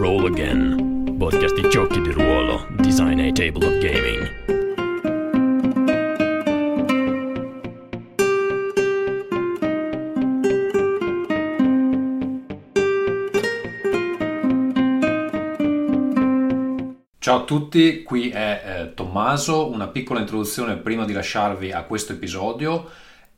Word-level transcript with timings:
Roll 0.00 0.24
Again, 0.24 1.16
podcast 1.18 1.60
di 1.60 1.68
giochi 1.68 2.00
di 2.00 2.10
ruolo, 2.10 2.66
design 2.78 3.18
e 3.18 3.32
table 3.32 3.66
of 3.66 3.78
gaming. 3.80 4.28
Ciao 17.18 17.40
a 17.40 17.44
tutti, 17.44 18.02
qui 18.02 18.30
è 18.30 18.62
eh, 18.64 18.94
Tommaso, 18.94 19.68
una 19.68 19.88
piccola 19.88 20.20
introduzione 20.20 20.78
prima 20.78 21.04
di 21.04 21.12
lasciarvi 21.12 21.72
a 21.72 21.82
questo 21.82 22.14
episodio 22.14 22.88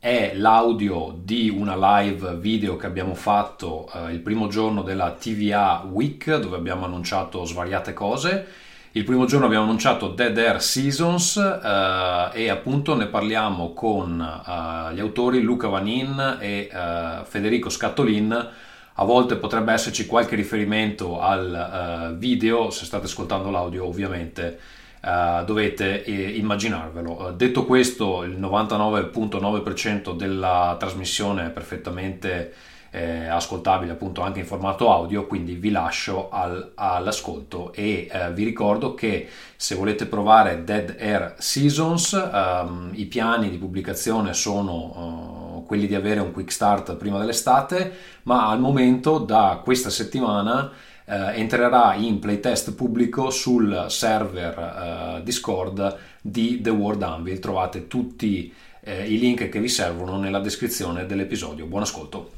è 0.02 0.32
l'audio 0.34 1.16
di 1.16 1.48
una 1.48 2.00
live 2.00 2.34
video 2.34 2.74
che 2.74 2.86
abbiamo 2.86 3.14
fatto 3.14 3.88
eh, 3.94 4.10
il 4.10 4.18
primo 4.18 4.48
giorno 4.48 4.82
della 4.82 5.12
TVA 5.12 5.86
Week 5.88 6.38
dove 6.38 6.56
abbiamo 6.56 6.86
annunciato 6.86 7.44
svariate 7.44 7.93
cose. 7.93 8.46
Il 8.90 9.04
primo 9.04 9.26
giorno 9.26 9.46
abbiamo 9.46 9.62
annunciato 9.62 10.08
Dead 10.08 10.36
Air 10.36 10.60
Seasons 10.60 11.36
eh, 11.36 12.30
e 12.32 12.48
appunto 12.48 12.96
ne 12.96 13.07
parliamo 13.07 13.74
con 13.74 14.20
eh, 14.20 14.93
gli 14.93 14.98
autori 14.98 15.40
Luca 15.40 15.68
Vanin 15.68 16.38
e 16.40 16.68
eh, 16.68 17.21
Federico 17.22 17.71
Scattolin. 17.71 18.48
A 18.94 19.04
volte 19.04 19.36
potrebbe 19.36 19.72
esserci 19.72 20.07
qualche 20.07 20.34
riferimento 20.34 21.21
al 21.21 22.10
eh, 22.10 22.18
video, 22.18 22.71
se 22.71 22.86
state 22.86 23.04
ascoltando 23.04 23.50
l'audio 23.50 23.86
ovviamente 23.86 24.58
Uh, 25.02 25.44
dovete 25.44 26.04
eh, 26.04 26.36
immaginarvelo. 26.36 27.10
Uh, 27.10 27.32
detto 27.32 27.64
questo, 27.64 28.22
il 28.22 28.38
99.9% 28.38 30.14
della 30.14 30.76
trasmissione 30.79 31.46
è 31.46 31.50
perfettamente 31.50 32.52
eh, 32.94 33.27
ascoltabile 33.27 33.92
appunto 33.92 34.20
anche 34.20 34.41
in 34.41 34.46
formato 34.46 34.92
audio, 34.92 35.27
quindi 35.27 35.55
vi 35.55 35.70
lascio 35.70 36.28
al, 36.28 36.72
all'ascolto 36.74 37.72
e 37.72 38.06
eh, 38.10 38.32
vi 38.32 38.44
ricordo 38.44 38.94
che 38.94 39.28
se 39.56 39.74
volete 39.74 40.04
provare 40.04 40.62
Dead 40.62 40.96
Air 40.98 41.34
Seasons, 41.38 42.12
um, 42.12 42.90
i 42.92 43.06
piani 43.06 43.48
di 43.48 43.56
pubblicazione 43.56 44.34
sono 44.34 45.55
uh, 45.56 45.66
quelli 45.66 45.86
di 45.86 45.94
avere 45.94 46.20
un 46.20 46.32
quick 46.32 46.52
start 46.52 46.96
prima 46.96 47.18
dell'estate, 47.18 47.92
ma 48.24 48.48
al 48.48 48.60
momento 48.60 49.18
da 49.18 49.60
questa 49.64 49.88
settimana 49.88 50.70
eh, 51.12 51.38
entrerà 51.38 51.94
in 51.94 52.18
playtest 52.18 52.72
pubblico 52.74 53.28
sul 53.28 53.84
server 53.88 54.58
eh, 54.58 55.22
Discord 55.22 55.98
di 56.22 56.62
The 56.62 56.70
World 56.70 57.02
Anvil. 57.02 57.38
Trovate 57.38 57.86
tutti 57.86 58.52
eh, 58.80 59.06
i 59.06 59.18
link 59.18 59.50
che 59.50 59.60
vi 59.60 59.68
servono 59.68 60.16
nella 60.16 60.40
descrizione 60.40 61.05
dell'episodio. 61.05 61.66
Buon 61.66 61.83
ascolto. 61.83 62.30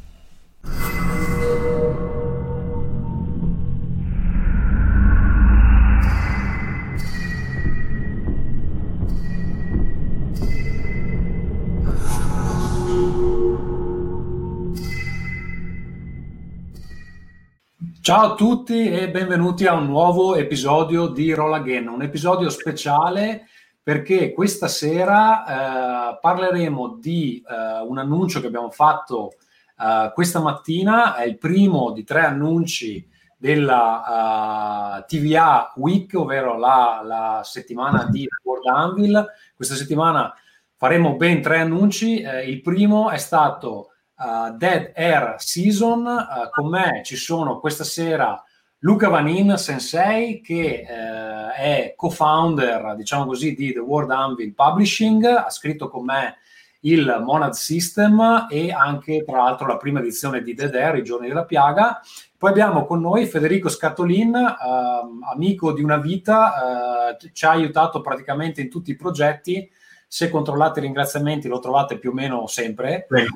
Ciao 18.04 18.32
a 18.32 18.34
tutti 18.34 18.90
e 18.90 19.10
benvenuti 19.10 19.64
a 19.64 19.72
un 19.72 19.86
nuovo 19.86 20.34
episodio 20.34 21.06
di 21.06 21.32
Roll 21.32 21.54
Again, 21.54 21.88
un 21.88 22.02
episodio 22.02 22.50
speciale 22.50 23.46
perché 23.82 24.34
questa 24.34 24.68
sera 24.68 26.12
eh, 26.12 26.18
parleremo 26.20 26.98
di 27.00 27.42
eh, 27.42 27.80
un 27.80 27.96
annuncio 27.96 28.42
che 28.42 28.48
abbiamo 28.48 28.70
fatto 28.70 29.32
eh, 29.80 30.10
questa 30.12 30.38
mattina, 30.40 31.14
è 31.14 31.24
il 31.24 31.38
primo 31.38 31.92
di 31.92 32.04
tre 32.04 32.26
annunci 32.26 33.08
della 33.38 34.02
uh, 34.06 34.98
eh, 34.98 35.04
TVA 35.06 35.72
Week, 35.76 36.12
ovvero 36.14 36.58
la, 36.58 37.00
la, 37.02 37.40
settimana 37.42 38.04
di 38.10 38.28
World 38.42 38.66
Anvil. 38.66 39.26
Questa 39.54 39.76
settimana 39.76 40.30
faremo 40.76 41.16
ben 41.16 41.40
tre 41.40 41.60
annunci, 41.60 42.20
eh, 42.20 42.50
il 42.50 42.60
primo 42.60 43.08
è 43.08 43.16
stato 43.16 43.93
uh, 44.16 44.56
Dead 44.56 44.92
Air 44.94 45.36
Season. 45.38 46.04
Uh, 46.06 46.50
con 46.50 46.68
me 46.68 47.02
ci 47.04 47.16
sono 47.16 47.60
questa 47.60 47.84
sera 47.84 48.42
Luca 48.80 49.08
Vanin 49.08 49.56
Sensei, 49.56 50.40
che 50.42 50.84
uh, 50.86 51.50
è 51.56 51.94
co-founder, 51.96 52.94
diciamo 52.96 53.24
così, 53.24 53.54
di 53.54 53.72
The 53.72 53.78
World 53.78 54.10
Anvil 54.10 54.54
Publishing, 54.54 55.24
ha 55.24 55.48
scritto 55.48 55.88
con 55.88 56.04
me 56.04 56.36
il 56.80 57.22
Monad 57.24 57.52
System 57.52 58.46
e 58.50 58.70
anche, 58.70 59.24
tra 59.24 59.38
l'altro, 59.38 59.66
la 59.66 59.78
prima 59.78 60.00
edizione 60.00 60.42
di 60.42 60.52
Dead 60.52 60.74
Air, 60.74 60.96
I 60.96 61.02
giorni 61.02 61.28
della 61.28 61.46
piaga. 61.46 62.00
Poi 62.36 62.50
abbiamo 62.50 62.84
con 62.84 63.00
noi 63.00 63.24
Federico 63.24 63.70
Scatolin, 63.70 64.34
uh, 64.34 65.32
amico 65.32 65.72
di 65.72 65.82
una 65.82 65.96
vita, 65.96 67.16
uh, 67.18 67.30
ci 67.32 67.46
ha 67.46 67.52
aiutato 67.52 68.02
praticamente 68.02 68.60
in 68.60 68.68
tutti 68.68 68.90
i 68.90 68.96
progetti. 68.96 69.66
Se 70.06 70.28
controllate 70.28 70.80
i 70.80 70.82
ringraziamenti 70.82 71.48
lo 71.48 71.58
trovate 71.58 71.98
più 71.98 72.10
o 72.10 72.12
meno 72.12 72.46
sempre. 72.46 73.06
Beh 73.08 73.28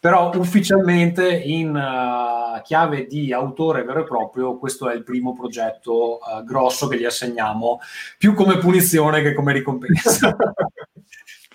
però 0.00 0.30
ufficialmente 0.34 1.30
in 1.30 1.76
uh, 1.76 2.62
chiave 2.62 3.04
di 3.04 3.34
autore 3.34 3.84
vero 3.84 4.00
e 4.00 4.04
proprio 4.04 4.56
questo 4.56 4.88
è 4.88 4.94
il 4.94 5.04
primo 5.04 5.34
progetto 5.34 6.18
uh, 6.18 6.42
grosso 6.42 6.88
che 6.88 6.98
gli 6.98 7.04
assegniamo 7.04 7.80
più 8.16 8.32
come 8.32 8.56
punizione 8.56 9.20
che 9.20 9.34
come 9.34 9.52
ricompensa. 9.52 10.34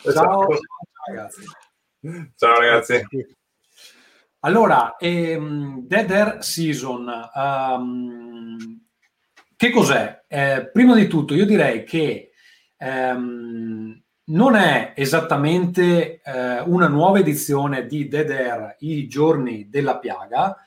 Ciao, 0.05 0.13
ciao 0.13 0.47
ragazzi. 1.07 1.41
Ciao 2.35 2.59
ragazzi. 2.59 3.03
Allora 4.41 4.95
ehm, 4.97 5.87
Dead 5.87 6.11
Air 6.11 6.43
Season 6.43 7.11
um, 7.33 8.85
che 9.55 9.71
cos'è? 9.71 10.25
Eh, 10.27 10.69
prima 10.71 10.93
di 10.93 11.07
tutto 11.07 11.33
io 11.33 11.47
direi 11.47 11.83
che 11.83 12.29
um, 12.77 13.99
non 14.25 14.55
è 14.55 14.93
esattamente 14.95 16.21
eh, 16.23 16.59
una 16.61 16.87
nuova 16.87 17.19
edizione 17.19 17.85
di 17.85 18.07
Dead 18.07 18.29
Air, 18.29 18.75
I 18.79 19.07
giorni 19.07 19.69
della 19.69 19.97
piaga, 19.97 20.57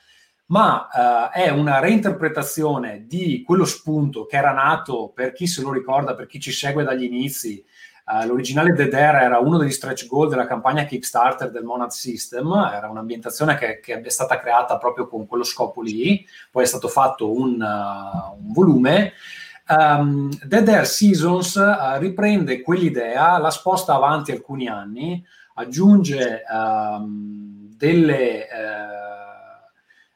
ma 0.47 1.29
eh, 1.33 1.45
è 1.45 1.49
una 1.49 1.79
reinterpretazione 1.79 3.05
di 3.05 3.43
quello 3.45 3.65
spunto 3.65 4.25
che 4.25 4.37
era 4.37 4.51
nato, 4.51 5.11
per 5.13 5.33
chi 5.33 5.45
se 5.45 5.61
lo 5.61 5.71
ricorda, 5.71 6.15
per 6.15 6.27
chi 6.27 6.39
ci 6.39 6.51
segue 6.51 6.83
dagli 6.83 7.03
inizi, 7.03 7.63
eh, 8.11 8.25
l'originale 8.25 8.73
Dead 8.73 8.93
Air 8.93 9.15
era 9.15 9.39
uno 9.39 9.57
degli 9.57 9.71
stretch 9.71 10.07
goal 10.07 10.29
della 10.29 10.47
campagna 10.47 10.85
Kickstarter 10.85 11.51
del 11.51 11.63
Monad 11.63 11.89
System, 11.89 12.51
era 12.73 12.89
un'ambientazione 12.89 13.55
che, 13.57 13.79
che 13.79 14.01
è 14.01 14.09
stata 14.09 14.39
creata 14.39 14.77
proprio 14.77 15.07
con 15.07 15.27
quello 15.27 15.43
scopo 15.43 15.81
lì, 15.81 16.25
poi 16.49 16.63
è 16.63 16.67
stato 16.67 16.87
fatto 16.87 17.31
un, 17.31 17.61
uh, 17.61 18.41
un 18.41 18.53
volume 18.53 19.13
Um, 19.71 20.31
Dead 20.43 20.67
Air 20.67 20.87
Seasons 20.87 21.53
uh, 21.55 21.99
riprende 21.99 22.61
quell'idea, 22.61 23.37
la 23.37 23.51
sposta 23.51 23.93
avanti 23.93 24.31
alcuni 24.31 24.67
anni, 24.67 25.23
aggiunge 25.53 26.41
um, 26.49 27.69
delle, 27.77 28.47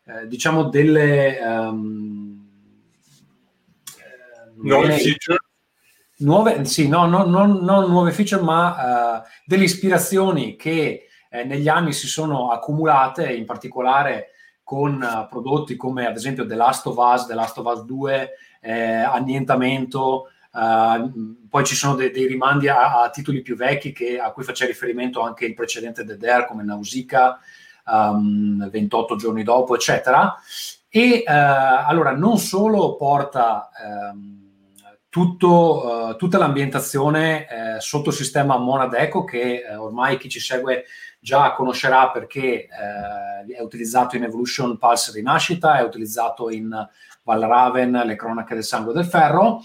uh, 0.06 0.12
uh, 0.12 0.26
diciamo 0.26 0.70
delle 0.70 1.38
um, 1.40 2.48
nuove 4.56 4.98
feature. 4.98 5.38
Nuove, 6.18 6.66
sì, 6.66 6.88
no, 6.88 7.06
no, 7.06 7.24
non, 7.26 7.64
non 7.64 7.90
nuove 7.90 8.12
feature, 8.12 8.42
ma 8.42 9.24
delle 9.46 9.66
ispirazioni 9.66 10.56
che 10.56 11.08
eh, 11.30 11.44
negli 11.44 11.68
anni 11.68 11.94
si 11.94 12.08
sono 12.08 12.50
accumulate, 12.52 13.34
in 13.34 13.46
particolare 13.46 14.30
con 14.64 15.28
prodotti 15.30 15.76
come 15.76 16.08
ad 16.08 16.16
esempio 16.16 16.46
The 16.46 16.56
Last 16.56 16.88
of 16.88 16.98
Us, 16.98 17.26
The 17.28 17.34
Last 17.34 17.58
of 17.58 17.66
Us 17.66 17.84
2, 17.84 18.30
eh, 18.64 19.02
annientamento, 19.02 20.30
Uh, 20.54 21.36
poi 21.50 21.66
ci 21.66 21.74
sono 21.74 21.96
de- 21.96 22.12
dei 22.12 22.28
rimandi 22.28 22.68
a-, 22.68 23.02
a, 23.02 23.10
titoli 23.10 23.42
più 23.42 23.56
vecchi 23.56 23.92
che, 23.92 24.20
a 24.20 24.32
cui 24.32 24.44
faceva 24.44 24.70
riferimento 24.70 25.22
anche 25.22 25.46
il 25.46 25.56
precedente 25.56 26.04
Dead 26.04 26.24
Air 26.24 26.46
come 26.46 26.64
Nausicaa, 26.64 27.40
um, 27.88 28.70
28 28.70 29.16
giorni 29.16 29.42
dopo, 29.42 29.74
eccetera. 29.74 30.36
E 30.90 31.24
uh, 31.26 31.32
allora 31.88 32.16
non 32.16 32.38
solo 32.38 32.96
porta 32.98 33.72
um, 34.14 34.52
tutto, 35.10 36.10
uh, 36.12 36.16
tutta 36.18 36.38
l'ambientazione 36.38 37.48
sotto 37.80 38.10
il 38.10 38.16
sistema 38.16 38.56
Monad 38.58 38.94
Eco, 38.94 39.24
che 39.24 39.64
ormai 39.76 40.18
chi 40.18 40.30
ci 40.30 40.40
segue 40.40 40.86
già 41.20 41.54
conoscerà 41.54 42.12
perché 42.12 42.68
è 42.68 43.62
utilizzato 43.62 44.18
in 44.18 44.24
Evolution 44.24 44.78
Pulse 44.78 45.12
Rinascita, 45.14 45.80
è 45.80 45.84
utilizzato 45.84 46.52
in 46.52 46.88
Valraven, 47.24 48.04
le 48.06 48.16
cronache 48.16 48.54
del 48.54 48.64
sangue 48.64 48.94
del 48.94 49.06
ferro, 49.06 49.62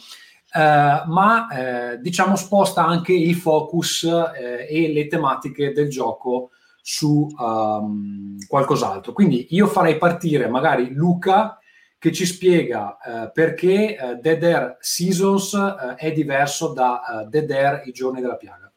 eh, 0.54 1.02
ma 1.06 1.48
eh, 1.50 1.98
diciamo 1.98 2.36
sposta 2.36 2.84
anche 2.84 3.12
il 3.12 3.34
focus 3.34 4.04
eh, 4.04 4.66
e 4.68 4.92
le 4.92 5.06
tematiche 5.06 5.72
del 5.72 5.88
gioco 5.88 6.50
su 6.80 7.26
um, 7.38 8.36
qualcos'altro. 8.46 9.12
Quindi 9.12 9.48
io 9.50 9.66
farei 9.66 9.98
partire 9.98 10.48
magari 10.48 10.92
Luca 10.94 11.58
che 11.98 12.12
ci 12.12 12.24
spiega 12.24 12.96
uh, 13.02 13.32
perché 13.32 13.98
uh, 14.00 14.20
Dead 14.20 14.42
Air 14.42 14.76
Seasons 14.80 15.52
uh, 15.52 15.94
è 15.96 16.12
diverso 16.12 16.72
da 16.72 17.26
Dead 17.28 17.50
Air 17.50 17.82
I 17.86 17.92
giorni 17.92 18.20
della 18.20 18.36
piaga. 18.36 18.72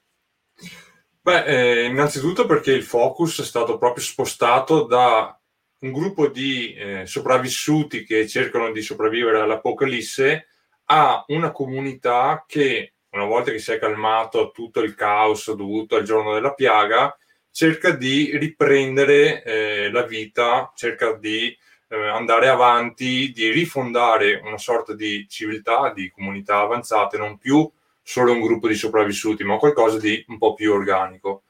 Beh, 1.21 1.45
eh, 1.45 1.85
innanzitutto 1.85 2.47
perché 2.47 2.71
il 2.71 2.83
focus 2.83 3.41
è 3.41 3.45
stato 3.45 3.77
proprio 3.77 4.03
spostato 4.03 4.85
da 4.85 5.39
un 5.81 5.91
gruppo 5.91 6.27
di 6.27 6.73
eh, 6.73 7.05
sopravvissuti 7.05 8.03
che 8.03 8.27
cercano 8.27 8.71
di 8.71 8.81
sopravvivere 8.81 9.39
all'Apocalisse 9.39 10.47
a 10.85 11.23
una 11.27 11.51
comunità 11.51 12.45
che, 12.47 12.93
una 13.11 13.25
volta 13.25 13.51
che 13.51 13.59
si 13.59 13.71
è 13.71 13.79
calmato 13.79 14.51
tutto 14.51 14.81
il 14.81 14.93
caos 14.93 15.51
dovuto 15.53 15.95
al 15.95 16.03
giorno 16.03 16.33
della 16.33 16.53
piaga, 16.53 17.15
cerca 17.49 17.91
di 17.91 18.37
riprendere 18.37 19.43
eh, 19.43 19.91
la 19.91 20.03
vita, 20.03 20.71
cerca 20.75 21.13
di 21.13 21.55
eh, 21.87 22.07
andare 22.07 22.47
avanti, 22.47 23.31
di 23.31 23.49
rifondare 23.49 24.39
una 24.43 24.57
sorta 24.57 24.93
di 24.93 25.25
civiltà, 25.27 25.91
di 25.93 26.11
comunità 26.11 26.59
avanzate, 26.59 27.17
non 27.17 27.37
più 27.37 27.69
solo 28.03 28.33
un 28.33 28.41
gruppo 28.41 28.67
di 28.67 28.75
sopravvissuti, 28.75 29.43
ma 29.43 29.57
qualcosa 29.57 29.97
di 29.97 30.23
un 30.27 30.37
po' 30.37 30.53
più 30.53 30.71
organico. 30.73 31.43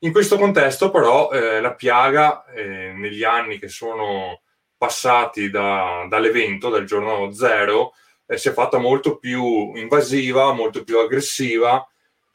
In 0.00 0.12
questo 0.12 0.36
contesto, 0.36 0.90
però, 0.90 1.30
eh, 1.30 1.60
la 1.60 1.74
piaga, 1.74 2.44
eh, 2.46 2.92
negli 2.92 3.24
anni 3.24 3.58
che 3.58 3.68
sono 3.68 4.42
passati 4.76 5.48
da, 5.48 6.06
dall'evento, 6.08 6.68
dal 6.68 6.84
giorno 6.84 7.32
zero, 7.32 7.92
eh, 8.26 8.36
si 8.36 8.48
è 8.48 8.52
fatta 8.52 8.78
molto 8.78 9.16
più 9.16 9.74
invasiva, 9.74 10.52
molto 10.52 10.84
più 10.84 10.98
aggressiva, 10.98 11.86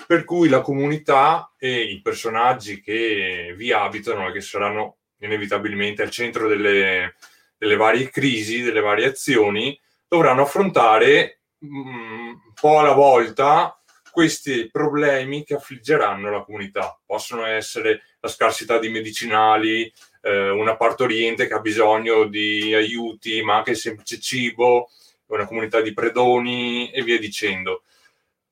per 0.07 0.23
cui 0.23 0.49
la 0.49 0.61
comunità 0.61 1.53
e 1.57 1.81
i 1.81 2.01
personaggi 2.01 2.81
che 2.81 3.53
vi 3.55 3.71
abitano 3.71 4.27
e 4.27 4.31
che 4.31 4.41
saranno 4.41 4.97
inevitabilmente 5.19 6.01
al 6.01 6.09
centro 6.09 6.47
delle, 6.47 7.15
delle 7.57 7.75
varie 7.75 8.09
crisi, 8.09 8.63
delle 8.63 8.79
varie 8.79 9.05
azioni, 9.05 9.79
dovranno 10.07 10.41
affrontare 10.41 11.41
mm, 11.63 12.27
un 12.27 12.53
po' 12.59 12.79
alla 12.79 12.93
volta 12.93 13.80
questi 14.11 14.69
problemi 14.69 15.43
che 15.43 15.55
affliggeranno 15.55 16.29
la 16.29 16.43
comunità. 16.43 16.99
Possono 17.05 17.45
essere 17.45 18.01
la 18.19 18.27
scarsità 18.27 18.77
di 18.77 18.89
medicinali, 18.89 19.91
eh, 20.21 20.49
una 20.49 20.75
partoriente 20.75 21.47
che 21.47 21.53
ha 21.53 21.59
bisogno 21.59 22.25
di 22.25 22.73
aiuti, 22.73 23.41
ma 23.41 23.57
anche 23.57 23.71
il 23.71 23.77
semplice 23.77 24.19
cibo, 24.19 24.89
una 25.27 25.45
comunità 25.45 25.81
di 25.81 25.93
predoni 25.93 26.91
e 26.91 27.03
via 27.03 27.17
dicendo. 27.17 27.83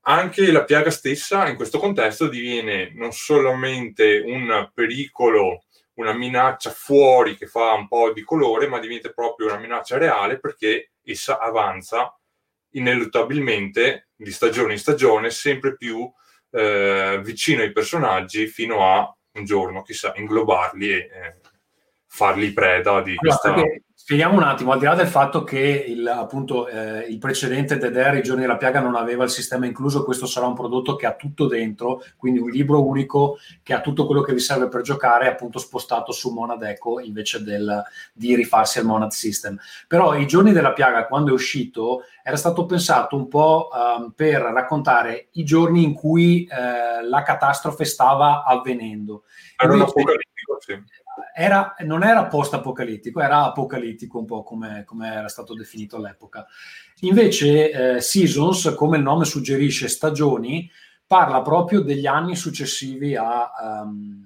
Anche 0.03 0.51
la 0.51 0.63
piaga 0.63 0.89
stessa 0.89 1.47
in 1.47 1.55
questo 1.55 1.77
contesto 1.77 2.27
diviene 2.27 2.91
non 2.95 3.11
solamente 3.11 4.23
un 4.25 4.71
pericolo, 4.73 5.65
una 5.95 6.13
minaccia 6.13 6.71
fuori 6.71 7.37
che 7.37 7.45
fa 7.45 7.73
un 7.73 7.87
po' 7.87 8.11
di 8.13 8.23
colore, 8.23 8.67
ma 8.67 8.79
diventa 8.79 9.09
proprio 9.09 9.47
una 9.47 9.59
minaccia 9.59 9.97
reale 9.97 10.39
perché 10.39 10.91
essa 11.03 11.39
avanza 11.39 12.18
ineluttabilmente 12.71 14.09
di 14.15 14.31
stagione 14.31 14.73
in 14.73 14.79
stagione, 14.79 15.29
sempre 15.29 15.75
più 15.75 16.11
eh, 16.51 17.19
vicino 17.23 17.61
ai 17.61 17.71
personaggi 17.71 18.47
fino 18.47 18.85
a 18.85 19.15
un 19.33 19.45
giorno, 19.45 19.81
chissà, 19.81 20.13
inglobarli 20.15 20.89
e 20.89 20.95
eh, 20.95 21.35
farli 22.07 22.51
preda 22.51 23.01
di 23.01 23.15
questa... 23.15 23.53
Allora, 23.53 23.75
Spieghiamo 24.09 24.37
un 24.37 24.43
attimo, 24.43 24.71
al 24.71 24.79
di 24.79 24.85
là 24.85 24.95
del 24.95 25.05
fatto 25.05 25.43
che 25.43 25.85
il, 25.87 26.07
appunto, 26.07 26.67
eh, 26.67 27.01
il 27.01 27.19
precedente 27.19 27.77
Dead 27.77 27.95
Air, 27.95 28.15
I 28.15 28.23
giorni 28.23 28.41
della 28.41 28.57
piaga, 28.57 28.79
non 28.79 28.95
aveva 28.95 29.23
il 29.23 29.29
sistema 29.29 29.67
incluso, 29.67 30.03
questo 30.03 30.25
sarà 30.25 30.47
un 30.47 30.55
prodotto 30.55 30.95
che 30.95 31.05
ha 31.05 31.13
tutto 31.13 31.45
dentro, 31.45 32.03
quindi 32.17 32.39
un 32.39 32.49
libro 32.49 32.83
unico 32.83 33.37
che 33.61 33.75
ha 33.75 33.81
tutto 33.81 34.07
quello 34.07 34.23
che 34.23 34.33
vi 34.33 34.39
serve 34.39 34.67
per 34.67 34.81
giocare, 34.81 35.27
appunto 35.27 35.59
spostato 35.59 36.11
su 36.11 36.31
Monad 36.31 36.63
Echo 36.63 36.99
invece 36.99 37.43
del, 37.43 37.83
di 38.11 38.33
rifarsi 38.33 38.79
al 38.79 38.85
Monad 38.85 39.11
System. 39.11 39.59
Però 39.87 40.15
I 40.15 40.25
giorni 40.25 40.53
della 40.53 40.73
piaga, 40.73 41.05
quando 41.05 41.29
è 41.29 41.33
uscito, 41.33 42.01
era 42.23 42.35
stato 42.35 42.65
pensato 42.65 43.15
un 43.15 43.27
po' 43.27 43.69
um, 43.71 44.11
per 44.15 44.41
raccontare 44.41 45.27
i 45.33 45.43
giorni 45.43 45.83
in 45.83 45.93
cui 45.93 46.45
eh, 46.45 47.07
la 47.07 47.21
catastrofe 47.21 47.85
stava 47.85 48.43
avvenendo. 48.43 49.25
Era 49.55 49.71
un 49.71 49.81
apocalittico, 49.81 50.57
sì 50.61 50.97
era, 51.33 51.75
non 51.79 52.03
era 52.03 52.27
post-apocalittico, 52.27 53.21
era 53.21 53.45
apocalittico 53.45 54.19
un 54.19 54.25
po' 54.25 54.43
come, 54.43 54.83
come 54.85 55.13
era 55.13 55.27
stato 55.27 55.53
definito 55.53 55.97
all'epoca. 55.97 56.45
Invece 57.01 57.95
eh, 57.95 58.01
Seasons, 58.01 58.73
come 58.75 58.97
il 58.97 59.03
nome 59.03 59.25
suggerisce, 59.25 59.87
stagioni, 59.87 60.69
parla 61.05 61.41
proprio 61.41 61.81
degli 61.81 62.05
anni 62.05 62.35
successivi 62.35 63.15
a, 63.15 63.49
um, 63.83 64.23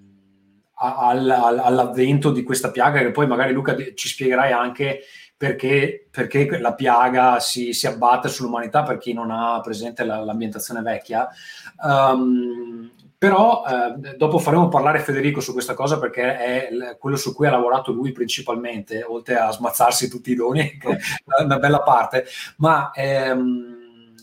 a, 0.76 1.08
al, 1.08 1.30
all'avvento 1.30 2.32
di 2.32 2.44
questa 2.44 2.72
piaga, 2.72 3.00
che 3.00 3.12
poi 3.12 3.28
magari 3.28 3.54
Luca 3.54 3.76
ci 3.94 4.08
spiegherai 4.08 4.52
anche 4.52 5.02
perché, 5.36 6.08
perché 6.10 6.58
la 6.60 6.74
piaga 6.74 7.40
si, 7.40 7.74
si, 7.74 7.86
abbatte 7.86 8.30
sull'umanità 8.30 8.84
per 8.84 8.98
chi 8.98 9.14
non 9.14 9.30
ha 9.30 9.60
presente 9.62 10.04
la, 10.04 10.24
l'ambientazione 10.24 10.82
vecchia. 10.82 11.28
Um, 11.84 12.90
però 13.24 13.64
eh, 13.66 14.18
dopo 14.18 14.38
faremo 14.38 14.68
parlare 14.68 15.00
Federico 15.00 15.40
su 15.40 15.54
questa 15.54 15.74
cosa 15.74 15.98
perché 15.98 16.38
è 16.38 16.68
l- 16.70 16.98
quello 17.00 17.16
su 17.16 17.34
cui 17.34 17.48
ha 17.48 17.52
lavorato 17.52 17.94
lui 17.94 18.12
principalmente, 18.12 19.02
oltre 19.02 19.38
a 19.38 19.50
smazzarsi 19.50 20.10
tutti 20.10 20.32
i 20.32 20.36
doni, 20.36 20.78
che 20.78 20.90
è 20.90 21.42
una 21.42 21.58
bella 21.58 21.80
parte. 21.80 22.26
Ma 22.58 22.92
ehm, 22.94 24.16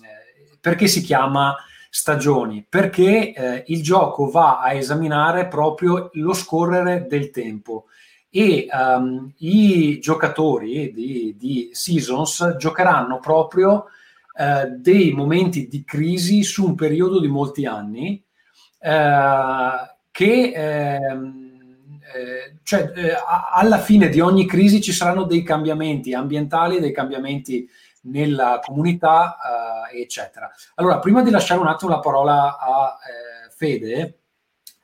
perché 0.61 0.87
si 0.87 1.01
chiama 1.01 1.57
stagioni? 1.89 2.63
Perché 2.69 3.33
eh, 3.33 3.65
il 3.69 3.83
gioco 3.83 4.29
va 4.29 4.61
a 4.61 4.75
esaminare 4.75 5.49
proprio 5.49 6.11
lo 6.13 6.35
scorrere 6.35 7.07
del 7.09 7.31
tempo 7.31 7.87
e 8.29 8.67
um, 8.71 9.33
i 9.39 9.99
giocatori 9.99 10.93
di, 10.93 11.35
di, 11.39 11.71
Seasons 11.73 12.57
giocheranno 12.59 13.19
proprio 13.19 13.87
uh, 14.35 14.77
dei 14.77 15.13
momenti 15.13 15.69
di 15.69 15.85
crisi 15.85 16.43
su 16.43 16.67
un 16.67 16.75
periodo 16.75 17.19
di 17.19 17.29
molti 17.29 17.65
anni 17.65 18.23
eh, 18.81 19.95
che 20.11 20.53
ehm, 20.55 22.01
eh, 22.15 22.57
cioè, 22.63 22.93
eh, 22.95 23.17
alla 23.53 23.79
fine 23.79 24.09
di 24.09 24.21
ogni 24.21 24.47
crisi 24.47 24.81
ci 24.81 24.93
saranno 24.93 25.25
dei 25.25 25.43
cambiamenti 25.43 26.13
ambientali, 26.15 26.81
dei 26.81 26.93
cambiamenti 26.93 27.69
nella 28.03 28.61
comunità, 28.65 29.37
eh, 29.93 30.01
eccetera. 30.01 30.51
Allora, 30.77 30.99
prima 30.99 31.23
di 31.23 31.31
lasciare 31.31 31.61
un 31.61 31.69
attimo 31.69 31.91
la 31.91 32.01
parola 32.01 32.59
a 32.59 32.99
Fede, 33.55 34.19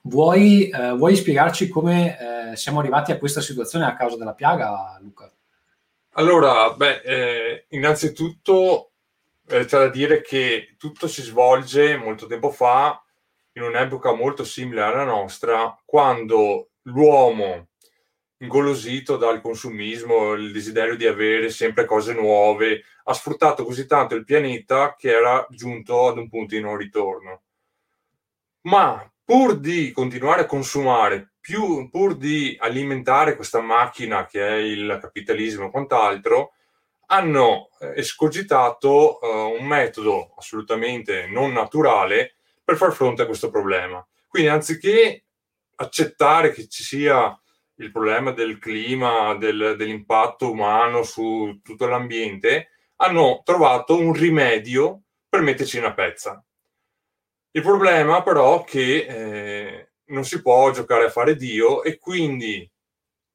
vuoi, 0.02 0.70
vuoi, 0.96 1.16
spiegarci 1.16 1.68
come 1.68 2.52
siamo 2.54 2.80
arrivati 2.80 3.10
a 3.10 3.16
questa 3.16 3.40
situazione 3.40 3.86
a 3.86 3.94
causa 3.94 4.18
della 4.18 4.34
piaga, 4.34 4.98
Luca? 5.00 5.30
Allora, 6.18 6.72
beh, 6.74 7.00
eh, 7.04 7.64
innanzitutto 7.70 8.90
eh, 9.48 9.64
c'è 9.64 9.78
da 9.78 9.88
dire 9.88 10.22
che 10.22 10.74
tutto 10.78 11.08
si 11.08 11.22
svolge 11.22 11.96
molto 11.96 12.26
tempo 12.26 12.50
fa 12.50 13.02
in 13.56 13.62
un'epoca 13.62 14.12
molto 14.14 14.44
simile 14.44 14.82
alla 14.82 15.04
nostra, 15.04 15.76
quando 15.84 16.70
l'uomo, 16.82 17.68
ingolosito 18.38 19.16
dal 19.16 19.40
consumismo, 19.40 20.34
il 20.34 20.52
desiderio 20.52 20.94
di 20.94 21.06
avere 21.06 21.48
sempre 21.48 21.86
cose 21.86 22.12
nuove, 22.12 22.84
ha 23.04 23.14
sfruttato 23.14 23.64
così 23.64 23.86
tanto 23.86 24.14
il 24.14 24.24
pianeta 24.24 24.94
che 24.94 25.10
era 25.10 25.46
giunto 25.50 26.06
ad 26.06 26.18
un 26.18 26.28
punto 26.28 26.54
di 26.54 26.60
non 26.60 26.76
ritorno. 26.76 27.42
Ma 28.62 29.10
pur 29.24 29.58
di 29.58 29.90
continuare 29.90 30.42
a 30.42 30.46
consumare, 30.46 31.32
più, 31.40 31.88
pur 31.88 32.16
di 32.16 32.56
alimentare 32.60 33.36
questa 33.36 33.60
macchina 33.60 34.26
che 34.26 34.46
è 34.46 34.56
il 34.56 34.98
capitalismo 35.00 35.66
e 35.66 35.70
quant'altro, 35.70 36.52
hanno 37.06 37.70
eh, 37.78 37.94
escogitato 37.96 39.18
uh, 39.20 39.58
un 39.58 39.64
metodo 39.64 40.34
assolutamente 40.36 41.26
non 41.28 41.52
naturale 41.52 42.35
per 42.66 42.76
far 42.76 42.92
fronte 42.92 43.22
a 43.22 43.26
questo 43.26 43.48
problema. 43.48 44.04
Quindi 44.26 44.48
anziché 44.48 45.26
accettare 45.76 46.50
che 46.50 46.66
ci 46.66 46.82
sia 46.82 47.40
il 47.76 47.92
problema 47.92 48.32
del 48.32 48.58
clima, 48.58 49.36
del, 49.36 49.76
dell'impatto 49.78 50.50
umano 50.50 51.04
su 51.04 51.60
tutto 51.62 51.86
l'ambiente, 51.86 52.70
hanno 52.96 53.42
trovato 53.44 53.96
un 53.96 54.12
rimedio 54.12 55.02
per 55.28 55.42
metterci 55.42 55.78
una 55.78 55.94
pezza. 55.94 56.44
Il 57.52 57.62
problema 57.62 58.24
però 58.24 58.64
è 58.64 58.66
che 58.66 59.06
eh, 59.08 59.90
non 60.06 60.24
si 60.24 60.42
può 60.42 60.72
giocare 60.72 61.04
a 61.04 61.10
fare 61.10 61.36
Dio 61.36 61.84
e 61.84 61.98
quindi 61.98 62.68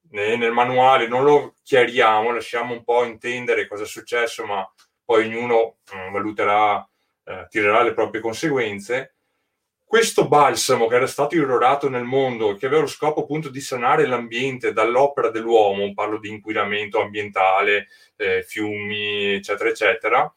né 0.10 0.36
nel 0.36 0.52
manuale 0.52 1.08
non 1.08 1.24
lo 1.24 1.56
chiariamo, 1.64 2.34
lasciamo 2.34 2.74
un 2.74 2.84
po' 2.84 3.06
intendere 3.06 3.66
cosa 3.66 3.84
è 3.84 3.88
successo, 3.88 4.46
ma 4.46 4.70
poi 5.06 5.26
ognuno 5.26 5.78
eh, 5.94 6.10
valuterà, 6.12 6.86
eh, 7.24 7.48
tirerà 7.50 7.82
le 7.82 7.94
proprie 7.94 8.20
conseguenze 8.20 9.16
questo 9.92 10.30
balsamo 10.30 10.88
che 10.88 10.96
era 10.96 11.06
stato 11.06 11.36
irrorato 11.36 11.90
nel 11.90 12.06
mondo, 12.06 12.56
che 12.56 12.66
aveva 12.66 12.84
lo 12.84 12.88
scopo 12.88 13.24
appunto 13.24 13.50
di 13.50 13.60
sanare 13.60 14.06
l'ambiente 14.06 14.72
dall'opera 14.72 15.30
dell'uomo, 15.30 15.94
parlo 15.94 16.18
di 16.18 16.30
inquinamento 16.30 17.02
ambientale, 17.02 17.90
eh, 18.16 18.42
fiumi, 18.42 19.34
eccetera, 19.34 19.70
eccetera, 19.70 20.34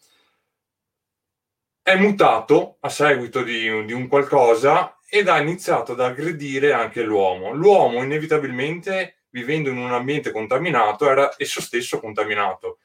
è 1.80 1.94
mutato 1.94 2.78
a 2.80 2.88
seguito 2.88 3.44
di, 3.44 3.84
di, 3.84 3.92
un 3.92 4.08
qualcosa 4.08 4.98
ed 5.08 5.28
ha 5.28 5.40
iniziato 5.40 5.92
ad 5.92 6.00
aggredire 6.00 6.72
anche 6.72 7.04
l'uomo. 7.04 7.52
L'uomo 7.52 8.02
inevitabilmente, 8.02 9.26
vivendo 9.30 9.70
in 9.70 9.78
un 9.78 9.92
ambiente 9.92 10.32
contaminato, 10.32 11.08
era 11.08 11.32
esso 11.36 11.60
stesso 11.60 12.00
contaminato. 12.00 12.78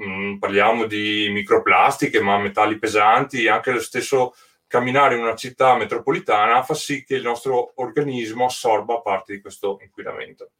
Mm, 0.00 0.38
parliamo 0.38 0.84
di 0.86 1.30
microplastiche, 1.32 2.20
ma 2.20 2.38
metalli 2.38 2.78
pesanti, 2.78 3.48
anche 3.48 3.72
lo 3.72 3.80
stesso 3.80 4.34
camminare 4.72 5.16
in 5.16 5.22
una 5.22 5.36
città 5.36 5.76
metropolitana 5.76 6.62
fa 6.62 6.72
sì 6.72 7.04
che 7.04 7.16
il 7.16 7.22
nostro 7.22 7.72
organismo 7.74 8.46
assorba 8.46 9.02
parte 9.02 9.34
di 9.34 9.42
questo 9.42 9.76
inquinamento. 9.82 10.52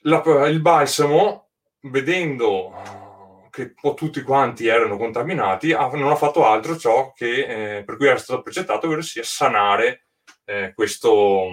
la, 0.00 0.22
il 0.48 0.60
balsamo, 0.60 1.48
vedendo 1.84 3.48
che 3.50 3.62
un 3.62 3.74
po' 3.80 3.94
tutti 3.94 4.20
quanti 4.20 4.66
erano 4.66 4.98
contaminati, 4.98 5.70
non 5.70 6.10
ha 6.10 6.16
fatto 6.16 6.44
altro 6.44 6.76
ciò 6.76 7.10
che, 7.12 7.78
eh, 7.78 7.84
per 7.84 7.96
cui 7.96 8.06
era 8.06 8.18
stato 8.18 8.42
precettato, 8.42 8.84
ovvero 8.84 9.00
sia 9.00 9.22
sanare 9.22 10.08
eh, 10.44 10.72
questo, 10.74 11.46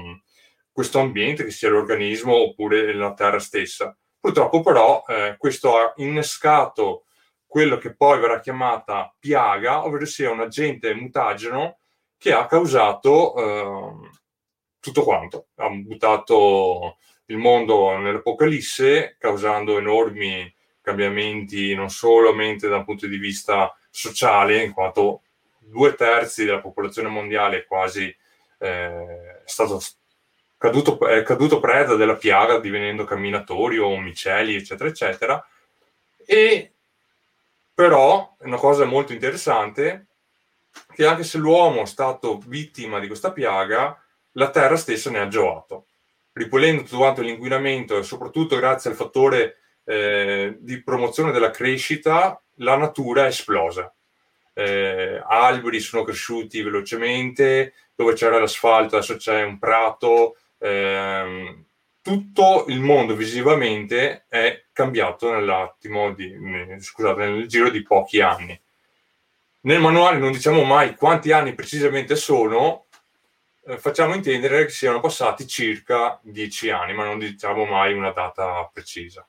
questo, 0.70 1.00
ambiente, 1.00 1.46
che 1.46 1.52
sia 1.52 1.70
l'organismo 1.70 2.36
oppure 2.36 2.94
la 2.94 3.14
terra 3.14 3.40
stessa. 3.40 3.98
Purtroppo 4.20 4.62
però 4.62 5.02
eh, 5.08 5.36
questo 5.38 5.78
ha 5.78 5.94
innescato 5.96 7.05
quello 7.56 7.78
che 7.78 7.96
poi 7.96 8.20
verrà 8.20 8.42
chiamata 8.42 9.16
piaga, 9.18 9.86
ovvero 9.86 10.06
sia 10.06 10.30
un 10.30 10.42
agente 10.42 10.94
mutageno 10.94 11.78
che 12.18 12.34
ha 12.34 12.48
causato 12.48 13.34
eh, 13.38 14.10
tutto 14.82 15.04
quanto. 15.04 15.48
Ha 15.56 15.70
buttato 15.70 16.98
il 17.28 17.38
mondo 17.38 17.96
nell'apocalisse, 17.96 19.16
causando 19.18 19.78
enormi 19.78 20.54
cambiamenti 20.82 21.74
non 21.76 21.90
solamente 21.90 22.68
dal 22.68 22.84
punto 22.84 23.08
di 23.08 23.16
vista 23.18 23.74
sociale, 23.90 24.62
in 24.62 24.74
quanto 24.74 25.22
due 25.58 25.96
terzi 25.96 26.44
della 26.44 26.60
popolazione 26.60 27.08
mondiale 27.08 27.60
è 27.60 27.66
quasi 27.66 28.14
eh, 28.60 29.42
stato 29.46 29.80
caduto, 30.58 31.08
è 31.08 31.24
caduto 31.24 31.62
preda 31.62 31.96
della 31.96 32.18
piaga, 32.18 32.60
divenendo 32.60 33.06
camminatori 33.06 33.78
o 33.78 33.98
micelli, 33.98 34.56
eccetera, 34.56 34.90
eccetera. 34.90 35.48
E 36.26 36.75
però 37.76 38.38
è 38.40 38.46
una 38.46 38.58
cosa 38.58 38.86
molto 38.86 39.12
interessante 39.12 40.08
che 40.94 41.06
anche 41.06 41.24
se 41.24 41.38
l'uomo 41.38 41.84
è 41.84 41.86
stato 41.86 42.40
vittima 42.48 43.00
di 43.00 43.08
questa 43.08 43.34
piaga, 43.34 44.02
la 44.32 44.50
terra 44.50 44.78
stessa 44.78 45.10
ne 45.10 45.20
ha 45.20 45.28
giovato, 45.28 45.88
ripulendo 46.34 46.84
tutto 46.84 46.98
quanto 46.98 47.22
l'inquinamento 47.22 47.98
e 47.98 48.04
soprattutto 48.04 48.56
grazie 48.56 48.90
al 48.90 48.96
fattore 48.96 49.58
eh, 49.84 50.56
di 50.60 50.82
promozione 50.82 51.32
della 51.32 51.52
crescita, 51.52 52.42
la 52.56 52.78
natura 52.78 53.26
è 53.26 53.28
esplosa. 53.28 53.94
Eh, 54.54 55.22
alberi 55.26 55.82
sono 55.82 56.04
cresciuti 56.04 56.62
velocemente, 56.62 57.74
dove 57.94 58.14
c'era 58.14 58.40
l'asfalto 58.40 58.96
adesso 58.96 59.18
c'è 59.18 59.44
un 59.44 59.60
prato, 59.60 60.38
ehm, 60.60 61.65
tutto 62.06 62.66
il 62.68 62.82
mondo 62.82 63.16
visivamente 63.16 64.26
è 64.30 64.66
cambiato 64.72 65.32
nell'attimo 65.32 66.14
di, 66.14 66.38
scusate, 66.78 67.26
nel 67.26 67.48
giro 67.48 67.72
di 67.72 67.82
pochi 67.82 68.22
anni. 68.22 68.62
Nel 69.62 69.80
manuale 69.80 70.20
non 70.20 70.32
diciamo 70.32 70.64
mai 70.66 70.96
quanti 70.96 71.32
anni 71.32 71.56
precisamente 71.56 72.16
sono, 72.16 72.86
eh, 73.66 73.80
facciamo 73.80 74.14
intendere 74.14 74.66
che 74.66 74.72
siano 74.72 75.00
passati 75.00 75.48
circa 75.48 76.20
dieci 76.22 76.70
anni, 76.70 76.94
ma 76.94 77.06
non 77.06 77.18
diciamo 77.18 77.66
mai 77.66 77.94
una 77.94 78.12
data 78.12 78.70
precisa 78.72 79.28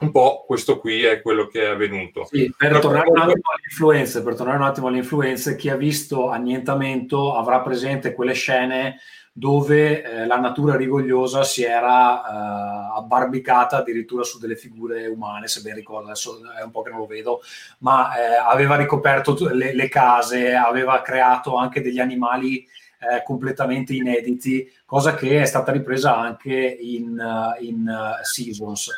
un 0.00 0.10
po' 0.12 0.44
questo 0.46 0.78
qui 0.78 1.04
è 1.04 1.20
quello 1.20 1.46
che 1.46 1.62
è 1.62 1.66
avvenuto. 1.66 2.24
Sì, 2.24 2.52
per, 2.56 2.78
tornare 2.78 3.10
per 3.10 4.34
tornare 4.34 4.56
un 4.56 4.64
attimo 4.64 4.86
alle 4.86 4.98
influenze, 4.98 5.56
chi 5.56 5.68
ha 5.68 5.76
visto 5.76 6.30
annientamento 6.30 7.34
avrà 7.36 7.60
presente 7.60 8.14
quelle 8.14 8.32
scene 8.32 8.98
dove 9.32 10.02
eh, 10.02 10.26
la 10.26 10.38
natura 10.38 10.76
rigogliosa 10.76 11.44
si 11.44 11.62
era 11.62 12.20
eh, 12.20 12.98
abbarbicata 12.98 13.78
addirittura 13.78 14.24
su 14.24 14.38
delle 14.38 14.56
figure 14.56 15.06
umane, 15.06 15.46
se 15.46 15.60
ben 15.62 15.74
ricordo, 15.74 16.06
adesso 16.06 16.40
è 16.58 16.62
un 16.62 16.70
po' 16.70 16.82
che 16.82 16.90
non 16.90 16.98
lo 16.98 17.06
vedo, 17.06 17.40
ma 17.78 18.14
eh, 18.16 18.34
aveva 18.34 18.76
ricoperto 18.76 19.36
le, 19.52 19.74
le, 19.74 19.88
case, 19.88 20.54
aveva 20.54 21.00
creato 21.02 21.56
anche 21.56 21.80
degli 21.80 22.00
animali 22.00 22.66
eh, 23.00 23.22
completamente 23.24 23.94
inediti, 23.94 24.70
cosa 24.84 25.14
che 25.14 25.40
è 25.40 25.44
stata 25.46 25.72
ripresa 25.72 26.16
anche 26.16 26.52
in, 26.52 27.18
uh, 27.18 27.62
in 27.62 27.86
uh, 27.86 28.22
Seasons. 28.22 28.90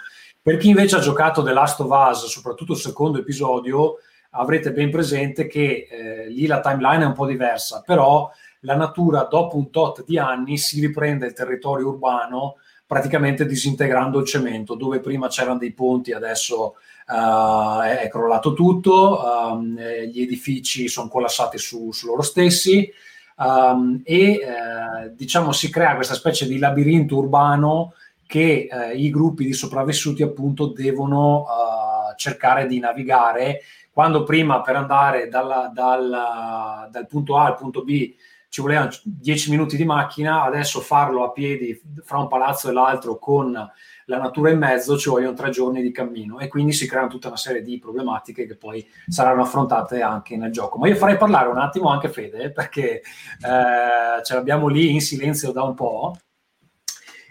Per 0.42 0.56
chi 0.56 0.70
invece 0.70 0.96
ha 0.96 1.00
giocato 1.00 1.44
The 1.44 1.52
Last 1.52 1.78
of 1.80 1.90
Us, 1.90 2.26
soprattutto 2.26 2.72
il 2.72 2.78
secondo 2.78 3.18
episodio, 3.18 3.98
avrete 4.30 4.72
ben 4.72 4.90
presente 4.90 5.46
che 5.46 5.86
eh, 5.88 6.28
lì 6.28 6.46
la 6.46 6.60
timeline 6.60 7.04
è 7.04 7.06
un 7.06 7.12
po' 7.12 7.26
diversa, 7.26 7.82
però 7.84 8.30
la 8.62 8.76
natura 8.76 9.26
dopo 9.30 9.56
un 9.56 9.70
tot 9.70 10.04
di 10.04 10.18
anni 10.18 10.58
si 10.58 10.80
riprende 10.80 11.26
il 11.26 11.32
territorio 11.32 11.88
urbano 11.88 12.56
praticamente 12.86 13.46
disintegrando 13.46 14.20
il 14.20 14.26
cemento, 14.26 14.74
dove 14.74 15.00
prima 15.00 15.28
c'erano 15.28 15.56
dei 15.56 15.72
ponti, 15.72 16.12
adesso 16.12 16.74
uh, 17.06 17.80
è, 17.80 18.06
crollato 18.10 18.52
tutto, 18.52 19.22
um, 19.24 19.78
gli 19.78 20.20
edifici 20.20 20.88
sono 20.88 21.08
collassati 21.08 21.56
su, 21.56 21.90
su 21.90 22.06
loro 22.06 22.20
stessi 22.20 22.92
um, 23.38 24.02
e 24.04 24.40
uh, 24.44 25.14
diciamo 25.14 25.52
si 25.52 25.70
crea 25.70 25.94
questa 25.94 26.12
specie 26.12 26.46
di 26.46 26.58
labirinto 26.58 27.16
urbano 27.16 27.94
che 28.26 28.68
eh, 28.70 28.94
i 28.94 29.10
gruppi 29.10 29.44
di 29.44 29.52
sopravvissuti 29.52 30.22
appunto 30.22 30.66
devono 30.66 31.44
uh, 31.44 32.14
cercare 32.16 32.66
di 32.66 32.78
navigare. 32.78 33.60
Quando 33.90 34.22
prima 34.22 34.62
per 34.62 34.76
andare 34.76 35.28
dalla, 35.28 35.70
dalla, 35.72 36.88
dal 36.90 37.06
punto 37.06 37.36
A 37.36 37.46
al 37.46 37.56
punto 37.56 37.84
B 37.84 38.14
ci 38.52 38.60
volevano 38.60 38.90
10 39.02 39.48
minuti 39.48 39.78
di 39.78 39.84
macchina, 39.86 40.42
adesso 40.42 40.80
farlo 40.80 41.24
a 41.24 41.32
piedi 41.32 41.80
fra 42.04 42.18
un 42.18 42.28
palazzo 42.28 42.68
e 42.68 42.72
l'altro 42.74 43.16
con 43.16 43.50
la 43.50 44.18
natura 44.18 44.50
in 44.50 44.58
mezzo 44.58 44.98
ci 44.98 45.08
vogliono 45.08 45.32
tre 45.32 45.48
giorni 45.48 45.80
di 45.80 45.90
cammino 45.90 46.38
e 46.38 46.48
quindi 46.48 46.74
si 46.74 46.86
creano 46.86 47.08
tutta 47.08 47.28
una 47.28 47.38
serie 47.38 47.62
di 47.62 47.78
problematiche 47.78 48.46
che 48.46 48.56
poi 48.56 48.86
saranno 49.08 49.40
affrontate 49.40 50.02
anche 50.02 50.36
nel 50.36 50.52
gioco. 50.52 50.76
Ma 50.76 50.86
io 50.86 50.96
farei 50.96 51.16
parlare 51.16 51.48
un 51.48 51.56
attimo 51.56 51.88
anche 51.88 52.10
Fede 52.10 52.50
perché 52.52 53.00
eh, 53.00 54.22
ce 54.22 54.34
l'abbiamo 54.34 54.68
lì 54.68 54.92
in 54.92 55.00
silenzio 55.00 55.50
da 55.50 55.62
un 55.62 55.72
po' 55.72 56.14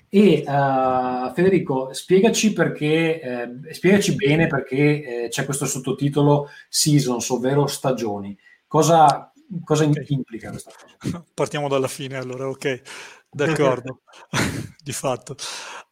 E 0.10 0.44
uh, 0.46 1.32
Federico, 1.34 1.94
spiegaci 1.94 2.52
perché, 2.52 3.22
eh, 3.22 3.74
spiegaci 3.74 4.16
bene 4.16 4.48
perché 4.48 5.26
eh, 5.26 5.28
c'è 5.30 5.46
questo 5.46 5.68
sottotitolo 5.68 6.50
Seasons, 6.68 7.30
ovvero 7.30 7.68
stagioni. 7.68 8.36
Cosa, 8.68 9.31
cosa 9.64 9.86
okay. 9.86 10.06
implica 10.10 10.50
questa 10.50 10.72
cosa? 11.00 11.26
Partiamo 11.34 11.68
dalla 11.68 11.88
fine 11.88 12.18
allora, 12.18 12.48
ok, 12.48 12.82
d'accordo, 13.30 14.02
di 14.84 14.92
fatto. 14.92 15.36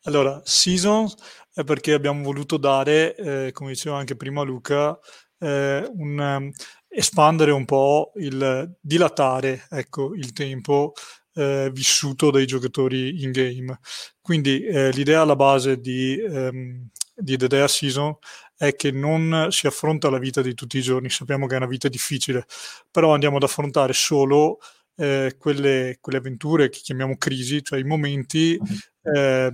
Allora, 0.04 0.42
Seasons 0.44 1.16
è 1.54 1.64
perché 1.64 1.94
abbiamo 1.94 2.24
voluto 2.24 2.58
dare, 2.58 3.16
eh, 3.16 3.52
come 3.52 3.72
diceva 3.72 3.98
anche 3.98 4.16
prima 4.16 4.44
Luca, 4.44 4.98
eh, 5.40 5.90
un, 5.96 6.20
um, 6.20 6.52
espandere 6.88 7.52
un 7.52 7.66
po' 7.66 8.12
il 8.16 8.78
dilatare 8.82 9.66
ecco, 9.70 10.14
il 10.16 10.34
tempo 10.34 10.94
eh, 11.34 11.70
vissuto 11.72 12.32
dai 12.32 12.46
giocatori 12.46 13.24
in 13.24 13.32
game. 13.32 13.80
Quindi 14.22 14.64
eh, 14.64 14.92
l'idea 14.92 15.22
alla 15.22 15.36
base 15.36 15.80
di, 15.80 16.20
ehm, 16.20 16.90
di 17.20 17.38
The 17.38 17.48
Dare 17.48 17.68
Season 17.68 18.16
è 18.56 18.76
che 18.76 18.92
non 18.92 19.48
si 19.52 19.68
affronta 19.68 20.10
la 20.10 20.18
vita 20.18 20.42
di 20.42 20.54
tutti 20.54 20.78
i 20.78 20.82
giorni, 20.82 21.10
sappiamo 21.10 21.48
che 21.48 21.54
è 21.54 21.58
una 21.58 21.66
vita 21.66 21.88
difficile, 21.88 22.46
però 22.92 23.14
andiamo 23.14 23.38
ad 23.38 23.44
affrontare 23.44 23.94
solo 23.94 24.60
eh, 24.96 25.36
quelle, 25.38 25.98
quelle, 26.02 26.18
avventure 26.18 26.70
che 26.70 26.80
chiamiamo 26.84 27.18
crisi, 27.18 27.64
cioè 27.64 27.80
i 27.80 27.84
momenti, 27.84 28.60
eh, 29.04 29.52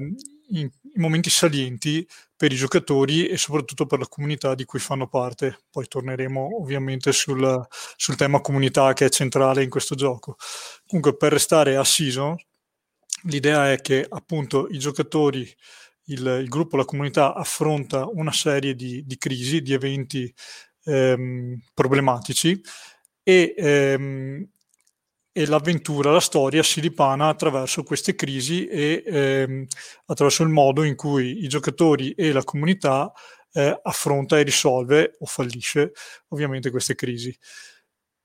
i, 0.50 0.60
i 0.62 1.00
momenti 1.00 1.30
salienti 1.30 2.06
per 2.36 2.52
i 2.52 2.56
giocatori 2.56 3.28
e 3.28 3.38
soprattutto 3.38 3.86
per 3.86 4.00
la 4.00 4.08
comunità 4.08 4.56
di 4.56 4.66
cui 4.66 4.80
fanno 4.80 5.08
parte. 5.08 5.60
Poi 5.70 5.88
torneremo 5.88 6.60
ovviamente 6.60 7.12
sul, 7.12 7.66
sul 7.96 8.16
tema 8.16 8.42
comunità 8.42 8.94
che 8.94 9.06
è 9.06 9.10
centrale 9.10 9.64
in 9.64 9.70
questo 9.70 9.96
gioco. 9.96 10.36
Comunque 10.88 11.16
per 11.16 11.32
restare 11.32 11.78
a 11.78 11.84
season, 11.84 12.36
l'idea 13.24 13.72
è 13.72 13.80
che 13.82 14.06
appunto 14.08 14.68
i 14.70 14.80
giocatori, 14.80 15.48
il, 16.06 16.40
il 16.42 16.48
gruppo, 16.48 16.78
la 16.78 16.86
comunità 16.86 17.34
affronta 17.34 18.08
una 18.08 18.32
serie 18.32 18.76
di, 18.76 19.04
di 19.06 19.18
crisi, 19.18 19.62
di 19.62 19.74
eventi 19.74 20.34
ehm, 20.86 21.60
problematici 21.74 22.60
e 23.24 23.54
ehm, 23.58 24.48
e 25.38 25.46
l'avventura, 25.48 26.12
la 26.12 26.22
storia 26.22 26.64
si 26.64 26.80
ripana 26.80 27.28
attraverso 27.28 27.84
queste 27.84 28.16
crisi 28.16 28.68
e 28.68 29.04
ehm, 29.06 29.66
attraverso 30.06 30.44
il 30.44 30.50
modo 30.50 30.82
in 30.84 30.96
cui 30.96 31.44
i 31.44 31.50
giocatori 31.50 32.12
e 32.12 32.32
la 32.32 32.46
comunità 32.46 33.12
eh, 33.52 33.78
affronta 33.84 34.40
e 34.40 34.44
risolve 34.44 35.18
o 35.20 35.26
fallisce 35.26 35.92
ovviamente 36.30 36.72
queste 36.72 36.96
crisi. 36.96 37.38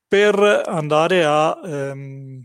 Per 0.06 0.62
andare 0.66 1.24
a 1.24 1.60
ehm, 1.64 2.44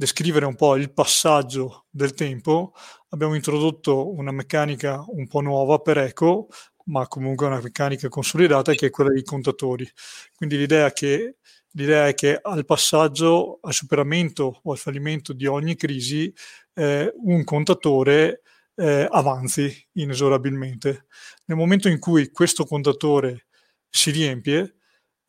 descrivere 0.00 0.46
un 0.46 0.54
po' 0.54 0.76
il 0.76 0.90
passaggio 0.94 1.84
del 1.90 2.14
tempo, 2.14 2.72
abbiamo 3.10 3.34
introdotto 3.34 4.10
una 4.14 4.32
meccanica 4.32 5.04
un 5.08 5.26
po' 5.26 5.42
nuova 5.42 5.78
per 5.80 5.98
Eco, 5.98 6.48
ma 6.84 7.06
comunque 7.06 7.46
una 7.46 7.60
meccanica 7.60 8.08
consolidata 8.08 8.72
che 8.72 8.86
è 8.86 8.90
quella 8.90 9.10
dei 9.10 9.24
contatori. 9.24 9.86
Quindi 10.34 10.56
l'idea 10.56 10.90
che 10.92 11.36
L'idea 11.74 12.08
è 12.08 12.14
che 12.14 12.36
al 12.42 12.64
passaggio, 12.64 13.60
al 13.62 13.72
superamento 13.72 14.58
o 14.64 14.72
al 14.72 14.78
fallimento 14.78 15.32
di 15.32 15.46
ogni 15.46 15.76
crisi, 15.76 16.34
eh, 16.74 17.12
un 17.16 17.44
contatore 17.44 18.42
eh, 18.74 19.06
avanzi 19.08 19.72
inesorabilmente. 19.92 21.06
Nel 21.44 21.56
momento 21.56 21.88
in 21.88 22.00
cui 22.00 22.32
questo 22.32 22.64
contatore 22.64 23.46
si 23.88 24.10
riempie, 24.10 24.79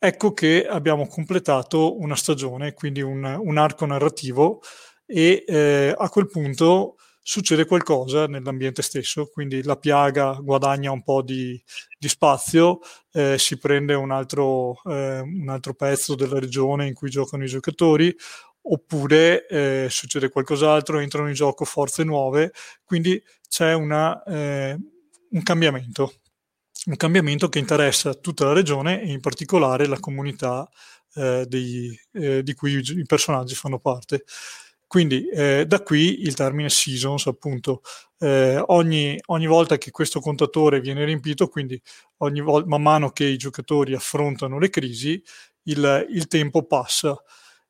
ecco 0.04 0.32
che 0.32 0.66
abbiamo 0.66 1.06
completato 1.06 2.00
una 2.00 2.16
stagione, 2.16 2.74
quindi 2.74 3.02
un, 3.02 3.22
un 3.24 3.56
arco 3.56 3.86
narrativo 3.86 4.60
e 5.06 5.44
eh, 5.46 5.94
a 5.96 6.08
quel 6.08 6.26
punto 6.26 6.96
succede 7.20 7.66
qualcosa 7.66 8.26
nell'ambiente 8.26 8.82
stesso, 8.82 9.28
quindi 9.32 9.62
la 9.62 9.76
piaga 9.76 10.32
guadagna 10.42 10.90
un 10.90 11.04
po' 11.04 11.22
di, 11.22 11.62
di 11.96 12.08
spazio, 12.08 12.80
eh, 13.12 13.38
si 13.38 13.58
prende 13.58 13.94
un 13.94 14.10
altro, 14.10 14.80
eh, 14.86 15.20
un 15.20 15.48
altro, 15.48 15.74
pezzo 15.74 16.16
della 16.16 16.40
regione 16.40 16.88
in 16.88 16.94
cui 16.94 17.08
giocano 17.08 17.44
i 17.44 17.46
giocatori, 17.46 18.12
oppure 18.62 19.46
eh, 19.46 19.86
succede 19.88 20.30
qualcos'altro, 20.30 20.98
entrano 20.98 21.28
in 21.28 21.34
gioco 21.34 21.64
forze 21.64 22.02
nuove, 22.02 22.52
quindi 22.84 23.22
c'è 23.48 23.72
una, 23.72 24.20
eh, 24.24 24.76
un 25.30 25.42
cambiamento, 25.44 26.14
un 26.86 26.96
cambiamento 26.96 27.48
che 27.48 27.58
interessa 27.58 28.14
tutta 28.14 28.46
la 28.46 28.52
regione 28.52 29.02
e 29.02 29.12
in 29.12 29.20
particolare 29.20 29.86
la 29.86 30.00
comunità 30.00 30.68
eh, 31.14 31.44
dei, 31.46 31.98
eh, 32.12 32.42
di 32.42 32.54
cui 32.54 32.82
i 32.84 33.04
personaggi 33.06 33.54
fanno 33.54 33.78
parte. 33.78 34.24
Quindi 34.86 35.26
eh, 35.28 35.64
da 35.66 35.80
qui 35.80 36.22
il 36.22 36.34
termine 36.34 36.68
seasons, 36.68 37.26
appunto, 37.26 37.80
eh, 38.18 38.62
ogni, 38.66 39.18
ogni, 39.26 39.46
volta 39.46 39.78
che 39.78 39.90
questo 39.90 40.20
contatore 40.20 40.80
viene 40.80 41.04
riempito, 41.06 41.48
quindi 41.48 41.80
ogni 42.18 42.40
volta, 42.40 42.68
man 42.68 42.82
mano 42.82 43.10
che 43.10 43.24
i 43.24 43.38
giocatori 43.38 43.94
affrontano 43.94 44.58
le 44.58 44.68
crisi, 44.68 45.22
il, 45.64 46.06
il 46.10 46.26
tempo 46.26 46.64
passa. 46.64 47.16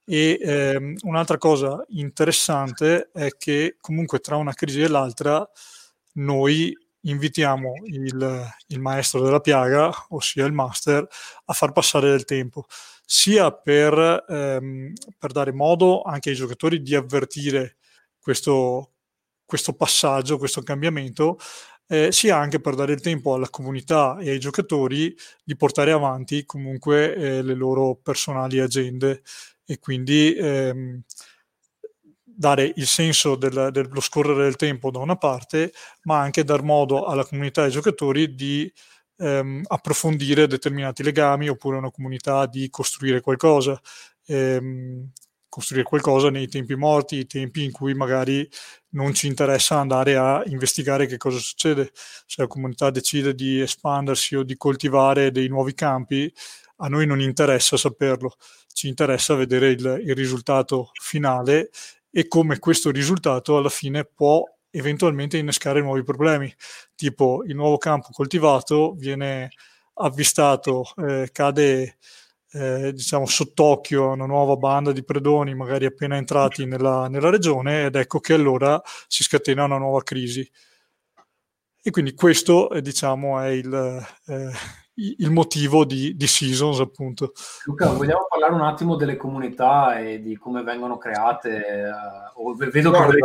E 0.05 0.37
ehm, 0.43 0.97
un'altra 1.03 1.39
cosa 1.39 1.85
interessante 1.91 3.11
è 3.13 3.29
che 3.39 3.77
comunque 3.81 4.19
tra 4.19 4.35
una 4.35 4.53
crisi 4.53 4.81
e 4.81 4.89
l'altra 4.89 5.49
noi 6.15 6.77
invitiamo 7.03 7.73
il, 7.87 8.47
il 8.69 8.81
maestro 8.81 9.23
della 9.23 9.41
piaga, 9.41 9.91
ossia 10.11 10.45
il 10.47 10.53
master, 10.53 11.07
a 11.47 11.53
far 11.53 11.73
passare 11.73 12.11
del 12.11 12.25
tempo 12.25 12.67
sia 13.05 13.53
per, 13.53 14.25
ehm, 14.29 14.93
per 15.19 15.33
dare 15.33 15.53
modo 15.53 16.03
anche 16.03 16.31
ai 16.31 16.35
giocatori 16.35 16.81
di 16.81 16.95
avvertire 16.95 17.77
questo, 18.19 18.93
questo 19.45 19.75
passaggio, 19.75 20.39
questo 20.39 20.63
cambiamento, 20.63 21.39
eh, 21.89 22.11
sia 22.11 22.39
anche 22.39 22.61
per 22.61 22.75
dare 22.75 22.93
il 22.95 23.01
tempo 23.01 23.35
alla 23.35 23.51
comunità 23.51 24.17
e 24.19 24.31
ai 24.31 24.39
giocatori 24.39 25.15
di 25.45 25.57
portare 25.57 25.93
avanti 25.93 26.47
comunque 26.47 27.15
eh, 27.15 27.43
le 27.43 27.55
loro 27.55 27.97
personali 27.97 28.61
agende. 28.61 29.23
E 29.67 29.79
quindi 29.79 30.35
ehm, 30.35 31.03
dare 32.37 32.73
il 32.77 32.87
senso 32.87 33.37
del, 33.37 33.69
dello 33.73 34.01
scorrere 34.01 34.45
del 34.45 34.57
tempo 34.57 34.91
da 34.91 34.99
una 34.99 35.17
parte, 35.17 35.73
ma 36.03 36.21
anche 36.21 36.45
dar 36.45 36.63
modo 36.63 37.05
alla 37.05 37.25
comunità 37.25 37.63
ai 37.63 37.71
giocatori 37.71 38.35
di 38.35 38.73
ehm, 39.19 39.63
approfondire 39.67 40.47
determinati 40.47 41.03
legami 41.03 41.49
oppure 41.49 41.77
una 41.77 41.91
comunità 41.91 42.47
di 42.47 42.69
costruire 42.71 43.21
qualcosa. 43.21 43.81
Ehm, 44.27 45.11
costruire 45.53 45.85
qualcosa 45.85 46.31
nei 46.31 46.49
tempi 46.49 46.75
morti, 46.77 47.19
i 47.19 47.27
tempi 47.27 47.63
in 47.63 47.73
cui 47.73 47.93
magari 47.93 48.49
non 48.93 49.13
ci 49.13 49.27
interessa 49.27 49.79
andare 49.79 50.17
a 50.17 50.43
investigare 50.47 51.05
che 51.05 51.19
cosa 51.19 51.37
succede. 51.39 51.91
Se 51.93 52.41
la 52.41 52.47
comunità 52.47 52.89
decide 52.89 53.35
di 53.35 53.61
espandersi 53.61 54.35
o 54.35 54.45
di 54.45 54.57
coltivare 54.57 55.31
dei 55.31 55.49
nuovi 55.49 55.75
campi, 55.75 56.33
a 56.77 56.89
noi 56.89 57.05
non 57.05 57.21
interessa 57.21 57.77
saperlo, 57.77 58.37
ci 58.73 58.89
interessa 58.89 59.35
vedere 59.35 59.73
il, 59.73 60.03
il 60.07 60.15
risultato 60.15 60.91
finale 60.95 61.69
e 62.13 62.29
come 62.29 62.59
questo 62.59 62.91
risultato 62.91 63.57
alla 63.57 63.71
fine 63.71 64.05
può 64.05 64.45
eventualmente 64.71 65.39
innescare 65.39 65.81
nuovi 65.81 66.03
problemi, 66.05 66.55
tipo 66.95 67.43
il 67.47 67.55
nuovo 67.55 67.79
campo 67.79 68.09
coltivato 68.13 68.95
viene 68.97 69.51
avvistato, 69.95 70.85
eh, 70.97 71.31
cade 71.33 71.97
eh, 72.53 72.93
diciamo 72.93 73.27
sott'occhio 73.27 74.11
una 74.11 74.27
nuova 74.27 74.57
banda 74.57 74.93
di 74.93 75.05
predoni 75.05 75.55
magari 75.55 75.87
appena 75.87 76.17
entrati 76.17 76.67
nella, 76.67 77.09
nella, 77.09 77.31
regione 77.31 77.87
ed 77.87 77.97
ecco 77.97 78.21
che 78.21 78.35
allora 78.35 78.81
si 79.07 79.23
scatena 79.23 79.65
una 79.65 79.79
nuova 79.79 80.03
crisi. 80.03 80.49
E 81.85 81.91
quindi 81.91 82.15
questo 82.15 82.71
eh, 82.71 82.83
diciamo 82.83 83.41
è 83.41 83.49
il, 83.49 84.07
eh, 84.27 84.51
il 84.95 85.31
motivo 85.31 85.85
di, 85.85 86.17
di, 86.17 86.27
Seasons 86.27 86.81
appunto. 86.81 87.33
Luca, 87.65 87.91
vogliamo 87.93 88.27
parlare 88.29 88.53
un 88.53 88.61
attimo 88.61 88.97
delle 88.97 89.17
comunità 89.17 89.99
e 89.99 90.21
di 90.21 90.37
come 90.37 90.63
vengono 90.63 90.99
create? 90.99 91.91
Uh, 92.35 92.55
vedo 92.57 92.91
Guarda, 92.91 93.13
che 93.13 93.21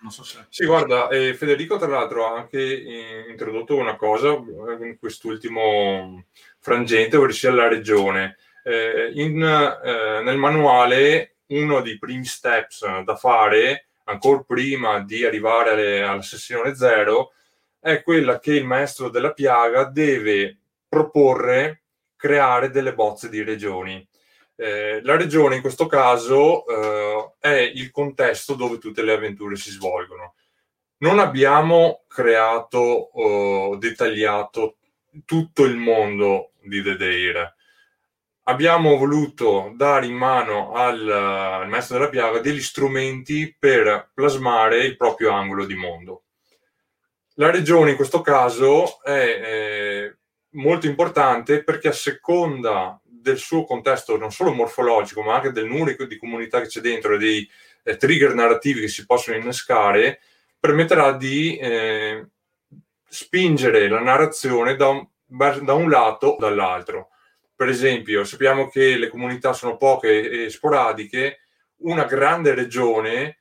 non 0.00 0.12
so 0.12 0.22
se... 0.22 0.46
Sì, 0.48 0.64
guarda, 0.64 1.08
eh, 1.08 1.34
Federico 1.34 1.76
tra 1.76 1.88
l'altro 1.88 2.26
ha 2.26 2.36
anche 2.36 2.58
eh, 2.58 3.26
introdotto 3.28 3.76
una 3.76 3.96
cosa 3.96 4.28
eh, 4.28 4.86
in 4.86 4.96
quest'ultimo 4.98 6.24
frangente, 6.58 7.16
ovvero 7.16 7.54
la 7.54 7.68
regione. 7.68 8.36
Eh, 8.62 9.10
in, 9.14 9.42
eh, 9.42 10.22
nel 10.22 10.36
manuale 10.36 11.36
uno 11.46 11.80
dei 11.80 11.98
primi 11.98 12.24
steps 12.24 13.00
da 13.00 13.16
fare, 13.16 13.88
ancora 14.04 14.44
prima 14.46 15.00
di 15.00 15.24
arrivare 15.24 15.70
alle, 15.70 16.02
alla 16.02 16.22
sessione 16.22 16.74
zero, 16.74 17.32
è 17.80 18.02
quella 18.02 18.38
che 18.38 18.54
il 18.54 18.64
maestro 18.64 19.08
della 19.08 19.32
piaga 19.32 19.84
deve 19.84 20.57
proporre 20.88 21.82
creare 22.16 22.70
delle 22.70 22.94
bozze 22.94 23.28
di 23.28 23.42
regioni. 23.42 24.06
Eh, 24.56 25.00
la 25.02 25.16
regione 25.16 25.54
in 25.54 25.60
questo 25.60 25.86
caso 25.86 26.66
eh, 26.66 27.34
è 27.38 27.70
il 27.74 27.90
contesto 27.92 28.54
dove 28.54 28.78
tutte 28.78 29.02
le 29.02 29.12
avventure 29.12 29.54
si 29.56 29.70
svolgono. 29.70 30.34
Non 30.98 31.20
abbiamo 31.20 32.02
creato 32.08 32.78
o 32.78 33.76
dettagliato 33.76 34.78
tutto 35.24 35.64
il 35.64 35.76
mondo 35.76 36.52
di 36.60 36.82
The 36.82 36.96
Dare. 36.96 37.54
Abbiamo 38.44 38.96
voluto 38.96 39.72
dare 39.76 40.06
in 40.06 40.14
mano 40.14 40.72
al, 40.72 41.08
al 41.08 41.68
maestro 41.68 41.98
della 41.98 42.08
piaga 42.08 42.40
degli 42.40 42.62
strumenti 42.62 43.54
per 43.56 44.10
plasmare 44.12 44.84
il 44.84 44.96
proprio 44.96 45.30
angolo 45.30 45.66
di 45.66 45.74
mondo. 45.74 46.24
La 47.34 47.52
regione 47.52 47.90
in 47.90 47.96
questo 47.96 48.20
caso 48.20 49.00
è 49.02 49.12
eh, 49.12 50.17
molto 50.50 50.86
importante 50.86 51.62
perché 51.62 51.88
a 51.88 51.92
seconda 51.92 53.00
del 53.02 53.38
suo 53.38 53.64
contesto 53.64 54.16
non 54.16 54.32
solo 54.32 54.52
morfologico, 54.52 55.22
ma 55.22 55.34
anche 55.34 55.52
del 55.52 55.66
numero 55.66 56.06
di 56.06 56.16
comunità 56.16 56.60
che 56.60 56.68
c'è 56.68 56.80
dentro 56.80 57.14
e 57.14 57.18
dei 57.18 57.50
eh, 57.82 57.96
trigger 57.96 58.34
narrativi 58.34 58.80
che 58.80 58.88
si 58.88 59.04
possono 59.04 59.36
innescare, 59.36 60.20
permetterà 60.58 61.12
di 61.12 61.56
eh, 61.56 62.26
spingere 63.08 63.88
la 63.88 64.00
narrazione 64.00 64.76
da 64.76 64.88
un, 64.88 65.06
da 65.26 65.74
un 65.74 65.90
lato 65.90 66.28
o 66.28 66.36
dall'altro. 66.38 67.10
Per 67.54 67.68
esempio, 67.68 68.24
sappiamo 68.24 68.68
che 68.68 68.96
le 68.96 69.08
comunità 69.08 69.52
sono 69.52 69.76
poche 69.76 70.44
e 70.44 70.50
sporadiche, 70.50 71.40
una 71.78 72.04
grande 72.04 72.54
regione 72.54 73.37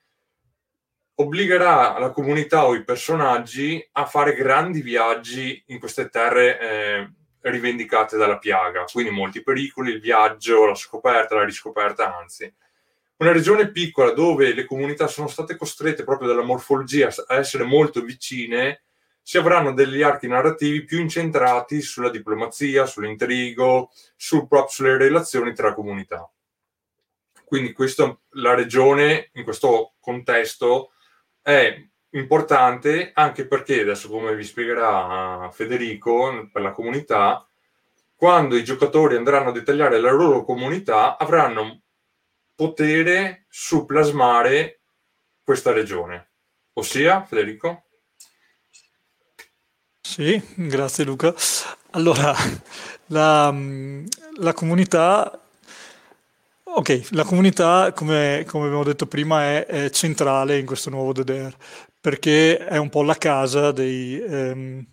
obbligherà 1.19 1.97
la 1.97 2.11
comunità 2.11 2.65
o 2.65 2.75
i 2.75 2.83
personaggi 2.83 3.85
a 3.93 4.05
fare 4.05 4.35
grandi 4.35 4.81
viaggi 4.81 5.63
in 5.67 5.79
queste 5.79 6.09
terre 6.09 6.59
eh, 6.59 7.09
rivendicate 7.41 8.17
dalla 8.17 8.37
piaga, 8.37 8.83
quindi 8.91 9.11
molti 9.11 9.41
pericoli, 9.41 9.93
il 9.93 9.99
viaggio, 9.99 10.65
la 10.65 10.75
scoperta, 10.75 11.35
la 11.35 11.45
riscoperta, 11.45 12.15
anzi. 12.15 12.53
Una 13.17 13.31
regione 13.31 13.71
piccola 13.71 14.11
dove 14.11 14.53
le 14.53 14.65
comunità 14.65 15.07
sono 15.07 15.27
state 15.27 15.55
costrette 15.55 16.03
proprio 16.03 16.27
dalla 16.27 16.43
morfologia 16.43 17.09
a 17.27 17.35
essere 17.35 17.63
molto 17.63 18.01
vicine, 18.01 18.83
si 19.23 19.37
avranno 19.37 19.73
degli 19.73 20.03
archi 20.03 20.27
narrativi 20.27 20.83
più 20.83 20.99
incentrati 20.99 21.81
sulla 21.81 22.11
diplomazia, 22.11 22.85
sull'intrigo, 22.85 23.89
sul, 24.15 24.47
proprio 24.47 24.69
sulle 24.69 24.97
relazioni 24.97 25.53
tra 25.53 25.73
comunità. 25.73 26.29
Quindi 27.43 27.73
questa, 27.73 28.15
la 28.33 28.53
regione 28.53 29.31
in 29.33 29.43
questo 29.43 29.95
contesto 29.99 30.91
è 31.47 31.81
importante 32.09 33.11
anche 33.13 33.47
perché, 33.47 33.79
adesso 33.79 34.09
come 34.09 34.35
vi 34.35 34.43
spiegherà 34.43 35.49
Federico 35.53 36.49
per 36.51 36.61
la 36.61 36.71
comunità, 36.71 37.47
quando 38.17 38.57
i 38.57 38.65
giocatori 38.65 39.15
andranno 39.15 39.49
a 39.49 39.51
dettagliare 39.53 40.01
la 40.01 40.11
loro 40.11 40.43
comunità 40.43 41.15
avranno 41.15 41.83
potere 42.53 43.45
su 43.47 43.85
plasmare 43.85 44.81
questa 45.41 45.71
regione. 45.71 46.31
Ossia, 46.73 47.23
Federico? 47.23 47.85
Sì, 50.01 50.41
grazie 50.53 51.05
Luca. 51.05 51.33
Allora, 51.91 52.35
la, 53.07 53.55
la 54.39 54.53
comunità 54.53 55.46
Ok, 56.69 57.11
la 57.11 57.23
comunità, 57.23 57.93
come, 57.93 58.43
come 58.45 58.65
abbiamo 58.65 58.83
detto 58.83 59.07
prima, 59.07 59.43
è, 59.43 59.65
è, 59.65 59.89
centrale 59.89 60.59
in 60.59 60.65
questo 60.65 60.89
nuovo 60.89 61.13
DDR 61.13 61.55
perché 61.99 62.57
è 62.57 62.77
un 62.77 62.89
po' 62.89 63.03
la 63.03 63.15
casa 63.15 63.71
dei, 63.71 64.19
ehm, 64.21 64.85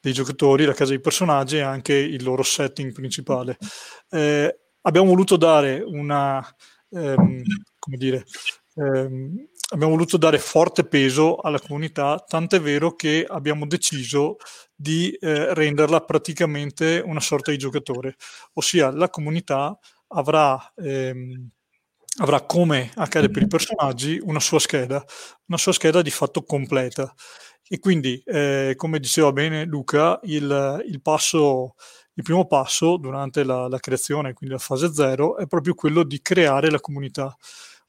dei 0.00 0.12
giocatori, 0.12 0.64
la 0.64 0.74
casa 0.74 0.90
dei 0.90 1.00
personaggi 1.00 1.56
e 1.58 1.60
anche 1.60 1.94
il 1.94 2.24
loro 2.24 2.42
setting 2.42 2.92
principale. 2.92 3.56
Eh, 4.10 4.58
abbiamo 4.82 5.06
voluto 5.06 5.36
dare 5.36 5.80
una, 5.84 6.44
ehm, 6.90 7.42
come 7.78 7.96
dire, 7.96 8.24
ehm, 8.74 9.48
abbiamo 9.72 9.92
voluto 9.92 10.16
dare 10.16 10.38
forte 10.38 10.84
peso 10.84 11.36
alla 11.36 11.60
comunità, 11.60 12.22
tant'è 12.26 12.60
vero 12.60 12.96
che 12.96 13.24
abbiamo 13.26 13.66
deciso 13.66 14.36
di 14.74 15.10
eh, 15.12 15.54
renderla 15.54 16.00
praticamente 16.00 17.00
una 17.04 17.20
sorta 17.20 17.50
di 17.52 17.56
giocatore, 17.56 18.16
ossia 18.54 18.90
la 18.90 19.08
comunità 19.08 19.78
avrà 20.10 20.72
ehm, 20.76 21.50
avrà 22.18 22.42
come 22.42 22.90
accade 22.94 23.30
per 23.30 23.42
i 23.42 23.46
personaggi 23.46 24.18
una 24.22 24.40
sua 24.40 24.58
scheda, 24.58 25.04
una 25.46 25.58
sua 25.58 25.72
scheda 25.72 26.02
di 26.02 26.10
fatto 26.10 26.42
completa. 26.42 27.12
E 27.68 27.78
quindi, 27.78 28.20
eh, 28.24 28.74
come 28.76 28.98
diceva 28.98 29.32
bene 29.32 29.64
Luca, 29.64 30.18
il, 30.24 30.84
il, 30.86 31.00
passo, 31.00 31.76
il 32.14 32.22
primo 32.24 32.46
passo 32.46 32.96
durante 32.96 33.44
la, 33.44 33.68
la, 33.68 33.78
creazione, 33.78 34.32
quindi 34.32 34.56
la 34.56 34.60
fase 34.60 34.92
zero, 34.92 35.36
è 35.36 35.46
proprio 35.46 35.74
quello 35.74 36.02
di 36.02 36.20
creare 36.20 36.70
la 36.70 36.80
comunità. 36.80 37.34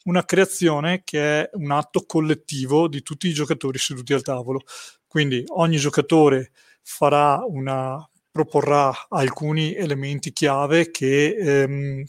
Una 0.04 0.24
creazione 0.24 1.02
che 1.04 1.42
è 1.42 1.50
un 1.54 1.72
atto 1.72 2.04
collettivo 2.06 2.88
di 2.88 3.02
tutti 3.02 3.28
i 3.28 3.34
giocatori 3.34 3.78
seduti 3.80 4.14
al 4.14 4.22
tavolo. 4.22 4.62
Quindi 5.08 5.44
ogni 5.48 5.78
giocatore 5.78 6.52
farà 6.84 7.44
una, 7.48 8.08
proporrà 8.32 8.92
alcuni 9.10 9.76
elementi 9.76 10.32
chiave 10.34 10.92
che, 10.92 11.36
ehm, 11.36 12.04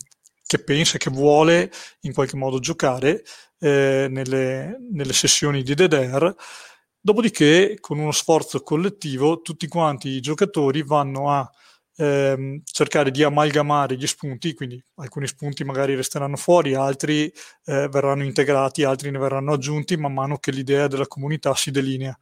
che 0.46 0.58
pensa, 0.62 0.98
che 0.98 1.11
vuole 1.11 1.70
in 2.00 2.12
qualche 2.12 2.37
modo 2.37 2.58
giocare 2.58 3.22
eh, 3.58 4.06
nelle, 4.11 4.78
nelle 4.90 5.12
sessioni 5.12 5.62
di 5.62 5.74
DDR 5.74 6.35
Dopodiché, 7.04 7.78
con 7.80 7.98
uno 7.98 8.12
sforzo 8.12 8.61
collettivo, 8.62 9.42
tutti 9.42 9.66
quanti 9.66 10.08
i 10.11 10.20
giocatori 10.20 10.85
vanno 10.85 11.30
a 11.30 11.50
ehm, 11.96 12.61
cercare 12.64 13.11
di 13.11 13.24
amalgamare 13.24 13.96
gli 13.96 14.06
spunti, 14.06 14.54
quindi 14.54 14.80
alcuni 14.96 15.26
spunti 15.26 15.64
magari 15.64 15.96
resteranno 15.96 16.37
fuori, 16.37 16.74
altri 16.74 17.24
eh, 17.64 17.88
verranno 17.88 18.22
integrati, 18.22 18.85
altri 18.85 19.11
ne 19.11 19.18
verranno 19.18 19.52
aggiunti 19.52 19.96
man 19.96 20.12
mano 20.14 20.38
che 20.38 20.52
l'idea 20.52 20.87
della 20.87 21.08
comunità 21.08 21.56
si 21.56 21.72
delinea. 21.72 22.16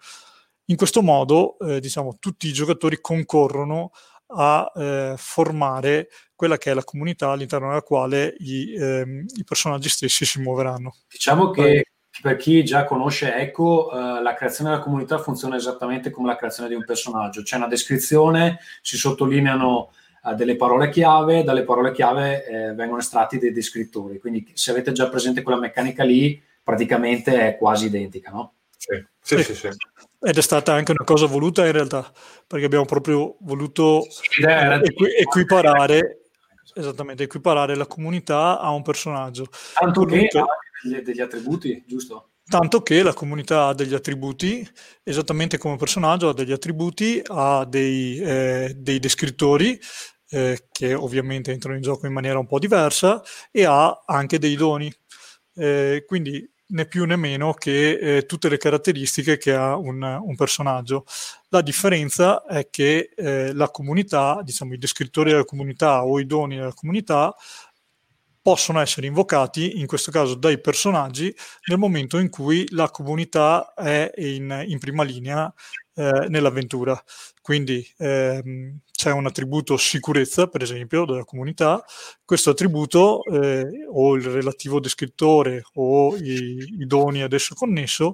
In 0.71 0.77
questo 0.77 1.03
modo, 1.03 1.59
eh, 1.59 1.81
diciamo, 1.81 2.17
tutti 2.21 2.47
i 2.47 2.53
giocatori 2.53 3.01
concorrono 3.01 3.91
a 4.29 4.71
eh, 4.77 5.15
formare 5.17 6.09
quella 6.37 6.59
che 6.59 6.71
è 6.71 6.75
la 6.75 6.85
comunità 6.85 7.31
all'interno 7.31 7.69
della 7.69 7.83
quale 7.83 8.37
i, 8.39 8.77
ehm, 8.77 9.25
i 9.35 9.45
personaggi 9.45 9.89
stessi 9.89 10.25
si 10.25 10.41
muoveranno. 10.41 10.95
Diciamo 11.11 11.51
che 11.51 11.87
per 12.23 12.37
chi 12.37 12.63
già 12.63 12.85
conosce 12.85 13.35
Echo, 13.35 13.91
eh, 13.91 14.23
la 14.23 14.35
creazione 14.35 14.71
della 14.71 14.83
comunità 14.83 15.19
funziona 15.19 15.57
esattamente 15.57 16.11
come 16.11 16.29
la 16.29 16.37
creazione 16.37 16.69
di 16.69 16.77
un 16.77 16.85
personaggio. 16.85 17.43
C'è 17.43 17.57
una 17.57 17.67
descrizione, 17.67 18.61
si 18.81 18.97
sottolineano 18.97 19.91
eh, 20.25 20.35
delle 20.35 20.55
parole 20.55 20.89
chiave, 20.89 21.43
dalle 21.43 21.65
parole 21.65 21.91
chiave 21.91 22.47
eh, 22.47 22.75
vengono 22.75 23.01
estratti 23.01 23.39
dei 23.39 23.51
descrittori. 23.51 24.21
Quindi 24.21 24.49
se 24.55 24.71
avete 24.71 24.93
già 24.93 25.09
presente 25.09 25.43
quella 25.43 25.59
meccanica 25.59 26.05
lì, 26.05 26.41
praticamente 26.63 27.49
è 27.49 27.57
quasi 27.57 27.87
identica, 27.87 28.31
no? 28.31 28.53
Sì, 28.79 29.05
sì, 29.21 29.43
sì. 29.43 29.55
sì. 29.55 29.69
Ed 30.23 30.37
è 30.37 30.43
stata 30.43 30.73
anche 30.75 30.93
una 30.93 31.05
cosa 31.05 31.27
voluta 31.27 31.65
in 31.65 31.73
realtà, 31.73 32.13
perché 32.47 32.67
abbiamo 32.67 32.85
proprio 32.85 33.37
voluto 33.41 34.05
equi- 34.39 35.17
equiparare 35.17 36.21
esattamente 36.75 37.25
equiparare 37.25 37.75
la 37.75 37.87
comunità 37.87 38.61
a 38.61 38.71
un 38.71 38.83
personaggio. 38.83 39.47
Tanto 39.75 40.05
che 40.05 40.29
ha 40.39 41.01
degli 41.03 41.21
attributi, 41.21 41.83
giusto? 41.87 42.31
Tanto 42.45 42.83
che 42.83 43.03
la 43.03 43.15
comunità 43.15 43.67
ha 43.67 43.75
degli 43.75 43.95
attributi, 43.95 44.69
esattamente 45.05 45.57
come 45.57 45.77
personaggio 45.77 46.29
ha 46.29 46.35
degli 46.35 46.53
attributi, 46.53 47.23
ha 47.25 47.65
dei, 47.65 48.19
eh, 48.19 48.73
dei 48.77 48.99
descrittori 48.99 49.79
eh, 50.31 50.67
che 50.73 50.95
ovviamente 50.95 51.53
entrano 51.53 51.77
in 51.77 51.83
gioco 51.83 52.07
in 52.07 52.13
maniera 52.13 52.39
un 52.39 52.47
po' 52.47 52.59
diversa 52.59 53.23
e 53.53 53.65
ha 53.65 54.03
anche 54.05 54.39
dei 54.39 54.57
doni. 54.57 54.93
Eh, 55.55 56.05
quindi 56.07 56.49
né 56.71 56.87
più 56.87 57.05
né 57.05 57.17
meno 57.17 57.53
che 57.55 58.17
eh, 58.17 58.27
tutte 58.27 58.49
le 58.49 58.59
caratteristiche 58.59 59.39
che 59.39 59.55
ha 59.55 59.77
un, 59.77 60.03
un, 60.03 60.37
personaggio. 60.37 61.05
La 61.49 61.63
differenza 61.63 62.45
è 62.45 62.69
che 62.71 63.11
eh, 63.15 63.53
la 63.53 63.71
comunità, 63.71 64.41
diciamo 64.43 64.75
i 64.75 64.79
descrittori 64.79 65.31
della 65.31 65.45
comunità 65.45 66.05
o 66.05 66.19
i 66.19 66.27
doni 66.27 66.57
della 66.57 66.73
comunità 66.73 67.35
possono 68.43 68.81
essere 68.81 69.07
invocati, 69.07 69.81
in 69.81 69.87
questo 69.87 70.11
caso 70.11 70.35
dai 70.35 70.61
personaggi, 70.61 71.35
nel 71.69 71.79
momento 71.79 72.19
in 72.19 72.31
cui 72.31 72.67
la 72.71 72.91
comunità 72.91 73.75
è 73.75 74.11
in, 74.17 74.65
in 74.67 74.79
prima 74.79 75.03
linea 75.03 75.53
eh, 75.95 76.27
nell'avventura. 76.29 77.01
Quindi 77.43 77.87
ehm, 77.99 78.79
c'è 79.01 79.11
un 79.13 79.25
attributo 79.25 79.79
sicurezza, 79.79 80.47
per 80.49 80.61
esempio, 80.61 81.07
della 81.07 81.25
comunità. 81.25 81.83
Questo 82.23 82.51
attributo 82.51 83.25
eh, 83.25 83.87
o 83.91 84.15
il 84.15 84.25
relativo 84.25 84.79
descrittore 84.79 85.63
o 85.77 86.15
i, 86.19 86.77
i 86.81 86.87
doni 86.87 87.23
ad 87.23 87.33
esso 87.33 87.55
connesso 87.55 88.13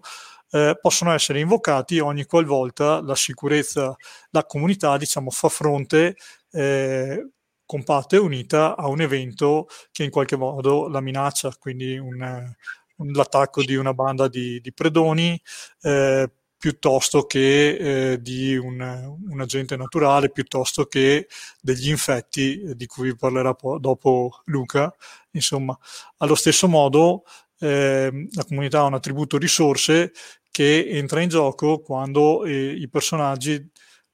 eh, 0.53 0.79
possono 0.81 1.12
essere 1.12 1.40
invocati 1.40 1.99
ogni 1.99 2.25
qualvolta 2.25 3.03
la 3.03 3.16
sicurezza, 3.16 3.96
la 4.31 4.44
comunità, 4.44 4.96
diciamo, 4.96 5.31
fa 5.31 5.49
fronte 5.49 6.14
eh, 6.53 7.31
compatta 7.64 8.14
e 8.14 8.20
unita 8.20 8.77
a 8.77 8.87
un 8.87 9.01
evento 9.01 9.66
che 9.90 10.05
in 10.05 10.11
qualche 10.11 10.37
modo 10.37 10.87
la 10.87 11.01
minaccia, 11.01 11.53
quindi 11.59 11.99
un, 11.99 12.55
un, 12.99 13.11
l'attacco 13.11 13.64
di 13.64 13.75
una 13.75 13.92
banda 13.92 14.29
di, 14.29 14.61
di 14.61 14.72
predoni 14.72 15.37
eh, 15.81 16.31
piuttosto 16.67 17.27
che 17.27 18.15
eh, 18.15 18.21
di 18.21 18.57
un, 18.57 18.81
un, 19.29 19.41
agente 19.41 19.77
naturale, 19.77 20.33
piuttosto 20.33 20.87
che 20.87 21.29
degli 21.61 21.91
infetti 21.91 22.61
eh, 22.61 22.75
di 22.75 22.87
cui 22.87 23.15
parlerà 23.15 23.55
po- 23.55 23.79
dopo 23.79 24.43
Luca. 24.47 24.93
Insomma, 25.31 25.79
allo 26.17 26.35
stesso 26.35 26.67
modo 26.67 27.23
eh, 27.61 28.29
la 28.33 28.45
comunità 28.45 28.81
ha 28.81 28.87
un 28.87 28.95
attributo 28.95 29.39
risorse 29.39 30.11
che 30.51 30.89
entra 30.89 31.21
in 31.21 31.29
gioco 31.29 31.79
quando 31.79 32.45
eh, 32.45 32.73
i 32.73 32.89
personaggi 32.89 33.65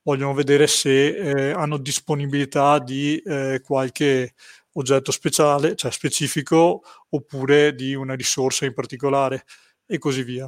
vogliono 0.03 0.35
vedere 0.35 0.67
se 0.67 1.07
eh, 1.07 1.51
hanno 1.53 1.79
disponibilità 1.79 2.79
di 2.81 3.17
eh, 3.17 3.62
qualche 3.65 4.35
oggetto 4.73 5.11
speciale, 5.11 5.75
cioè 5.75 5.91
specifico, 5.91 6.83
oppure 7.09 7.75
di 7.75 7.95
una 7.95 8.12
risorsa 8.12 8.67
in 8.67 8.75
particolare 8.75 9.45
e 9.87 9.97
così 9.97 10.23
via. 10.23 10.47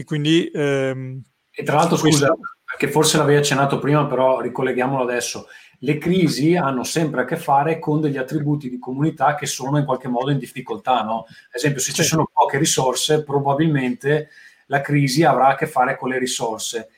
E 0.00 0.04
quindi... 0.04 0.50
Ehm, 0.52 1.22
e 1.50 1.62
tra 1.62 1.76
l'altro, 1.76 1.96
scusa, 1.96 2.28
questo... 2.28 2.38
perché 2.64 2.88
forse 2.88 3.18
l'avevi 3.18 3.38
accennato 3.38 3.78
prima, 3.78 4.06
però 4.06 4.40
ricolleghiamolo 4.40 5.02
adesso. 5.02 5.46
Le 5.80 5.98
crisi 5.98 6.56
hanno 6.56 6.84
sempre 6.84 7.22
a 7.22 7.24
che 7.24 7.36
fare 7.36 7.78
con 7.78 8.00
degli 8.00 8.18
attributi 8.18 8.68
di 8.68 8.78
comunità 8.78 9.34
che 9.34 9.46
sono 9.46 9.78
in 9.78 9.84
qualche 9.84 10.08
modo 10.08 10.30
in 10.30 10.38
difficoltà, 10.38 11.02
no? 11.02 11.24
Ad 11.26 11.54
esempio, 11.54 11.80
se 11.80 11.92
ci 11.92 12.02
sono 12.02 12.28
poche 12.32 12.58
risorse, 12.58 13.24
probabilmente 13.24 14.28
la 14.66 14.80
crisi 14.80 15.24
avrà 15.24 15.48
a 15.48 15.54
che 15.54 15.66
fare 15.66 15.96
con 15.96 16.10
le 16.10 16.18
risorse 16.18 16.88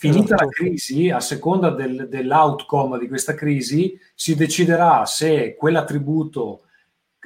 Finita 0.00 0.34
la 0.34 0.48
crisi, 0.48 1.10
a 1.10 1.20
seconda 1.20 1.68
del, 1.68 2.08
dell'outcome 2.08 2.98
di 2.98 3.06
questa 3.06 3.34
crisi, 3.34 4.00
si 4.14 4.34
deciderà 4.34 5.04
se 5.04 5.54
quell'attributo 5.56 6.62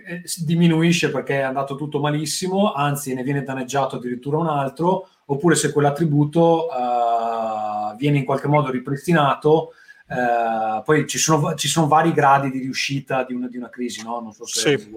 eh, 0.04 0.24
diminuisce 0.38 1.12
perché 1.12 1.38
è 1.38 1.42
andato 1.42 1.76
tutto 1.76 2.00
malissimo, 2.00 2.72
anzi 2.72 3.14
ne 3.14 3.22
viene 3.22 3.44
danneggiato 3.44 3.94
addirittura 3.94 4.38
un 4.38 4.48
altro, 4.48 5.08
oppure 5.26 5.54
se 5.54 5.72
quell'attributo 5.72 6.66
uh, 6.66 7.96
viene 7.96 8.18
in 8.18 8.24
qualche 8.24 8.48
modo 8.48 8.70
ripristinato. 8.70 9.72
Uh, 10.06 10.82
poi 10.82 11.06
ci 11.06 11.16
sono, 11.16 11.54
ci 11.54 11.66
sono, 11.66 11.86
vari 11.86 12.12
gradi 12.12 12.50
di 12.50 12.58
riuscita 12.58 13.24
di 13.24 13.32
una, 13.32 13.48
di 13.48 13.56
una 13.56 13.70
crisi, 13.70 14.02
no? 14.02 14.20
Non 14.20 14.32
so 14.32 14.44
se 14.44 14.78
sì, 14.78 14.94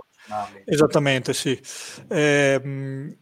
esattamente, 0.65 1.33
sì. 1.33 1.57
Eh, 2.09 3.15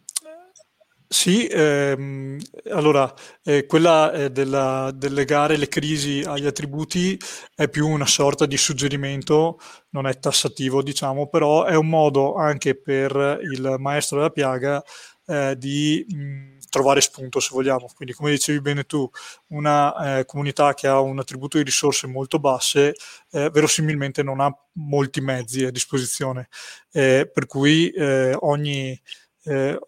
sì, 1.08 1.46
ehm, 1.46 2.38
allora 2.70 3.12
eh, 3.44 3.64
quella 3.66 4.10
eh, 4.10 4.30
della, 4.32 4.90
del 4.92 5.12
legare 5.12 5.56
le 5.56 5.68
crisi 5.68 6.22
agli 6.26 6.46
attributi 6.46 7.16
è 7.54 7.68
più 7.68 7.86
una 7.86 8.06
sorta 8.06 8.44
di 8.44 8.56
suggerimento, 8.56 9.60
non 9.90 10.08
è 10.08 10.18
tassativo, 10.18 10.82
diciamo, 10.82 11.28
però 11.28 11.64
è 11.64 11.76
un 11.76 11.88
modo 11.88 12.34
anche 12.34 12.74
per 12.74 13.38
il 13.40 13.76
maestro 13.78 14.16
della 14.16 14.30
piaga 14.30 14.82
eh, 15.26 15.54
di 15.56 16.04
mh, 16.08 16.55
trovare 16.76 17.00
spunto, 17.00 17.40
se 17.40 17.50
vogliamo. 17.52 17.88
Quindi, 17.94 18.14
come 18.14 18.30
dicevi 18.30 18.60
bene 18.60 18.84
tu, 18.84 19.08
una 19.48 20.18
eh, 20.18 20.24
comunità 20.26 20.74
che 20.74 20.86
ha 20.86 21.00
un 21.00 21.18
attributo 21.18 21.56
di 21.56 21.64
risorse 21.64 22.06
molto 22.06 22.38
basse, 22.38 22.94
eh, 23.30 23.50
verosimilmente 23.50 24.22
non 24.22 24.40
ha 24.40 24.54
molti 24.72 25.20
mezzi 25.20 25.64
a 25.64 25.70
disposizione, 25.70 26.48
eh, 26.92 27.30
per 27.32 27.46
cui 27.46 27.92
ogni, 27.96 29.00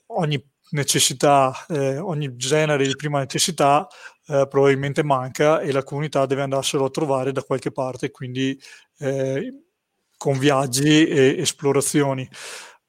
ogni 0.07 0.45
necessità, 0.71 1.53
eh, 1.69 1.99
ogni 1.99 2.37
genere 2.37 2.87
di 2.87 2.97
prima 2.97 3.21
necessità 3.21 3.87
eh, 4.27 4.47
probabilmente 4.49 5.03
manca 5.03 5.61
e 5.61 5.73
la 5.73 5.83
comunità 5.83 6.27
deve 6.27 6.43
andarselo 6.43 6.85
a 6.85 6.91
trovare 6.91 7.33
da 7.33 7.43
qualche 7.43 7.71
parte, 7.71 8.11
quindi 8.11 8.59
eh, 8.99 9.63
con 10.17 10.39
viaggi 10.39 11.07
e 11.07 11.37
esplorazioni. 11.39 12.29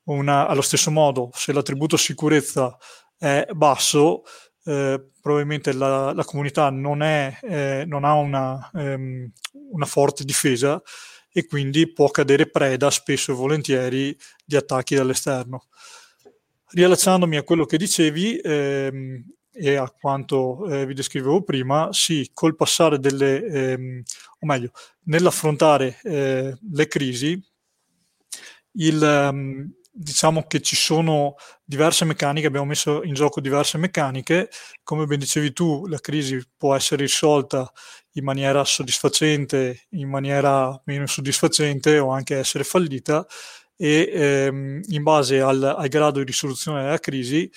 Una, 0.10 0.48
allo 0.48 0.62
stesso 0.62 0.90
modo, 0.90 1.30
se 1.34 1.54
l'attributo 1.54 1.96
sicurezza 1.96 2.76
è 3.20 3.46
basso, 3.54 4.24
eh, 4.64 5.10
probabilmente 5.22 5.74
la, 5.74 6.14
la, 6.14 6.24
comunità 6.24 6.70
non, 6.70 7.04
è, 7.04 7.38
eh, 7.42 7.84
non 7.86 8.06
ha 8.06 8.14
una, 8.14 8.72
ehm, 8.74 9.30
una 9.72 9.86
forte 9.86 10.24
difesa 10.24 10.82
e 11.32 11.46
quindi 11.46 11.92
può 11.92 12.10
cadere 12.10 12.50
preda 12.50 12.90
spesso 12.90 13.32
e 13.32 13.36
volentieri 13.36 14.18
di 14.44 14.56
attacchi 14.56 14.96
dall'esterno. 14.96 15.66
Riallacciandomi 16.72 17.38
a 17.38 17.44
quello 17.44 17.66
che 17.66 17.78
dicevi 17.78 18.38
ehm, 18.38 19.24
e 19.52 19.76
a 19.76 19.90
quanto 19.90 20.66
eh, 20.70 20.86
vi 20.86 20.94
descrivevo 20.94 21.44
prima, 21.44 21.90
sì, 21.92 22.30
col 22.34 22.56
passare 22.56 23.00
delle, 23.00 23.46
ehm, 23.46 24.04
o 24.40 24.46
meglio, 24.46 24.72
nell'affrontare 25.04 26.00
eh, 26.04 26.58
le 26.72 26.88
crisi, 26.88 27.44
il, 28.74 29.30
um, 29.32 29.70
diciamo 30.02 30.44
che 30.48 30.62
ci 30.62 30.78
sono 30.78 31.36
diverse 31.64 32.06
meccaniche, 32.06 32.48
abbiamo 32.48 32.68
messo 32.68 33.04
in 33.04 33.14
gioco 33.14 33.42
diverse 33.42 33.78
meccaniche, 33.78 34.50
come 34.82 35.06
ben 35.06 35.20
dicevi 35.20 35.52
tu, 35.52 35.86
la 35.88 36.00
crisi 36.00 36.42
può 36.58 36.74
essere 36.74 37.02
risolta 37.04 37.70
in 38.14 38.24
maniera 38.24 38.64
soddisfacente, 38.64 39.88
in 39.92 40.08
maniera 40.08 40.80
meno 40.86 41.06
soddisfacente 41.06 42.00
o 42.00 42.12
anche 42.12 42.38
essere 42.38 42.64
fallita 42.64 43.26
e 43.76 44.10
ehm, 44.14 44.82
in 44.88 45.04
base 45.04 45.42
al, 45.42 45.62
al, 45.64 45.88
grado 45.90 46.20
di 46.20 46.26
risoluzione 46.26 46.84
della 46.84 47.00
crisi 47.00 47.50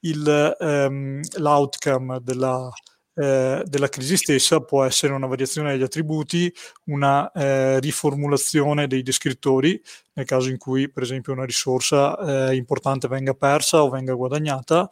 il, 0.00 0.56
ehm, 0.60 1.20
l'outcome 1.36 2.20
della, 2.22 2.68
eh, 2.68 2.91
della 3.14 3.88
crisi 3.88 4.16
stessa 4.16 4.60
può 4.60 4.84
essere 4.84 5.12
una 5.12 5.26
variazione 5.26 5.72
degli 5.72 5.82
attributi, 5.82 6.52
una 6.86 7.30
eh, 7.32 7.78
riformulazione 7.80 8.86
dei 8.86 9.02
descrittori, 9.02 9.80
nel 10.14 10.26
caso 10.26 10.48
in 10.48 10.58
cui 10.58 10.90
per 10.90 11.02
esempio 11.02 11.32
una 11.32 11.44
risorsa 11.44 12.50
eh, 12.50 12.54
importante 12.56 13.08
venga 13.08 13.34
persa 13.34 13.82
o 13.82 13.90
venga 13.90 14.14
guadagnata, 14.14 14.88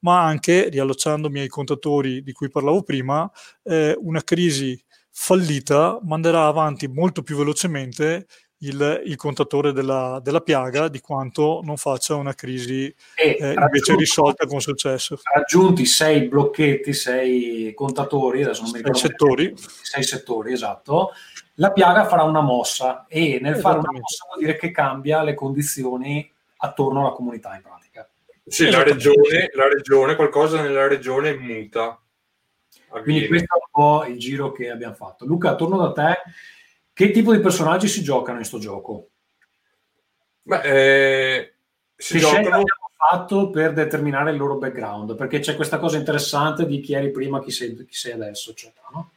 ma 0.00 0.24
anche, 0.24 0.68
riallacciandomi 0.68 1.40
ai 1.40 1.48
contatori 1.48 2.22
di 2.22 2.32
cui 2.32 2.50
parlavo 2.50 2.82
prima, 2.82 3.30
eh, 3.62 3.96
una 4.00 4.22
crisi 4.22 4.82
fallita 5.10 5.98
manderà 6.02 6.46
avanti 6.46 6.88
molto 6.88 7.22
più 7.22 7.36
velocemente 7.36 8.26
il, 8.62 9.02
il 9.04 9.16
contatore 9.16 9.72
della, 9.72 10.20
della, 10.22 10.40
piaga 10.40 10.88
di 10.88 11.00
quanto 11.00 11.60
non 11.64 11.76
faccia 11.76 12.14
una 12.14 12.34
crisi 12.34 12.92
eh, 13.16 13.54
invece 13.56 13.96
risolta 13.96 14.46
con 14.46 14.60
successo. 14.60 15.18
Raggiunti 15.22 15.84
sei 15.84 16.28
blocchetti, 16.28 16.92
sei 16.92 17.72
contatori, 17.74 18.42
adesso 18.42 18.62
non 18.62 18.70
mi 18.70 18.78
ricordo. 18.78 18.98
Sei 18.98 19.08
settori. 19.08 19.54
Sei 19.56 20.02
settori, 20.02 20.52
esatto. 20.52 21.10
La 21.56 21.72
piaga 21.72 22.06
farà 22.06 22.22
una 22.22 22.40
mossa 22.40 23.06
e 23.08 23.38
nel 23.40 23.56
fare 23.56 23.78
una 23.78 23.92
mossa 23.92 24.26
vuol 24.28 24.38
dire 24.44 24.56
che 24.56 24.70
cambia 24.70 25.22
le 25.22 25.34
condizioni 25.34 26.30
attorno 26.58 27.00
alla 27.00 27.10
comunità 27.10 27.54
in 27.54 27.62
pratica. 27.62 28.08
Sì, 28.44 28.70
la 28.70 28.82
regione, 28.82 29.50
la 29.54 29.68
regione, 29.68 30.16
qualcosa 30.16 30.60
nella 30.60 30.86
regione 30.86 31.34
muta. 31.34 32.00
Avviene. 32.88 33.02
Quindi 33.02 33.26
questo 33.28 33.54
è 33.54 33.58
un 33.58 33.70
po' 33.70 34.04
il 34.04 34.18
giro 34.18 34.52
che 34.52 34.70
abbiamo 34.70 34.94
fatto. 34.94 35.24
Luca, 35.24 35.54
torno 35.54 35.78
da 35.78 35.92
te 35.92 36.22
che 36.92 37.10
tipo 37.10 37.32
di 37.34 37.40
personaggi 37.40 37.88
si 37.88 38.02
giocano 38.02 38.38
in 38.38 38.44
sto 38.44 38.58
gioco? 38.58 39.08
Beh, 40.42 40.60
eh, 40.62 41.52
si 41.96 42.14
che 42.14 42.18
giocano... 42.20 42.38
abbiamo 42.38 42.90
fatto 42.96 43.50
per 43.50 43.72
determinare 43.72 44.30
il 44.30 44.36
loro 44.36 44.56
background? 44.56 45.14
Perché 45.16 45.40
c'è 45.40 45.56
questa 45.56 45.78
cosa 45.78 45.96
interessante 45.96 46.66
di 46.66 46.80
chi 46.80 46.94
eri 46.94 47.10
prima, 47.10 47.42
chi 47.42 47.50
sei, 47.50 47.74
chi 47.76 47.94
sei 47.94 48.12
adesso, 48.12 48.50
eccetera, 48.50 48.86
no? 48.92 49.10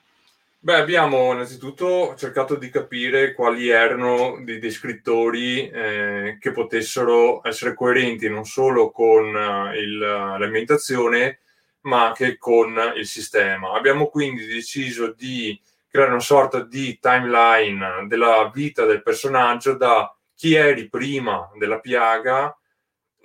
Beh, 0.65 0.77
abbiamo 0.77 1.31
innanzitutto 1.31 2.15
cercato 2.17 2.55
di 2.55 2.71
capire 2.71 3.35
quali 3.35 3.69
erano 3.69 4.41
dei 4.43 4.57
descrittori 4.57 5.69
eh, 5.69 6.37
che 6.39 6.51
potessero 6.51 7.47
essere 7.47 7.75
coerenti 7.75 8.27
non 8.29 8.45
solo 8.45 8.89
con 8.89 9.25
uh, 9.25 9.75
il, 9.75 9.95
l'ambientazione, 9.99 11.41
ma 11.81 12.07
anche 12.07 12.39
con 12.39 12.93
il 12.95 13.05
sistema. 13.05 13.73
Abbiamo 13.73 14.07
quindi 14.07 14.43
deciso 14.47 15.13
di 15.13 15.55
creare 15.95 16.11
una 16.11 16.19
sorta 16.19 16.59
di 16.59 16.99
timeline 16.99 18.05
della 18.07 18.51
vita 18.53 18.83
del 18.83 19.01
personaggio 19.01 19.77
da 19.77 20.13
chi 20.35 20.53
eri 20.53 20.89
prima 20.89 21.49
della 21.57 21.79
piaga, 21.79 22.53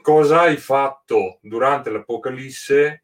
cosa 0.00 0.42
hai 0.42 0.56
fatto 0.56 1.40
durante 1.42 1.90
l'Apocalisse, 1.90 3.02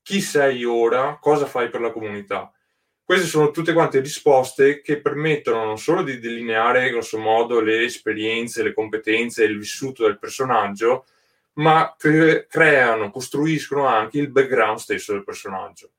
chi 0.00 0.20
sei 0.20 0.64
ora, 0.64 1.18
cosa 1.20 1.46
fai 1.46 1.68
per 1.70 1.80
la 1.80 1.90
comunità. 1.90 2.52
Queste 3.02 3.26
sono 3.26 3.50
tutte 3.50 3.72
quante 3.72 3.98
risposte 3.98 4.80
che 4.80 5.00
permettono 5.00 5.64
non 5.64 5.78
solo 5.78 6.04
di 6.04 6.20
delineare 6.20 6.90
grosso 6.90 7.18
modo 7.18 7.60
le 7.60 7.82
esperienze, 7.82 8.62
le 8.62 8.72
competenze 8.72 9.42
e 9.42 9.46
il 9.48 9.58
vissuto 9.58 10.04
del 10.04 10.20
personaggio, 10.20 11.06
ma 11.54 11.92
cre- 11.98 12.46
creano, 12.46 13.10
costruiscono 13.10 13.86
anche 13.86 14.18
il 14.18 14.30
background 14.30 14.78
stesso 14.78 15.12
del 15.12 15.24
personaggio 15.24 15.90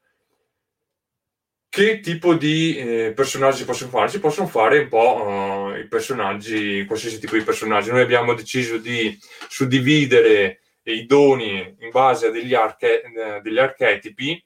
che 1.71 2.01
tipo 2.01 2.33
di 2.33 2.75
eh, 2.75 3.13
personaggi 3.13 3.59
si 3.59 3.65
possono 3.65 3.89
fare? 3.89 4.09
Si 4.09 4.19
possono 4.19 4.45
fare 4.45 4.79
un 4.79 4.89
po' 4.89 5.23
uh, 5.23 5.77
i 5.77 5.87
personaggi, 5.87 6.83
qualsiasi 6.85 7.17
tipo 7.17 7.37
di 7.37 7.43
personaggi. 7.43 7.91
Noi 7.91 8.01
abbiamo 8.01 8.33
deciso 8.33 8.77
di 8.77 9.17
suddividere 9.47 10.59
i 10.83 11.05
doni 11.05 11.73
in 11.79 11.89
base 11.89 12.27
a 12.27 12.29
degli, 12.29 12.53
arche- 12.53 13.03
eh, 13.03 13.39
degli 13.39 13.57
archetipi 13.57 14.45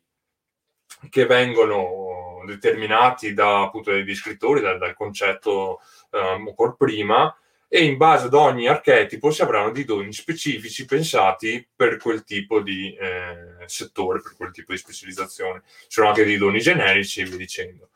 che 1.10 1.26
vengono 1.26 2.44
determinati 2.46 3.34
da, 3.34 3.64
appunto, 3.64 3.90
dai 3.90 4.14
scrittori, 4.14 4.62
dal, 4.62 4.78
dal 4.78 4.94
concetto 4.94 5.80
um, 6.12 6.50
ancora 6.50 6.74
prima, 6.74 7.36
e 7.68 7.84
in 7.84 7.98
base 7.98 8.28
ad 8.28 8.34
ogni 8.34 8.68
archetipo 8.68 9.32
si 9.32 9.42
avranno 9.42 9.72
dei 9.72 9.86
doni 9.86 10.14
specifici 10.14 10.86
pensati 10.86 11.68
per 11.76 11.98
quel 11.98 12.24
tipo 12.24 12.62
di 12.62 12.96
eh, 12.96 13.66
settore, 13.66 14.22
per 14.22 14.36
quel 14.36 14.52
tipo 14.52 14.72
di 14.72 14.78
specializzazione. 14.78 15.64
Ci 15.66 15.86
sono 15.88 16.08
anche 16.10 16.26
dei 16.26 16.38
doni 16.38 16.60
generici 16.60 17.22
e 17.22 17.26
via 17.26 17.38
dicendo. 17.38 17.90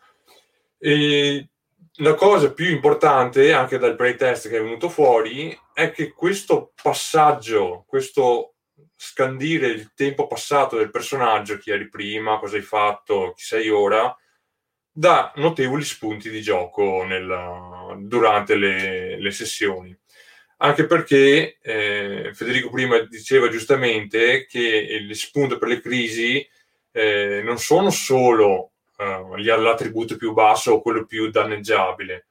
E 0.78 1.48
la 2.02 2.14
cosa 2.16 2.52
più 2.52 2.70
importante, 2.70 3.54
anche 3.54 3.78
dal 3.78 3.96
playtest 3.96 4.50
che 4.50 4.58
è 4.58 4.62
venuto 4.62 4.90
fuori, 4.90 5.58
è 5.74 5.92
che 5.92 6.12
questo 6.12 6.72
passaggio, 6.82 7.86
questo 7.88 8.54
scandire 8.96 9.68
il 9.68 9.94
tempo 9.96 10.28
passato 10.28 10.78
del 10.78 10.92
personaggio, 10.92 11.58
chi 11.58 11.72
eri 11.72 11.88
prima, 11.88 12.38
cosa 12.38 12.58
hai 12.58 12.62
fatto, 12.62 13.34
chi 13.36 13.44
sei 13.44 13.70
ora, 13.70 14.14
dà 15.00 15.32
notevoli 15.38 15.86
spunti 15.86 16.30
di 16.30 16.42
gioco 16.42 17.06
nella, 17.06 17.96
durante 18.00 18.56
le, 18.56 19.18
le, 19.18 19.32
sessioni. 19.32 19.98
Anche 20.58 20.86
perché 20.88 21.58
eh, 21.62 22.32
Federico 22.34 22.70
prima 22.70 23.00
diceva 23.00 23.48
giustamente 23.48 24.46
che 24.46 24.60
il 24.60 25.16
spunto 25.16 25.58
per 25.58 25.70
le 25.70 25.80
crisi 25.80 26.46
eh, 26.92 27.42
non 27.46 27.58
sono 27.60 27.92
solo 27.92 28.72
eh, 28.98 29.42
l'attributo 29.42 30.18
più 30.18 30.34
basso 30.34 30.74
o 30.74 30.82
quello 30.82 31.06
più 31.06 31.30
danneggiabile, 31.30 32.28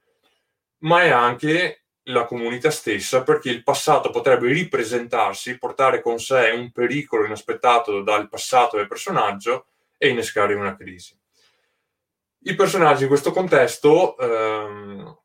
ma 0.81 1.04
è 1.04 1.09
anche 1.09 1.85
la 2.09 2.26
comunità 2.26 2.70
stessa 2.70 3.22
perché 3.22 3.48
il 3.48 3.62
passato 3.62 4.11
potrebbe 4.11 4.52
ripresentarsi, 4.52 5.57
portare 5.57 6.02
con 6.02 6.18
sé 6.18 6.50
un 6.54 6.70
pericolo 6.70 7.24
inaspettato 7.24 8.02
dal 8.02 8.28
passato 8.28 8.76
del 8.76 8.88
personaggio 8.88 9.68
e 9.96 10.09
innescare 10.09 10.52
una 10.52 10.76
crisi. 10.76 11.17
I 12.48 12.54
personaggi 12.54 13.02
in 13.02 13.08
questo 13.08 13.30
contesto 13.30 14.16
ehm, 14.16 15.18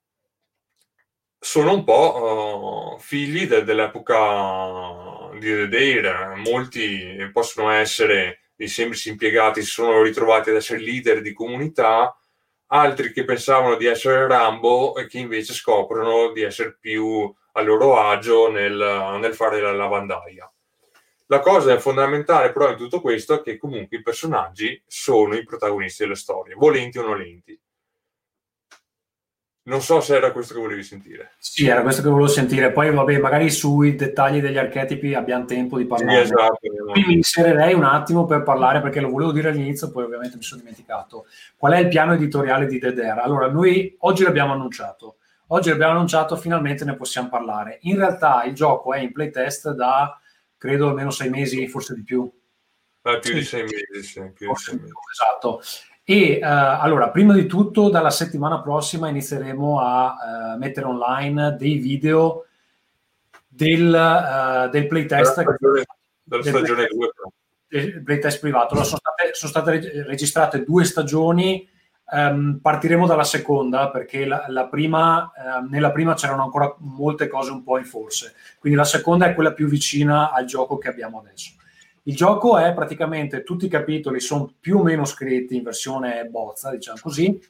sono 1.40 1.74
un 1.74 1.86
po' 1.86 2.98
uh, 2.98 3.00
figli 3.00 3.48
de- 3.48 3.64
dell'epoca 3.64 5.30
di 5.40 5.48
The 5.48 5.68
Dare. 5.70 6.36
Molti 6.36 7.30
possono 7.32 7.70
essere 7.70 8.52
dei 8.58 8.68
semplici 8.68 9.08
impiegati, 9.08 9.62
si 9.62 9.70
sono 9.70 10.02
ritrovati 10.02 10.50
ad 10.50 10.58
essere 10.58 10.82
leader 10.82 11.22
di 11.22 11.32
comunità, 11.32 12.14
altri 12.68 13.14
che 13.14 13.24
pensavano 13.24 13.78
di 13.78 13.86
essere 13.86 14.28
Rambo 14.28 14.94
e 14.98 15.08
che 15.08 15.20
invece 15.20 15.54
scoprono 15.54 16.34
di 16.34 16.42
essere 16.42 16.76
più 16.78 17.34
a 17.54 17.62
loro 17.62 18.02
agio 18.02 18.52
nel, 18.52 19.18
nel 19.22 19.34
fare 19.34 19.62
la 19.62 19.72
lavandaia. 19.72 20.53
La 21.34 21.40
cosa 21.40 21.80
fondamentale 21.80 22.52
però 22.52 22.70
in 22.70 22.78
tutto 22.78 23.02
questo 23.02 23.34
è 23.34 23.42
che 23.42 23.58
comunque 23.58 23.98
i 23.98 24.04
personaggi 24.04 24.80
sono 24.86 25.34
i 25.34 25.44
protagonisti 25.44 26.04
delle 26.04 26.14
storie, 26.14 26.54
volenti 26.54 27.00
o 27.00 27.02
nolenti. 27.02 27.60
Non 29.64 29.82
so 29.82 30.00
se 30.00 30.16
era 30.16 30.32
questo 30.32 30.54
che 30.54 30.60
volevi 30.60 30.84
sentire. 30.84 31.32
Sì, 31.40 31.66
era 31.66 31.82
questo 31.82 32.04
che 32.04 32.10
volevo 32.10 32.28
sentire. 32.28 32.72
Poi, 32.72 32.92
vabbè, 32.92 33.18
magari 33.18 33.50
sui 33.50 33.96
dettagli 33.96 34.42
degli 34.42 34.60
archetipi 34.60 35.16
abbiamo 35.16 35.46
tempo 35.46 35.80
di 35.80 35.86
parlare. 35.86 36.26
Sì, 36.26 36.34
esatto. 36.34 36.60
Qui 36.92 37.04
mi 37.08 37.14
inserirei 37.14 37.74
un 37.74 37.86
attimo 37.86 38.26
per 38.26 38.44
parlare, 38.44 38.82
perché 38.82 39.00
lo 39.00 39.10
volevo 39.10 39.32
dire 39.32 39.50
all'inizio, 39.50 39.90
poi 39.90 40.04
ovviamente 40.04 40.36
mi 40.36 40.44
sono 40.44 40.60
dimenticato. 40.60 41.26
Qual 41.58 41.74
è 41.74 41.80
il 41.80 41.88
piano 41.88 42.14
editoriale 42.14 42.68
di 42.68 42.78
Dedera? 42.78 43.24
Allora, 43.24 43.50
noi 43.50 43.96
oggi 44.02 44.24
l'abbiamo 44.24 44.54
annunciato. 44.54 45.16
Oggi 45.48 45.70
l'abbiamo 45.70 45.94
annunciato, 45.94 46.36
finalmente 46.36 46.86
ne 46.86 46.96
possiamo 46.96 47.30
parlare. 47.30 47.80
In 47.84 47.98
realtà 47.98 48.44
il 48.44 48.54
gioco 48.54 48.94
è 48.94 49.00
in 49.00 49.12
playtest 49.12 49.72
da 49.72 50.16
credo 50.64 50.88
almeno 50.88 51.12
sei 51.12 51.30
mesi, 51.30 51.68
forse 51.68 51.94
di 51.94 52.04
più. 52.04 52.32
Eh, 53.02 53.20
più 53.20 53.34
di 53.34 53.44
sei 53.44 53.64
mesi, 53.64 54.08
sì, 54.08 54.32
più 54.34 54.48
di 54.48 54.56
sei 54.56 54.80
mesi. 54.80 54.94
Esatto. 55.12 55.62
E 56.06 56.40
uh, 56.42 56.46
allora, 56.46 57.10
prima 57.10 57.34
di 57.34 57.48
tutto, 57.48 57.90
dalla 57.90 58.10
settimana 58.10 58.62
prossima 58.62 59.10
inizieremo 59.10 59.82
a 59.82 60.54
uh, 60.54 60.58
mettere 60.58 60.86
online 60.86 61.58
dei 61.60 61.80
video 61.80 62.46
del, 63.46 63.88
uh, 63.90 64.70
del 64.70 64.88
playtest. 64.88 65.36
Della 65.36 65.54
stagione, 65.54 65.84
della 66.24 66.44
stagione 66.44 66.88
2. 66.88 67.10
Del 67.68 68.02
playtest 68.02 68.40
privato. 68.40 68.74
Allora, 68.74 68.86
sono, 68.88 69.02
state, 69.04 69.34
sono 69.34 69.52
state 69.52 70.04
registrate 70.06 70.64
due 70.64 70.86
stagioni 70.86 71.68
Um, 72.14 72.60
partiremo 72.62 73.08
dalla 73.08 73.24
seconda 73.24 73.90
perché 73.90 74.26
la, 74.26 74.46
la 74.50 74.68
prima, 74.68 75.32
uh, 75.36 75.68
nella 75.68 75.92
prima 75.92 76.14
c'erano 76.14 76.44
ancora 76.44 76.72
molte 76.78 77.28
cose 77.28 77.50
un 77.50 77.64
po' 77.64 77.80
in 77.80 77.86
forse, 77.86 78.36
quindi 78.60 78.78
la 78.78 78.86
seconda 78.86 79.26
è 79.26 79.34
quella 79.34 79.54
più 79.54 79.68
vicina 79.68 80.32
al 80.32 80.46
gioco 80.46 80.78
che 80.78 80.90
abbiamo 80.90 81.18
adesso. 81.18 81.54
Il 82.04 82.16
gioco 82.16 82.60
è 82.60 82.72
praticamente 82.76 83.42
tutti 83.42 83.66
i 83.66 83.70
capitoli 83.70 84.20
sono 84.20 84.54
più 84.60 84.78
o 84.78 84.84
meno 84.84 85.06
scritti 85.06 85.56
in 85.56 85.64
versione 85.64 86.26
bozza, 86.26 86.70
diciamo 86.70 87.00
così, 87.02 87.42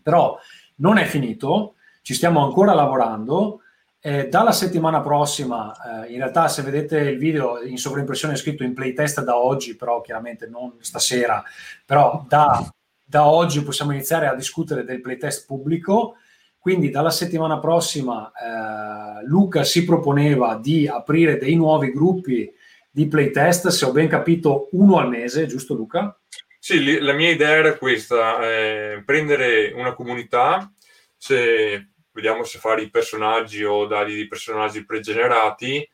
però 0.00 0.38
non 0.76 0.98
è 0.98 1.04
finito, 1.04 1.74
ci 2.02 2.14
stiamo 2.14 2.44
ancora 2.44 2.74
lavorando 2.74 3.62
Eh, 4.06 4.28
dalla 4.28 4.52
settimana 4.52 5.00
prossima, 5.00 5.74
eh, 6.04 6.12
in 6.12 6.18
realtà 6.18 6.46
se 6.46 6.62
vedete 6.62 6.96
il 6.98 7.18
video 7.18 7.60
in 7.60 7.76
sovraimpressione 7.76 8.34
è 8.34 8.36
scritto 8.36 8.62
in 8.62 8.72
playtest 8.72 9.24
da 9.24 9.34
oggi, 9.34 9.74
però 9.74 10.00
chiaramente 10.00 10.46
non 10.46 10.76
stasera, 10.78 11.42
però 11.84 12.24
da, 12.28 12.62
da 13.08 13.26
oggi 13.26 13.62
possiamo 13.62 13.92
iniziare 13.92 14.26
a 14.26 14.34
discutere 14.34 14.82
del 14.82 15.00
playtest 15.00 15.46
pubblico. 15.46 16.16
Quindi 16.58 16.90
dalla 16.90 17.10
settimana 17.10 17.60
prossima 17.60 18.32
eh, 18.32 19.24
Luca 19.26 19.62
si 19.62 19.84
proponeva 19.84 20.58
di 20.60 20.88
aprire 20.88 21.38
dei 21.38 21.54
nuovi 21.54 21.92
gruppi 21.92 22.52
di 22.90 23.06
playtest, 23.06 23.68
se 23.68 23.84
ho 23.84 23.92
ben 23.92 24.08
capito, 24.08 24.68
uno 24.72 24.98
al 24.98 25.08
mese, 25.08 25.46
giusto 25.46 25.74
Luca? 25.74 26.18
Sì, 26.58 26.98
la 26.98 27.12
mia 27.12 27.30
idea 27.30 27.50
era 27.50 27.76
questa, 27.76 28.40
eh, 28.42 29.02
prendere 29.04 29.70
una 29.76 29.94
comunità, 29.94 30.72
se 31.16 31.90
vediamo 32.10 32.42
se 32.42 32.58
fare 32.58 32.82
i 32.82 32.90
personaggi 32.90 33.62
o 33.62 33.86
dargli 33.86 34.14
dei 34.14 34.26
personaggi 34.26 34.84
pregenerati, 34.84 35.88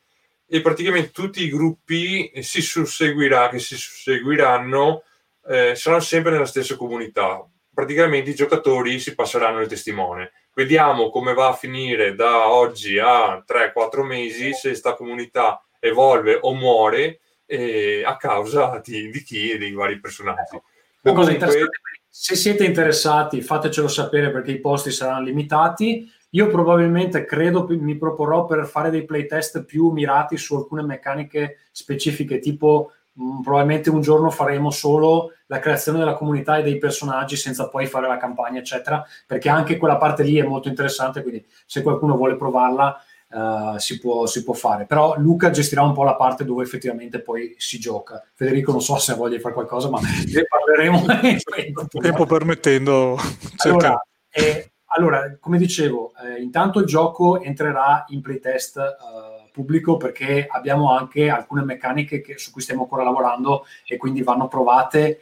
e 0.47 0.61
praticamente 0.61 1.11
tutti 1.11 1.43
i 1.43 1.49
gruppi 1.49 2.31
si 2.41 2.61
susseguirà, 2.61 3.49
che 3.49 3.59
si 3.59 3.75
susseguiranno 3.75 5.03
eh, 5.47 5.75
saranno 5.75 6.01
sempre 6.01 6.31
nella 6.31 6.45
stessa 6.45 6.75
comunità. 6.75 7.45
Praticamente 7.73 8.31
i 8.31 8.35
giocatori 8.35 8.99
si 8.99 9.15
passeranno 9.15 9.61
il 9.61 9.67
testimone. 9.67 10.31
Vediamo 10.53 11.09
come 11.09 11.33
va 11.33 11.49
a 11.49 11.53
finire 11.53 12.13
da 12.13 12.49
oggi 12.49 12.99
a 12.99 13.43
3-4 13.45 14.03
mesi 14.03 14.53
se 14.53 14.69
questa 14.69 14.93
comunità 14.93 15.63
evolve 15.79 16.37
o 16.39 16.53
muore 16.53 17.19
eh, 17.45 18.03
a 18.05 18.15
causa 18.17 18.79
di, 18.83 19.09
di, 19.09 19.23
chi 19.23 19.51
e 19.51 19.57
dei 19.57 19.71
vari 19.71 19.99
personaggi. 19.99 20.61
Interessante, 21.01 21.69
se 22.07 22.35
siete 22.35 22.63
interessati 22.63 23.41
fatecelo 23.41 23.87
sapere 23.87 24.31
perché 24.31 24.51
i 24.51 24.59
posti 24.59 24.91
saranno 24.91 25.23
limitati. 25.23 26.09
Io 26.31 26.47
probabilmente 26.47 27.25
credo 27.25 27.65
mi 27.69 27.97
proporrò 27.97 28.45
per 28.45 28.65
fare 28.65 28.89
dei 28.89 29.05
playtest 29.05 29.65
più 29.65 29.89
mirati 29.89 30.37
su 30.37 30.55
alcune 30.55 30.83
meccaniche 30.83 31.67
specifiche, 31.71 32.39
tipo 32.39 32.91
mh, 33.13 33.23
mm, 33.23 33.41
probabilmente 33.41 33.89
un 33.89 34.01
giorno 34.01 34.29
faremo 34.29 34.69
solo 34.69 35.33
la 35.47 35.59
creazione 35.59 35.99
della 35.99 36.13
comunità 36.13 36.57
e 36.57 36.63
dei 36.63 36.77
personaggi 36.77 37.35
senza 37.35 37.69
poi 37.69 37.85
fare 37.85 38.07
la 38.07 38.17
campagna, 38.17 38.59
eccetera, 38.59 39.05
perché 39.27 39.49
anche 39.49 39.77
quella 39.77 39.97
parte 39.97 40.23
lì 40.23 40.37
è 40.37 40.43
molto 40.43 40.67
interessante, 40.67 41.21
quindi 41.21 41.45
se 41.65 41.81
qualcuno 41.81 42.15
vuole 42.15 42.35
provarla 42.35 43.03
uh, 43.29 43.77
si, 43.77 43.99
può, 43.99 44.25
si, 44.25 44.43
può, 44.43 44.53
fare. 44.53 44.85
Però 44.85 45.15
Luca 45.17 45.49
gestirà 45.49 45.81
un 45.81 45.93
po' 45.93 46.03
la 46.03 46.15
parte 46.15 46.45
dove 46.45 46.63
effettivamente 46.63 47.19
poi 47.21 47.55
si 47.57 47.79
gioca. 47.79 48.23
Federico 48.33 48.71
non 48.71 48.81
so 48.81 48.97
se 48.97 49.13
voglia 49.15 49.39
fare 49.39 49.53
qualcosa, 49.53 49.89
ma 49.89 49.99
ne 49.99 50.43
parleremo. 50.47 51.05
Tempo 52.01 52.25
permettendo. 52.25 53.17
Allora, 53.57 54.01
eh, 54.29 54.71
allora, 54.95 55.35
come 55.39 55.57
dicevo, 55.57 56.13
eh, 56.23 56.41
intanto 56.41 56.79
il 56.79 56.85
gioco 56.85 57.41
entrerà 57.41 58.05
in 58.09 58.21
playtest 58.21 58.77
uh, 58.77 59.32
pubblico 59.53 59.95
perché 59.95 60.47
abbiamo 60.49 60.91
anche 60.91 61.29
alcune 61.29 61.63
meccaniche 61.63 62.19
che, 62.19 62.37
su 62.37 62.51
cui 62.51 62.61
stiamo 62.61 62.81
ancora 62.81 63.03
lavorando 63.03 63.65
e 63.87 63.95
quindi 63.95 64.21
vanno 64.21 64.49
provate 64.49 65.21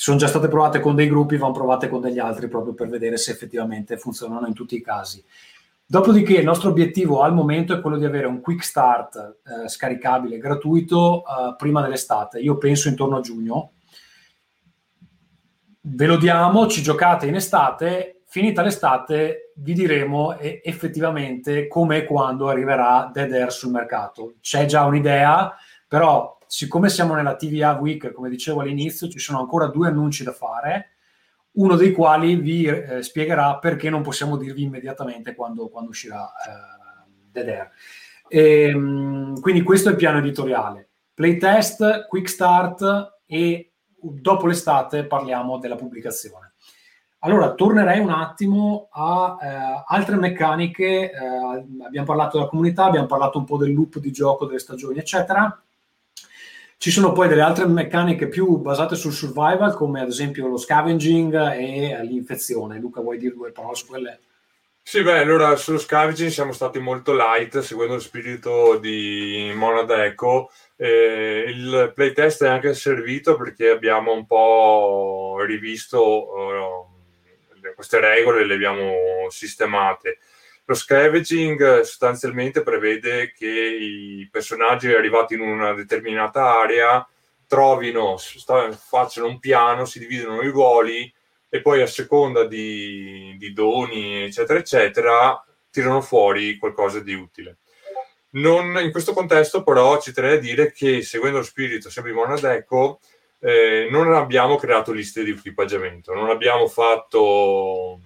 sono 0.00 0.16
già 0.16 0.28
state 0.28 0.48
provate 0.48 0.80
con 0.80 0.94
dei 0.94 1.08
gruppi, 1.08 1.36
vanno 1.36 1.52
provate 1.52 1.90
con 1.90 2.00
degli 2.00 2.18
altri 2.18 2.48
proprio 2.48 2.72
per 2.72 2.88
vedere 2.88 3.18
se 3.18 3.32
effettivamente 3.32 3.98
funzionano 3.98 4.46
in 4.46 4.54
tutti 4.54 4.74
i 4.74 4.80
casi. 4.80 5.22
Dopodiché 5.84 6.38
il 6.38 6.44
nostro 6.44 6.70
obiettivo 6.70 7.20
al 7.20 7.34
momento 7.34 7.74
è 7.74 7.82
quello 7.82 7.98
di 7.98 8.06
avere 8.06 8.26
un 8.26 8.40
quick 8.40 8.64
start 8.64 9.40
eh, 9.44 9.68
scaricabile 9.68 10.38
gratuito 10.38 11.22
eh, 11.22 11.54
prima 11.58 11.82
dell'estate, 11.82 12.38
io 12.38 12.56
penso 12.56 12.88
intorno 12.88 13.18
a 13.18 13.20
giugno. 13.20 13.72
Ve 15.82 16.06
lo 16.06 16.16
diamo, 16.16 16.66
ci 16.66 16.80
giocate 16.80 17.26
in 17.26 17.34
estate, 17.34 18.19
finita 18.30 18.62
l'estate 18.62 19.52
vi 19.56 19.74
diremo 19.74 20.38
effettivamente 20.38 21.66
come 21.66 21.98
e 21.98 22.04
quando 22.04 22.48
arriverà 22.48 23.10
Dead 23.12 23.32
Air 23.32 23.52
sul 23.52 23.72
mercato. 23.72 24.34
C'è 24.40 24.66
già 24.66 24.84
un'idea, 24.84 25.52
però 25.88 26.38
siccome 26.46 26.88
siamo 26.88 27.14
nella 27.14 27.34
TVA 27.34 27.72
Week, 27.72 28.12
come 28.12 28.30
dicevo 28.30 28.60
all'inizio, 28.60 29.08
ci 29.08 29.18
sono 29.18 29.40
ancora 29.40 29.66
due 29.66 29.88
annunci 29.88 30.22
da 30.22 30.32
fare 30.32 30.90
uno 31.52 31.74
dei 31.74 31.90
quali 31.90 32.36
vi 32.36 32.64
eh, 32.66 33.02
spiegherà 33.02 33.58
perché 33.58 33.90
non 33.90 34.02
possiamo 34.02 34.36
dirvi 34.36 34.62
immediatamente 34.62 35.34
quando, 35.34 35.68
quando 35.68 35.90
uscirà 35.90 36.24
eh, 36.24 37.10
Dead 37.32 37.48
Air. 37.48 37.70
E, 38.28 38.62
ehm, 38.68 39.40
quindi 39.40 39.62
questo 39.62 39.88
è 39.88 39.92
il 39.92 39.98
piano 39.98 40.18
editoriale. 40.18 40.90
Playtest, 41.12 42.06
quick 42.06 42.28
start 42.28 43.18
e 43.26 43.72
dopo 44.00 44.46
l'estate 44.46 45.04
parliamo 45.04 45.58
della 45.58 45.74
pubblicazione. 45.74 46.49
Allora, 47.22 47.52
tornerei 47.52 48.00
un 48.00 48.10
attimo 48.10 48.88
a 48.92 49.36
eh, 49.42 49.84
altre 49.86 50.16
meccaniche. 50.16 51.10
Eh, 51.10 51.84
abbiamo 51.84 52.06
parlato 52.06 52.38
della 52.38 52.48
comunità, 52.48 52.84
abbiamo 52.84 53.06
parlato 53.06 53.38
un 53.38 53.44
po' 53.44 53.58
del 53.58 53.74
loop 53.74 53.98
di 53.98 54.10
gioco, 54.10 54.46
delle 54.46 54.58
stagioni, 54.58 54.98
eccetera. 54.98 55.60
Ci 56.78 56.90
sono 56.90 57.12
poi 57.12 57.28
delle 57.28 57.42
altre 57.42 57.66
meccaniche 57.66 58.26
più 58.28 58.56
basate 58.56 58.94
sul 58.94 59.12
survival, 59.12 59.74
come 59.74 60.00
ad 60.00 60.08
esempio 60.08 60.48
lo 60.48 60.56
scavenging 60.56 61.34
e 61.52 62.00
l'infezione. 62.04 62.78
Luca, 62.78 63.02
vuoi 63.02 63.18
dire 63.18 63.34
due 63.34 63.50
parole 63.50 63.74
su 63.74 63.86
quelle? 63.86 64.20
Sì, 64.82 65.02
beh, 65.02 65.18
allora 65.18 65.54
sullo 65.56 65.78
scavenging 65.78 66.30
siamo 66.30 66.52
stati 66.52 66.78
molto 66.78 67.14
light, 67.14 67.58
seguendo 67.58 67.94
lo 67.94 68.00
spirito 68.00 68.78
di 68.78 69.52
Monad 69.54 69.90
Echo. 69.90 70.50
Eh, 70.74 71.44
il 71.48 71.92
playtest 71.94 72.44
è 72.44 72.48
anche 72.48 72.72
servito 72.72 73.36
perché 73.36 73.68
abbiamo 73.68 74.14
un 74.14 74.24
po' 74.24 75.36
rivisto 75.44 76.00
uh, 76.02 76.89
queste 77.80 77.98
regole, 77.98 78.44
le 78.44 78.54
abbiamo 78.54 78.94
sistemate. 79.30 80.18
Lo 80.66 80.74
scavenging 80.74 81.78
eh, 81.78 81.84
sostanzialmente 81.84 82.62
prevede 82.62 83.32
che 83.32 83.48
i 83.48 84.28
personaggi 84.30 84.92
arrivati 84.92 85.34
in 85.34 85.40
una 85.40 85.72
determinata 85.72 86.60
area 86.60 87.06
trovino, 87.46 88.16
facciano 88.76 89.26
un 89.26 89.40
piano, 89.40 89.84
si 89.84 89.98
dividono 89.98 90.42
i 90.42 90.50
ruoli 90.50 91.12
e 91.48 91.62
poi 91.62 91.80
a 91.80 91.86
seconda 91.86 92.44
di, 92.44 93.34
di 93.38 93.52
doni, 93.52 94.24
eccetera, 94.24 94.58
eccetera, 94.58 95.44
tirano 95.70 96.02
fuori 96.02 96.58
qualcosa 96.58 97.00
di 97.00 97.14
utile. 97.14 97.56
Non, 98.32 98.78
in 98.80 98.92
questo 98.92 99.12
contesto, 99.12 99.64
però, 99.64 100.00
ci 100.00 100.12
terrei 100.12 100.36
a 100.36 100.40
dire 100.40 100.70
che 100.70 101.02
seguendo 101.02 101.38
lo 101.38 101.44
spirito 101.44 101.90
sempre 101.90 102.12
di 102.12 102.18
Monadeco, 102.18 103.00
eh, 103.40 103.88
non 103.90 104.12
abbiamo 104.12 104.56
creato 104.56 104.92
liste 104.92 105.24
di 105.24 105.30
equipaggiamento, 105.30 106.12
non 106.12 106.28
abbiamo 106.28 106.68
fatto 106.68 108.00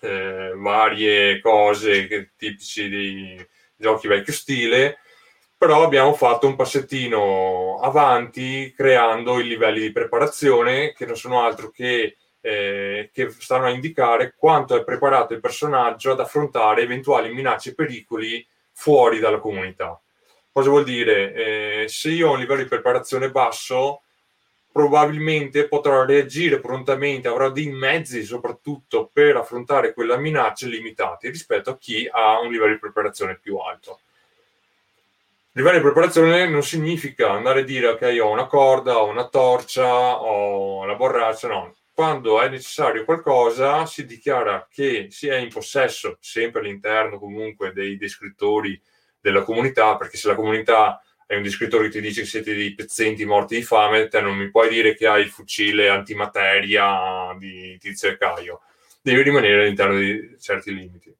eh, 0.00 0.52
varie 0.54 1.40
cose 1.40 2.06
che, 2.06 2.30
tipici 2.36 2.88
dei 2.88 3.48
giochi 3.76 4.06
vecchio 4.06 4.32
stile, 4.32 4.98
però 5.56 5.82
abbiamo 5.82 6.12
fatto 6.14 6.46
un 6.46 6.56
passettino 6.56 7.78
avanti 7.80 8.72
creando 8.76 9.38
i 9.40 9.46
livelli 9.46 9.80
di 9.80 9.92
preparazione 9.92 10.92
che 10.92 11.06
non 11.06 11.16
sono 11.16 11.42
altro 11.42 11.70
che, 11.70 12.16
eh, 12.40 13.10
che 13.12 13.30
stanno 13.30 13.64
a 13.66 13.70
indicare 13.70 14.34
quanto 14.36 14.76
è 14.76 14.84
preparato 14.84 15.32
il 15.32 15.40
personaggio 15.40 16.12
ad 16.12 16.20
affrontare 16.20 16.82
eventuali 16.82 17.32
minacce 17.32 17.70
e 17.70 17.74
pericoli 17.74 18.46
fuori 18.72 19.20
dalla 19.20 19.38
comunità. 19.38 19.98
Cosa 20.52 20.68
vuol 20.68 20.84
dire? 20.84 21.32
Eh, 21.32 21.88
se 21.88 22.10
io 22.10 22.28
ho 22.28 22.32
un 22.32 22.40
livello 22.40 22.62
di 22.62 22.68
preparazione 22.68 23.30
basso, 23.30 24.02
probabilmente 24.74 25.68
potrò 25.68 26.04
reagire 26.04 26.58
prontamente, 26.58 27.28
avrò 27.28 27.48
dei 27.48 27.68
mezzi 27.68 28.24
soprattutto 28.24 29.08
per 29.12 29.36
affrontare 29.36 29.92
quella 29.92 30.16
minaccia 30.16 30.66
limitati 30.66 31.28
rispetto 31.28 31.70
a 31.70 31.78
chi 31.78 32.08
ha 32.10 32.40
un 32.40 32.50
livello 32.50 32.72
di 32.72 32.80
preparazione 32.80 33.38
più 33.40 33.56
alto. 33.58 34.00
Livello 35.52 35.76
di 35.76 35.82
preparazione 35.84 36.48
non 36.48 36.64
significa 36.64 37.30
andare 37.30 37.60
a 37.60 37.62
dire 37.62 37.86
ok 37.86 38.18
ho 38.20 38.30
una 38.30 38.46
corda, 38.46 38.98
ho 38.98 39.06
una 39.06 39.28
torcia, 39.28 40.20
ho 40.20 40.84
la 40.84 40.96
borraccia, 40.96 41.46
no. 41.46 41.76
Quando 41.92 42.40
è 42.40 42.48
necessario 42.48 43.04
qualcosa 43.04 43.86
si 43.86 44.04
dichiara 44.04 44.66
che 44.68 45.06
si 45.08 45.28
è 45.28 45.36
in 45.36 45.50
possesso, 45.50 46.16
sempre 46.18 46.62
all'interno 46.62 47.20
comunque 47.20 47.72
dei 47.72 47.96
descrittori 47.96 48.82
della 49.20 49.42
comunità, 49.42 49.96
perché 49.96 50.16
se 50.16 50.26
la 50.26 50.34
comunità 50.34 51.00
è 51.26 51.36
un 51.36 51.42
descrittore 51.42 51.84
che 51.84 51.90
ti 51.90 52.00
dice 52.00 52.22
che 52.22 52.26
siete 52.26 52.54
dei 52.54 52.74
pezzenti 52.74 53.24
morti 53.24 53.56
di 53.56 53.62
fame, 53.62 54.08
te 54.08 54.20
non 54.20 54.36
mi 54.36 54.50
puoi 54.50 54.68
dire 54.68 54.94
che 54.94 55.06
hai 55.06 55.22
il 55.22 55.30
fucile 55.30 55.88
antimateria 55.88 57.34
di 57.38 57.76
Tizio 57.78 58.10
e 58.10 58.18
Caio. 58.18 58.60
Devi 59.00 59.22
rimanere 59.22 59.62
all'interno 59.62 59.98
di 59.98 60.36
certi 60.40 60.74
limiti. 60.74 61.14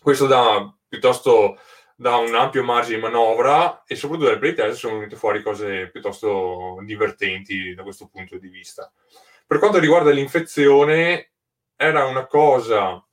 Questo 0.00 0.26
dà 0.26 0.72
piuttosto 0.88 1.58
da 1.94 2.16
un 2.16 2.34
ampio 2.34 2.62
margine 2.62 2.96
di 2.96 3.02
manovra 3.02 3.82
e 3.84 3.96
soprattutto 3.96 4.30
nel 4.30 4.38
playtest 4.38 4.78
sono 4.78 4.98
venute 4.98 5.16
fuori 5.16 5.42
cose 5.42 5.90
piuttosto 5.90 6.78
divertenti 6.84 7.74
da 7.74 7.82
questo 7.82 8.06
punto 8.06 8.38
di 8.38 8.48
vista. 8.48 8.90
Per 9.46 9.58
quanto 9.58 9.78
riguarda 9.78 10.10
l'infezione, 10.10 11.30
era 11.74 12.04
una 12.06 12.26
cosa 12.26 13.04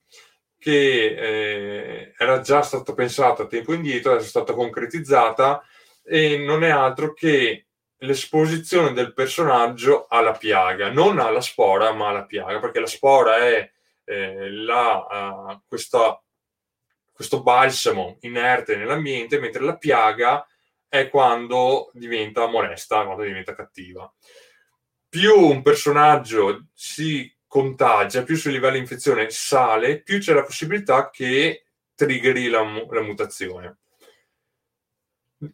che 0.58 1.06
eh, 1.16 2.14
era 2.18 2.42
già 2.42 2.62
stata 2.62 2.94
pensata 2.94 3.46
tempo 3.46 3.74
indietro, 3.74 4.12
adesso 4.12 4.26
è 4.26 4.30
stata 4.30 4.54
concretizzata 4.54 5.64
e 6.06 6.38
non 6.38 6.64
è 6.64 6.70
altro 6.70 7.14
che 7.14 7.68
l'esposizione 7.98 8.94
del 8.94 9.14
personaggio 9.14 10.06
alla 10.08 10.34
piaga, 10.34 10.92
non 10.92 11.20
alla 11.20 11.42
spora, 11.42 11.92
ma 11.94 12.10
alla 12.10 12.26
piaga, 12.26 12.60
perché 12.60 12.80
la 12.80 12.88
spora 12.88 13.38
è 13.38 13.72
eh, 14.04 14.52
la, 14.52 15.52
uh, 15.52 15.62
questa 15.68 16.20
questo 17.16 17.42
balsamo 17.42 18.18
inerte 18.22 18.76
nell'ambiente, 18.76 19.40
mentre 19.40 19.64
la 19.64 19.78
piaga 19.78 20.46
è 20.86 21.10
quando 21.10 21.90
diventa 21.94 22.46
molesta, 22.48 23.06
quando 23.06 23.24
diventa 23.24 23.56
cattiva. 23.56 24.14
Più 25.08 25.34
un 25.34 25.62
personaggio 25.62 26.66
si 26.74 27.34
contagia, 27.48 28.24
più 28.24 28.34
il 28.34 28.40
suo 28.42 28.52
livello 28.52 28.74
di 28.74 28.80
infezione 28.80 29.30
sale, 29.30 30.02
più 30.02 30.20
c'è 30.20 30.34
la 30.34 30.44
possibilità 30.44 31.10
che 31.10 31.68
triggeri 31.96 32.50
la, 32.50 32.64
la 32.90 33.02
mutazione. 33.02 33.78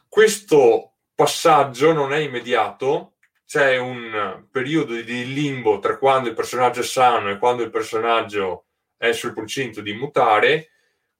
Questo 0.08 0.94
passaggio 1.16 1.94
non 1.94 2.14
è 2.14 2.18
immediato, 2.18 3.16
c'è 3.46 3.78
un 3.78 4.46
periodo 4.50 4.94
di 4.94 5.34
limbo 5.34 5.80
tra 5.80 5.98
quando 5.98 6.30
il 6.30 6.36
personaggio 6.36 6.80
è 6.80 6.84
sano 6.84 7.30
e 7.30 7.38
quando 7.38 7.64
il 7.64 7.70
personaggio 7.70 8.66
è 8.96 9.12
sul 9.12 9.34
procinto 9.34 9.82
di 9.82 9.94
mutare. 9.94 10.70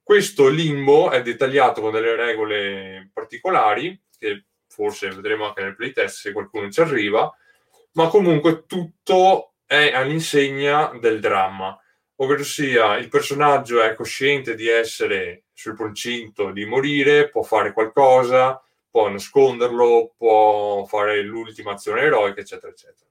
Questo 0.02 0.48
limbo 0.48 1.10
è 1.10 1.22
dettagliato 1.22 1.80
con 1.80 1.92
delle 1.92 2.16
regole 2.16 3.10
particolari, 3.12 4.00
che 4.18 4.46
forse 4.66 5.10
vedremo 5.10 5.46
anche 5.46 5.62
nel 5.62 5.76
playtest 5.76 6.20
se 6.20 6.32
qualcuno 6.32 6.70
ci 6.70 6.80
arriva, 6.80 7.30
ma 7.92 8.08
comunque 8.08 8.64
tutto 8.66 9.54
è 9.66 9.92
all'insegna 9.92 10.96
del 10.98 11.20
dramma, 11.20 11.78
ovvero 12.22 12.44
sia 12.44 12.96
il 12.98 13.08
personaggio 13.08 13.82
è 13.82 13.94
cosciente 13.94 14.54
di 14.54 14.68
essere 14.68 15.44
sul 15.52 15.74
procinto 15.74 16.50
di 16.50 16.64
morire, 16.64 17.28
può 17.28 17.42
fare 17.42 17.72
qualcosa, 17.72 18.62
può 18.88 19.08
nasconderlo, 19.08 20.14
può 20.16 20.84
fare 20.84 21.20
l'ultima 21.22 21.72
azione 21.72 22.02
eroica, 22.02 22.40
eccetera, 22.40 22.70
eccetera. 22.70 23.10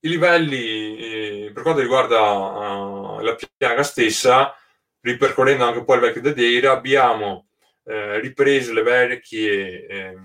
I 0.00 0.08
livelli, 0.08 1.46
eh, 1.46 1.50
per 1.52 1.64
quanto 1.64 1.80
riguarda 1.80 2.20
uh, 2.20 3.20
la 3.20 3.36
piaga 3.56 3.82
stessa, 3.82 4.56
ripercorrendo 5.00 5.64
anche 5.64 5.78
un 5.78 5.84
po' 5.84 5.94
il 5.94 6.00
vecchio 6.00 6.20
Dedeira, 6.20 6.70
abbiamo 6.70 7.48
eh, 7.84 8.20
ripreso 8.20 8.72
le 8.72 8.82
vecchie 8.82 9.86
eh, 9.86 10.16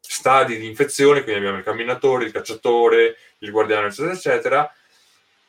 stadi 0.00 0.56
di 0.56 0.66
infezione, 0.66 1.22
quindi 1.22 1.40
abbiamo 1.40 1.58
il 1.58 1.64
camminatore, 1.64 2.24
il 2.24 2.32
cacciatore, 2.32 3.16
il 3.38 3.50
guardiano, 3.50 3.88
eccetera, 3.88 4.14
eccetera. 4.14 4.72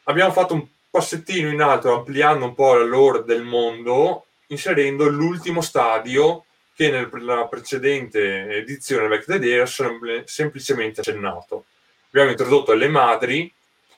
Abbiamo 0.04 0.32
fatto 0.34 0.56
un 0.56 0.68
passettino 1.00 1.50
in 1.50 1.62
alto, 1.62 1.96
ampliando 1.96 2.46
un 2.46 2.54
po' 2.54 2.74
la 2.74 2.84
lore 2.84 3.24
del 3.24 3.44
mondo, 3.44 4.26
inserendo 4.48 5.08
l'ultimo 5.08 5.62
stadio 5.62 6.46
che 6.76 6.90
nella 6.90 7.48
precedente 7.48 8.50
edizione 8.50 9.08
del 9.08 9.24
vecchio 9.26 9.64
è 9.64 10.24
semplicemente 10.26 11.02
accennato 11.02 11.66
abbiamo 12.10 12.32
introdotto 12.32 12.74
le 12.74 12.88
madri, 12.88 13.52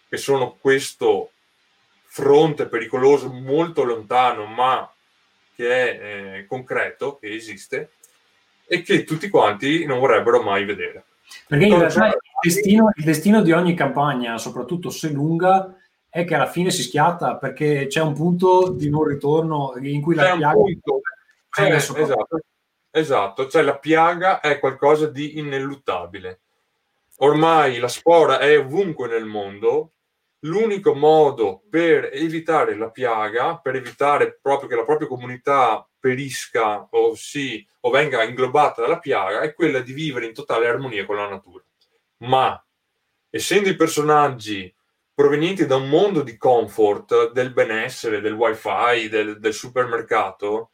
che 0.08 0.18
sono 0.18 0.58
questo 0.60 1.32
fronte 2.04 2.68
pericoloso 2.68 3.32
molto 3.32 3.84
lontano, 3.84 4.46
ma 4.46 4.90
che 5.56 5.70
è 5.70 6.38
eh, 6.40 6.46
concreto, 6.46 7.18
che 7.18 7.34
esiste, 7.34 7.92
e 8.68 8.82
che 8.82 9.04
tutti 9.04 9.30
quanti 9.30 9.86
non 9.86 10.00
vorrebbero 10.00 10.42
mai 10.42 10.66
vedere. 10.66 11.06
Perché 11.48 11.66
in 11.66 11.80
realtà 11.80 12.08
il 12.08 12.20
destino, 12.42 12.92
il 12.94 13.04
destino 13.04 13.42
di 13.42 13.54
ogni 13.54 13.74
campagna, 13.74 14.38
soprattutto 14.38 14.90
se 14.90 15.10
lunga, 15.10 15.74
è 16.12 16.26
che 16.26 16.36
alla 16.36 16.48
fine 16.48 16.72
si 16.72 16.84
schiatta 16.84 17.38
perché 17.38 17.88
c'è 17.88 18.02
un 18.02 18.14
punto 18.14 18.70
di 18.70 18.90
non 18.90 19.06
ritorno 19.06 19.74
in 19.78 20.02
cui 20.02 20.14
la 20.14 20.36
piaga 20.36 20.54
eh, 21.58 21.68
esatto, 21.70 22.40
esatto, 22.92 23.48
cioè 23.48 23.62
la 23.62 23.78
piaga 23.78 24.42
è 24.42 24.60
qualcosa 24.60 25.08
di 25.08 25.40
ineluttabile. 25.40 26.42
Ormai 27.20 27.78
la 27.80 27.88
spora 27.88 28.40
è 28.40 28.58
ovunque 28.60 29.08
nel 29.08 29.26
mondo, 29.26 29.94
l'unico 30.40 30.94
modo 30.94 31.64
per 31.70 32.10
evitare 32.12 32.76
la 32.76 32.90
piaga, 32.90 33.58
per 33.58 33.76
evitare 33.76 34.38
proprio 34.42 34.68
che 34.68 34.76
la 34.76 34.86
propria 34.86 35.08
comunità 35.08 35.88
perisca 35.98 36.88
o, 36.90 37.16
si, 37.16 37.66
o 37.82 37.90
venga 37.90 38.24
inglobata 38.24 38.82
dalla 38.82 39.00
piaga, 39.00 39.42
è 39.42 39.54
quella 39.54 39.80
di 39.80 39.94
vivere 39.94 40.26
in 40.26 40.34
totale 40.34 40.68
armonia 40.68 41.06
con 41.06 41.16
la 41.16 41.30
natura. 41.30 41.64
Ma, 42.18 42.62
essendo 43.30 43.70
i 43.70 43.78
personaggi 43.78 44.74
provenienti 45.22 45.68
da 45.68 45.76
un 45.76 45.88
mondo 45.88 46.24
di 46.24 46.36
comfort, 46.36 47.32
del 47.32 47.54
benessere, 47.54 48.22
del 48.22 48.34
wifi, 48.34 49.08
del, 49.08 49.40
del 49.40 49.54
supermercato, 49.54 50.72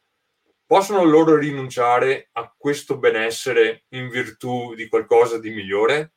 possono 0.64 1.04
loro 1.04 1.36
rinunciare 1.36 2.30
a 2.32 2.50
questo 2.56 2.96
benessere 2.96 3.84
in 3.90 4.08
virtù 4.08 4.74
di 4.74 4.88
qualcosa 4.88 5.38
di 5.38 5.50
migliore? 5.50 6.12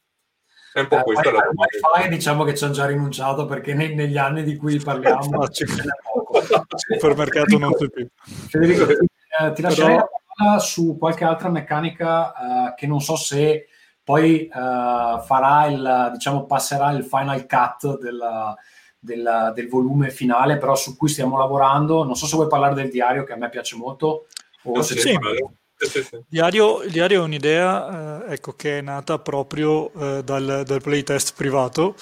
È 0.72 0.80
un 0.80 0.88
po' 0.88 1.00
eh, 1.00 1.04
questa 1.04 1.30
la 1.30 1.50
wifi 1.54 2.08
diciamo 2.08 2.46
che 2.46 2.56
ci 2.56 2.64
hanno 2.64 2.72
già 2.72 2.86
rinunciato 2.86 3.46
perché 3.46 3.74
ne, 3.74 3.94
negli 3.94 4.18
anni 4.18 4.44
di 4.44 4.56
cui 4.56 4.80
parliamo 4.80 5.44
il 5.44 5.50
supermercato 6.96 7.58
non 7.58 7.74
c'è 7.74 7.90
più. 7.90 8.08
Federico, 8.48 8.86
ti, 8.86 8.94
eh, 9.44 9.52
ti 9.52 9.62
lascerei 9.62 9.96
Però... 9.96 10.10
la 10.10 10.10
parola 10.34 10.60
su 10.60 10.96
qualche 10.98 11.26
altra 11.26 11.50
meccanica 11.50 12.32
eh, 12.32 12.74
che 12.78 12.88
non 12.88 13.02
so 13.02 13.18
se 13.18 13.68
poi 14.12 14.42
eh, 14.42 14.50
farà 14.50 15.68
il, 15.68 16.10
diciamo, 16.12 16.46
passerà 16.46 16.92
il 16.92 17.06
final 17.06 17.46
cut 17.46 17.98
della, 17.98 18.54
del, 19.00 19.54
del, 19.56 19.70
volume 19.70 20.10
finale, 20.10 20.58
però 20.58 20.76
su 20.76 20.98
cui 20.98 21.08
stiamo 21.08 21.38
lavorando. 21.38 22.04
Non 22.04 22.18
so 22.18 22.26
se 22.26 22.36
vuoi 22.36 22.50
parlare 22.50 22.74
del 22.74 22.90
diario 22.90 23.24
che 23.24 23.32
a 23.32 23.38
me 23.38 23.48
piace 23.48 23.78
molto. 23.78 24.26
O 24.64 24.82
se 24.82 24.98
sì. 24.98 25.12
Il 25.12 26.26
diario, 26.28 26.84
il 26.84 26.92
diario, 26.92 27.22
è 27.22 27.24
un'idea 27.24 28.26
eh, 28.28 28.34
ecco, 28.34 28.52
che 28.52 28.80
è 28.80 28.82
nata 28.82 29.18
proprio 29.18 29.94
eh, 29.94 30.24
dal, 30.26 30.64
dal 30.66 30.82
playtest 30.82 31.34
privato 31.34 31.96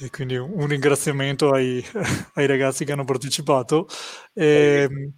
e 0.00 0.10
quindi 0.10 0.36
un 0.36 0.66
ringraziamento 0.66 1.52
ai, 1.52 1.82
ai 2.34 2.46
ragazzi 2.48 2.84
che 2.84 2.90
hanno 2.90 3.04
partecipato. 3.04 3.86
E, 4.32 4.88
ehm, 4.90 5.12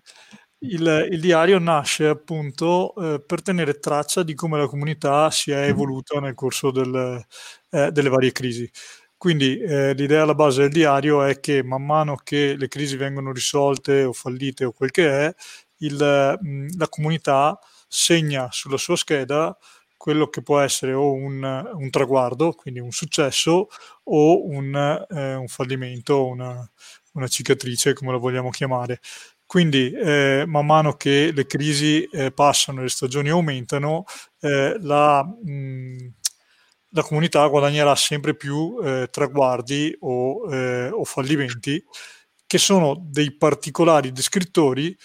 il, 0.60 1.08
il, 1.10 1.20
diario 1.20 1.58
nasce 1.58 2.06
appunto 2.06 2.94
eh, 2.96 3.20
per 3.20 3.42
tenere 3.42 3.78
traccia 3.78 4.22
di 4.22 4.34
come 4.34 4.58
la 4.58 4.66
comunità 4.66 5.30
si 5.30 5.50
è 5.50 5.66
evoluta 5.66 6.18
nel 6.20 6.34
corso 6.34 6.70
del, 6.70 7.24
eh, 7.70 7.90
delle 7.92 8.08
varie 8.08 8.32
crisi. 8.32 8.70
Quindi 9.16 9.58
eh, 9.58 9.94
l'idea 9.94 10.22
alla 10.22 10.34
base 10.34 10.62
del 10.62 10.70
diario 10.70 11.22
è 11.22 11.40
che 11.40 11.62
man 11.62 11.84
mano 11.84 12.16
che 12.16 12.54
le 12.56 12.68
crisi 12.68 12.96
vengono 12.96 13.32
risolte 13.32 14.04
o 14.04 14.12
fallite 14.12 14.64
o 14.64 14.72
quel 14.72 14.90
che 14.90 15.26
è, 15.26 15.34
il, 15.78 16.38
mh, 16.40 16.76
la 16.78 16.88
comunità 16.88 17.58
segna 17.88 18.48
sulla 18.50 18.76
sua 18.76 18.96
scheda 18.96 19.56
quello 19.96 20.28
che 20.28 20.42
può 20.42 20.60
essere 20.60 20.92
o 20.92 21.12
un, 21.12 21.42
un 21.42 21.90
traguardo, 21.90 22.52
quindi 22.52 22.78
un 22.80 22.92
successo, 22.92 23.68
o 24.04 24.46
un, 24.46 24.74
eh, 25.10 25.34
un 25.34 25.48
fallimento, 25.48 26.26
una, 26.26 26.70
una, 27.14 27.26
cicatrice, 27.26 27.92
come 27.94 28.12
lo 28.12 28.18
vogliamo 28.20 28.50
chiamare. 28.50 29.00
Quindi, 29.46 29.92
eh, 29.92 30.44
man 30.46 30.66
mano 30.66 30.94
che 30.94 31.30
le 31.32 31.46
crisi 31.46 32.04
eh, 32.04 32.32
passano 32.32 32.80
e 32.80 32.82
le 32.84 32.88
stagioni 32.88 33.28
aumentano, 33.30 34.04
eh, 34.40 34.76
la, 34.80 35.24
mh, 35.24 36.12
la, 36.90 37.02
comunità 37.02 37.46
guadagnerà 37.46 37.94
sempre 37.94 38.34
più 38.34 38.76
eh, 38.82 39.08
traguardi 39.08 39.96
o, 40.00 40.52
eh, 40.52 40.88
o 40.90 41.04
fallimenti, 41.04 41.82
che 42.44 42.58
sono 42.58 42.96
dei 43.08 43.36
particolari 43.36 44.10
descrittori 44.12 44.96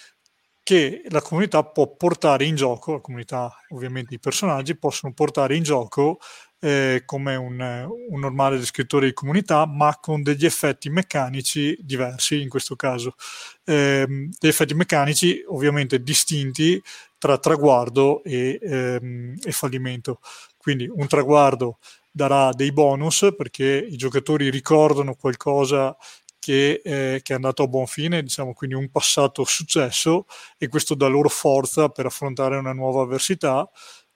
che 0.62 1.02
la 1.08 1.20
comunità 1.20 1.64
può 1.64 1.94
portare 1.96 2.44
in 2.44 2.54
gioco, 2.54 2.92
la 2.92 3.00
comunità 3.00 3.52
ovviamente 3.70 4.14
i 4.14 4.20
personaggi 4.20 4.76
possono 4.76 5.12
portare 5.12 5.56
in 5.56 5.62
gioco 5.64 6.18
eh, 6.64 7.02
come 7.04 7.34
un, 7.34 7.88
un, 8.08 8.20
normale 8.20 8.56
descrittore 8.56 9.06
di 9.06 9.12
comunità, 9.12 9.66
ma 9.66 9.98
con 10.00 10.22
degli 10.22 10.44
effetti 10.44 10.90
meccanici 10.90 11.76
diversi 11.80 12.40
in 12.40 12.48
questo 12.48 12.76
caso. 12.76 13.16
Eh, 13.64 14.28
effetti 14.40 14.72
meccanici 14.74 15.42
ovviamente 15.48 16.00
distinti 16.04 16.80
tra 17.18 17.38
traguardo 17.38 18.22
e, 18.22 18.60
ehm, 18.62 19.34
e 19.42 19.50
fallimento. 19.50 20.20
Quindi 20.56 20.88
un 20.88 21.08
traguardo 21.08 21.78
darà 22.12 22.52
dei 22.52 22.70
bonus 22.70 23.34
perché 23.36 23.84
i 23.88 23.96
giocatori 23.96 24.48
ricordano 24.48 25.16
qualcosa 25.16 25.96
che, 26.38 26.80
eh, 26.84 27.20
che, 27.24 27.32
è 27.32 27.36
andato 27.36 27.64
a 27.64 27.66
buon 27.66 27.86
fine, 27.86 28.22
diciamo 28.22 28.52
quindi 28.52 28.76
un 28.76 28.88
passato 28.88 29.44
successo 29.44 30.26
e 30.58 30.68
questo 30.68 30.94
dà 30.94 31.08
loro 31.08 31.28
forza 31.28 31.88
per 31.88 32.06
affrontare 32.06 32.56
una 32.56 32.72
nuova 32.72 33.02
avversità, 33.02 33.68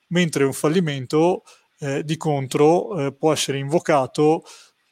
mentre 0.09 0.45
un 0.45 0.53
fallimento 0.53 1.43
eh, 1.79 2.03
di 2.03 2.17
contro 2.17 3.07
eh, 3.07 3.13
può 3.13 3.31
essere 3.33 3.57
invocato 3.57 4.43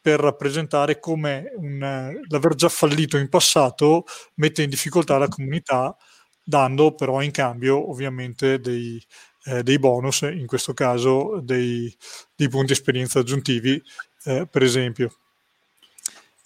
per 0.01 0.19
rappresentare 0.19 0.99
come 0.99 1.51
un, 1.55 2.15
l'aver 2.29 2.53
già 2.55 2.69
fallito 2.69 3.17
in 3.17 3.27
passato 3.27 4.05
mette 4.35 4.61
in 4.61 4.69
difficoltà 4.69 5.17
la 5.17 5.27
comunità, 5.27 5.95
dando 6.43 6.93
però 6.93 7.21
in 7.23 7.31
cambio 7.31 7.89
ovviamente 7.89 8.59
dei, 8.59 9.03
eh, 9.45 9.63
dei 9.63 9.79
bonus, 9.79 10.21
in 10.21 10.45
questo 10.45 10.73
caso 10.73 11.39
dei, 11.41 11.91
dei 12.35 12.49
punti 12.49 12.73
esperienza 12.73 13.19
aggiuntivi, 13.19 13.81
eh, 14.25 14.47
per 14.49 14.61
esempio. 14.61 15.11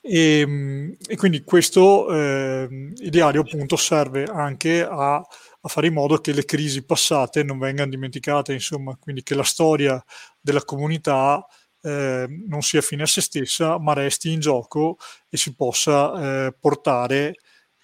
E, 0.02 0.40
ehm, 0.40 0.96
e 1.08 1.16
quindi 1.18 1.44
questo 1.44 2.10
eh, 2.14 2.68
ideario 2.98 3.42
appunto 3.42 3.76
serve 3.76 4.24
anche 4.24 4.82
a, 4.90 5.22
a, 5.62 5.68
fare 5.68 5.88
in 5.88 5.94
modo 5.94 6.18
che 6.20 6.34
le 6.34 6.46
crisi 6.46 6.84
passate 6.84 7.44
non 7.44 7.60
vengano 7.60 7.90
dimenticate, 7.90 8.54
insomma, 8.54 8.96
quindi 9.00 9.24
che 9.24 9.36
la 9.36 9.44
storia 9.44 10.04
della 10.40 10.64
comunità 10.64 11.46
eh, 11.82 12.26
non 12.48 12.62
sia 12.62 12.82
fine 12.82 13.04
a 13.04 13.08
se 13.08 13.22
stessa, 13.22 13.78
ma 13.80 13.94
resti 13.94 14.32
in 14.32 14.40
gioco 14.40 14.98
e 15.30 15.38
si 15.38 15.56
possa 15.56 16.48
eh, 16.48 16.56
portare. 16.60 17.36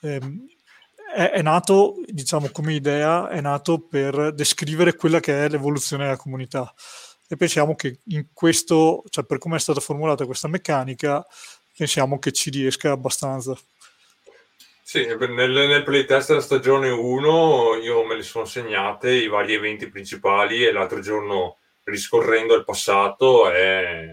Ehm, 0.01 0.45
è, 1.13 1.31
è, 1.31 1.41
nato, 1.41 1.95
diciamo, 2.05 2.49
come 2.49 2.73
idea, 2.73 3.29
è 3.29 3.39
nato 3.41 3.79
per 3.79 4.33
descrivere 4.33 4.95
quella 4.95 5.19
che 5.19 5.45
è 5.45 5.49
l'evoluzione 5.49 6.03
della 6.03 6.17
comunità. 6.17 6.73
E 7.27 7.37
pensiamo 7.37 7.75
che 7.75 8.01
in 8.07 8.27
questo, 8.33 9.03
cioè 9.09 9.25
per 9.25 9.37
come 9.39 9.55
è 9.55 9.59
stata 9.59 9.79
formulata 9.79 10.25
questa 10.25 10.47
meccanica, 10.47 11.25
pensiamo 11.75 12.19
che 12.19 12.31
ci 12.31 12.49
riesca 12.49 12.91
abbastanza. 12.91 13.57
Sì, 14.87 15.03
nel, 15.07 15.17
nel 15.51 15.83
playtest 15.83 16.27
della 16.27 16.41
stagione 16.41 16.89
1 16.91 17.77
io 17.81 18.05
me 18.05 18.15
li 18.15 18.21
sono 18.21 18.45
segnate 18.45 19.11
i 19.13 19.27
vari 19.27 19.55
eventi 19.55 19.89
principali 19.89 20.63
e 20.63 20.71
l'altro 20.71 20.99
giorno 20.99 21.57
riscorrendo 21.85 22.53
il 22.53 22.63
passato 22.63 23.49
è, 23.49 24.07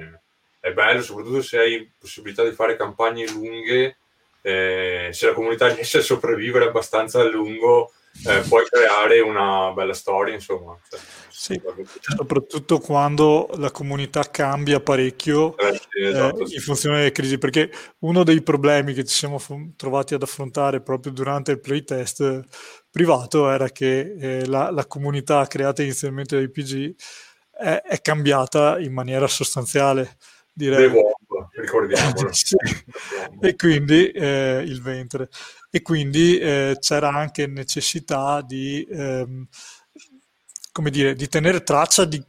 è 0.60 0.72
bello, 0.72 1.02
soprattutto 1.02 1.42
se 1.42 1.58
hai 1.58 1.92
possibilità 1.98 2.42
di 2.42 2.52
fare 2.52 2.76
campagne 2.76 3.28
lunghe 3.28 3.98
eh, 4.40 5.10
se 5.12 5.26
la 5.26 5.34
comunità 5.34 5.68
riesce 5.74 5.98
a 5.98 6.00
sopravvivere 6.00 6.64
abbastanza 6.64 7.20
a 7.20 7.24
lungo, 7.24 7.92
eh, 8.26 8.40
puoi 8.46 8.64
creare 8.66 9.20
una 9.20 9.72
bella 9.72 9.94
storia, 9.94 10.34
insomma. 10.34 10.78
Cioè, 10.88 11.00
sì, 11.28 11.60
soprattutto 12.00 12.78
quando 12.78 13.48
la 13.54 13.70
comunità 13.70 14.22
cambia 14.22 14.80
parecchio 14.80 15.56
eh, 15.56 15.72
sì, 15.72 16.02
esatto, 16.04 16.46
sì. 16.46 16.54
in 16.54 16.60
funzione 16.60 16.98
delle 16.98 17.12
crisi, 17.12 17.38
perché 17.38 17.70
uno 18.00 18.22
dei 18.22 18.42
problemi 18.42 18.92
che 18.92 19.04
ci 19.04 19.14
siamo 19.14 19.38
f- 19.38 19.74
trovati 19.76 20.14
ad 20.14 20.22
affrontare 20.22 20.80
proprio 20.82 21.12
durante 21.12 21.52
il 21.52 21.60
playtest 21.60 22.44
privato 22.90 23.50
era 23.50 23.70
che 23.70 24.14
eh, 24.18 24.46
la, 24.46 24.70
la, 24.70 24.86
comunità 24.86 25.46
creata 25.46 25.82
inizialmente 25.82 26.36
dai 26.36 26.50
PG 26.50 26.94
è, 27.50 27.82
è 27.82 28.00
cambiata 28.00 28.78
in 28.78 28.92
maniera 28.92 29.26
sostanziale 29.26 30.16
direi. 30.52 30.86
Womb, 30.86 31.48
ricordiamolo. 31.52 32.30
sì. 32.32 32.56
E 33.40 33.56
quindi 33.56 34.10
eh, 34.10 34.62
il 34.64 34.80
ventre. 34.82 35.28
E 35.74 35.80
quindi 35.80 36.38
eh, 36.38 36.76
c'era 36.80 37.08
anche 37.08 37.46
necessità 37.46 38.42
di, 38.42 38.86
ehm, 38.90 39.46
come 40.70 40.90
dire, 40.90 41.14
di 41.14 41.28
tenere 41.28 41.62
traccia 41.62 42.04
di, 42.04 42.22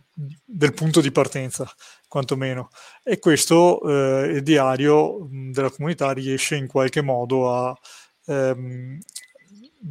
del 0.45 0.73
punto 0.73 1.01
di 1.01 1.11
partenza, 1.11 1.69
quantomeno. 2.07 2.69
E 3.03 3.19
questo 3.19 3.81
eh, 3.81 4.35
il 4.35 4.43
diario 4.43 5.27
della 5.29 5.69
comunità 5.71 6.11
riesce 6.13 6.55
in 6.55 6.67
qualche 6.67 7.01
modo 7.01 7.53
a... 7.53 7.77
Ehm, 8.27 8.99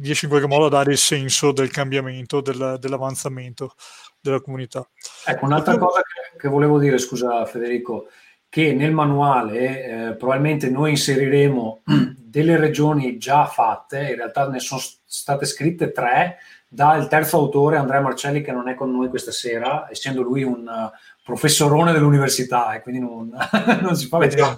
riesce 0.01 0.25
in 0.25 0.31
qualche 0.31 0.49
modo 0.49 0.65
a 0.65 0.69
dare 0.69 0.93
il 0.93 0.97
senso 0.97 1.51
del 1.51 1.69
cambiamento, 1.69 2.41
del, 2.41 2.77
dell'avanzamento 2.79 3.75
della 4.19 4.41
comunità. 4.41 4.83
Ecco, 5.27 5.45
un'altra 5.45 5.77
cosa 5.77 6.01
che, 6.01 6.37
che, 6.39 6.47
volevo 6.47 6.79
dire, 6.79 6.97
scusa 6.97 7.45
Federico, 7.45 8.07
che 8.49 8.73
nel 8.73 8.91
manuale 8.91 9.83
eh, 10.09 10.15
probabilmente 10.15 10.69
noi 10.69 10.91
inseriremo 10.91 11.83
delle 12.33 12.57
regioni 12.57 13.19
già 13.19 13.45
fatte, 13.45 14.09
in 14.09 14.15
realtà 14.15 14.49
ne 14.49 14.59
sono 14.59 14.81
state 15.05 15.45
scritte 15.45 15.91
tre 15.91 16.37
dal 16.67 17.07
terzo 17.07 17.37
autore 17.37 17.77
Andrea 17.77 18.01
Marcelli 18.01 18.41
che 18.41 18.51
non 18.51 18.67
è 18.67 18.73
con 18.73 18.91
noi 18.91 19.07
questa 19.07 19.31
sera, 19.31 19.87
essendo 19.91 20.23
lui 20.23 20.41
un 20.41 20.67
uh, 20.67 20.89
professorone 21.23 21.91
dell'università 21.91 22.73
e 22.73 22.81
quindi 22.81 23.01
non, 23.01 23.29
non 23.81 23.95
si 23.95 24.07
fa 24.07 24.17
vedere 24.17 24.55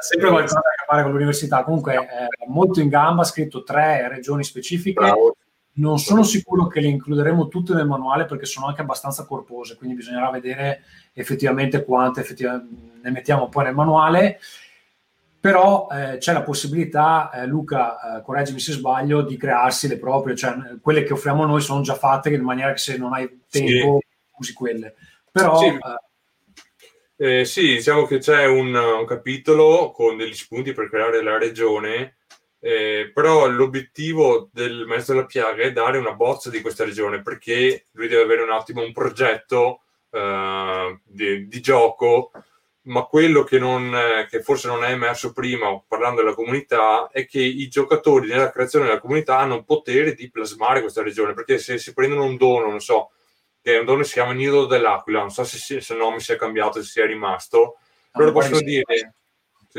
sempre 0.00 0.28
qualcosa 0.30 0.58
a 0.58 0.62
che 0.62 0.84
fare 0.84 1.02
con 1.04 1.12
l'università. 1.12 1.62
Comunque 1.62 1.94
è 1.94 2.26
molto 2.48 2.80
in 2.80 2.88
gamba, 2.88 3.22
ha 3.22 3.26
scritto 3.26 3.62
tre 3.62 4.08
regioni 4.08 4.42
specifiche. 4.42 4.98
Bravo. 4.98 5.36
Non 5.74 6.00
sono 6.00 6.24
sicuro 6.24 6.66
che 6.66 6.80
le 6.80 6.88
includeremo 6.88 7.46
tutte 7.46 7.72
nel 7.72 7.86
manuale 7.86 8.24
perché 8.24 8.46
sono 8.46 8.66
anche 8.66 8.80
abbastanza 8.80 9.24
corpose, 9.24 9.76
quindi 9.76 9.94
bisognerà 9.94 10.28
vedere 10.28 10.82
effettivamente 11.12 11.84
quante 11.84 12.20
effettivamente 12.20 13.00
ne 13.00 13.10
mettiamo 13.12 13.48
poi 13.48 13.64
nel 13.66 13.74
manuale. 13.74 14.40
Però 15.42 15.88
eh, 15.90 16.18
c'è 16.18 16.32
la 16.32 16.44
possibilità, 16.44 17.32
eh, 17.34 17.46
Luca, 17.46 18.18
eh, 18.18 18.22
correggimi 18.22 18.60
se 18.60 18.72
sbaglio, 18.72 19.22
di 19.22 19.36
crearsi 19.36 19.88
le 19.88 19.98
proprie, 19.98 20.36
cioè 20.36 20.54
quelle 20.80 21.02
che 21.02 21.14
offriamo 21.14 21.44
noi 21.44 21.60
sono 21.60 21.80
già 21.80 21.94
fatte 21.94 22.30
in 22.30 22.42
maniera 22.42 22.70
che 22.70 22.78
se 22.78 22.96
non 22.96 23.12
hai 23.12 23.28
tempo 23.50 23.98
sì. 24.00 24.06
usi 24.38 24.52
quelle. 24.52 24.94
Però 25.32 25.58
sì. 25.58 25.66
Eh, 27.16 27.40
eh, 27.40 27.44
sì, 27.44 27.74
diciamo 27.74 28.06
che 28.06 28.18
c'è 28.18 28.46
un, 28.46 28.72
un, 28.72 29.04
capitolo 29.04 29.90
con 29.90 30.16
degli 30.16 30.34
spunti 30.34 30.72
per 30.72 30.88
creare 30.88 31.22
la 31.22 31.38
regione 31.38 32.18
eh, 32.64 33.10
però 33.12 33.48
l'obiettivo 33.48 34.48
del 34.52 34.84
maestro 34.86 35.14
della 35.14 35.26
piaga 35.26 35.64
è 35.64 35.72
dare 35.72 35.98
una 35.98 36.14
bozza 36.14 36.48
di 36.48 36.60
questa 36.60 36.84
regione 36.84 37.20
perché 37.20 37.86
lui 37.90 38.06
deve 38.06 38.22
avere 38.22 38.42
un 38.42 38.52
attimo 38.52 38.84
un 38.84 38.92
progetto 38.92 39.80
eh, 40.10 41.00
di, 41.02 41.48
di, 41.48 41.60
gioco 41.60 42.30
ma 42.84 43.02
quello 43.04 43.44
che, 43.44 43.58
non, 43.58 43.94
che, 44.28 44.42
forse 44.42 44.66
non 44.66 44.84
è 44.84 44.90
emerso 44.90 45.32
prima 45.32 45.80
parlando 45.86 46.22
della 46.22 46.34
comunità 46.34 47.08
è 47.12 47.26
che 47.26 47.40
i 47.40 47.68
giocatori 47.68 48.28
nella 48.28 48.50
creazione 48.50 48.86
della 48.86 48.98
comunità 48.98 49.38
hanno 49.38 49.56
il 49.56 49.64
potere 49.64 50.14
di 50.14 50.30
plasmare 50.30 50.80
questa 50.80 51.02
regione 51.02 51.32
perché 51.32 51.58
se 51.58 51.78
si 51.78 51.92
prendono 51.92 52.24
un 52.24 52.36
dono 52.36 52.68
non 52.68 52.80
so 52.80 53.12
che 53.62 53.78
un 53.78 53.84
dono 53.84 53.98
che 53.98 54.06
si 54.06 54.14
chiama 54.14 54.32
Nido 54.32 54.66
dell'Aquila 54.66 55.20
non 55.20 55.30
so 55.30 55.44
se, 55.44 55.80
se 55.80 55.92
il 55.92 55.98
nome 55.98 56.18
si 56.18 56.32
è 56.32 56.36
cambiato 56.36 56.82
se 56.82 56.88
sia 56.88 57.06
rimasto 57.06 57.76
loro 58.14 58.32
possono 58.32 58.60
dire 58.60 59.14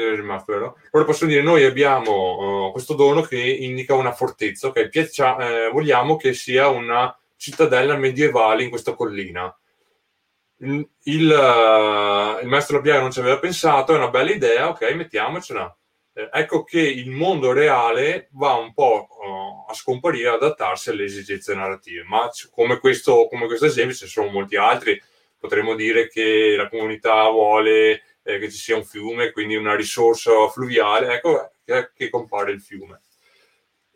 è 0.02 0.16
rimasto, 0.16 0.52
vero? 0.52 0.78
Ora 0.92 1.06
posso 1.06 1.26
dire, 1.26 1.42
noi 1.42 1.64
abbiamo 1.64 2.68
uh, 2.68 2.72
questo 2.72 2.96
dono 2.96 3.22
che 3.22 3.38
indica 3.38 3.94
una 3.94 4.12
fortezza, 4.12 4.68
ok? 4.68 4.90
Piaccia, 4.90 5.38
eh, 5.38 5.70
vogliamo 5.70 6.16
che 6.16 6.34
sia 6.34 6.68
una 6.68 7.16
cittadella 7.38 7.96
medievale 7.96 8.64
in 8.64 8.70
questa 8.70 8.94
collina. 8.94 9.56
Il, 10.64 10.90
il, 11.04 12.40
il 12.42 12.48
maestro 12.48 12.78
Labiaga 12.78 13.02
non 13.02 13.12
ci 13.12 13.20
aveva 13.20 13.38
pensato, 13.38 13.94
è 13.94 13.98
una 13.98 14.10
bella 14.10 14.32
idea, 14.32 14.70
ok, 14.70 14.94
mettiamocela. 14.94 15.78
Eh, 16.14 16.30
ecco 16.32 16.64
che 16.64 16.80
il 16.80 17.10
mondo 17.10 17.52
reale 17.52 18.30
va 18.34 18.54
un 18.54 18.74
po' 18.74 19.08
uh, 19.10 19.70
a 19.70 19.74
scomparire, 19.74 20.30
adattarsi 20.30 20.92
alle 20.92 21.06
esigenze 21.06 21.56
narrative, 21.56 22.04
ma 22.04 22.30
come 22.52 22.78
questo, 22.80 23.28
come 23.28 23.48
questo 23.48 23.66
esempio 23.66 23.96
ci 23.96 24.08
sono 24.08 24.30
molti 24.30 24.56
altri. 24.56 25.02
Potremmo 25.38 25.76
dire 25.76 26.08
che 26.08 26.56
la 26.56 26.70
comunità 26.70 27.28
vuole 27.30 28.04
eh, 28.24 28.40
che 28.40 28.50
ci 28.50 28.58
sia 28.58 28.78
un 28.78 28.86
fiume, 28.86 29.32
quindi 29.32 29.56
una 29.56 29.76
risorsa 29.76 30.32
fluviale, 30.48 31.16
ecco 31.16 31.52
che, 31.66 32.10
compare 32.10 32.52
il 32.52 32.62
fiume. 32.62 33.02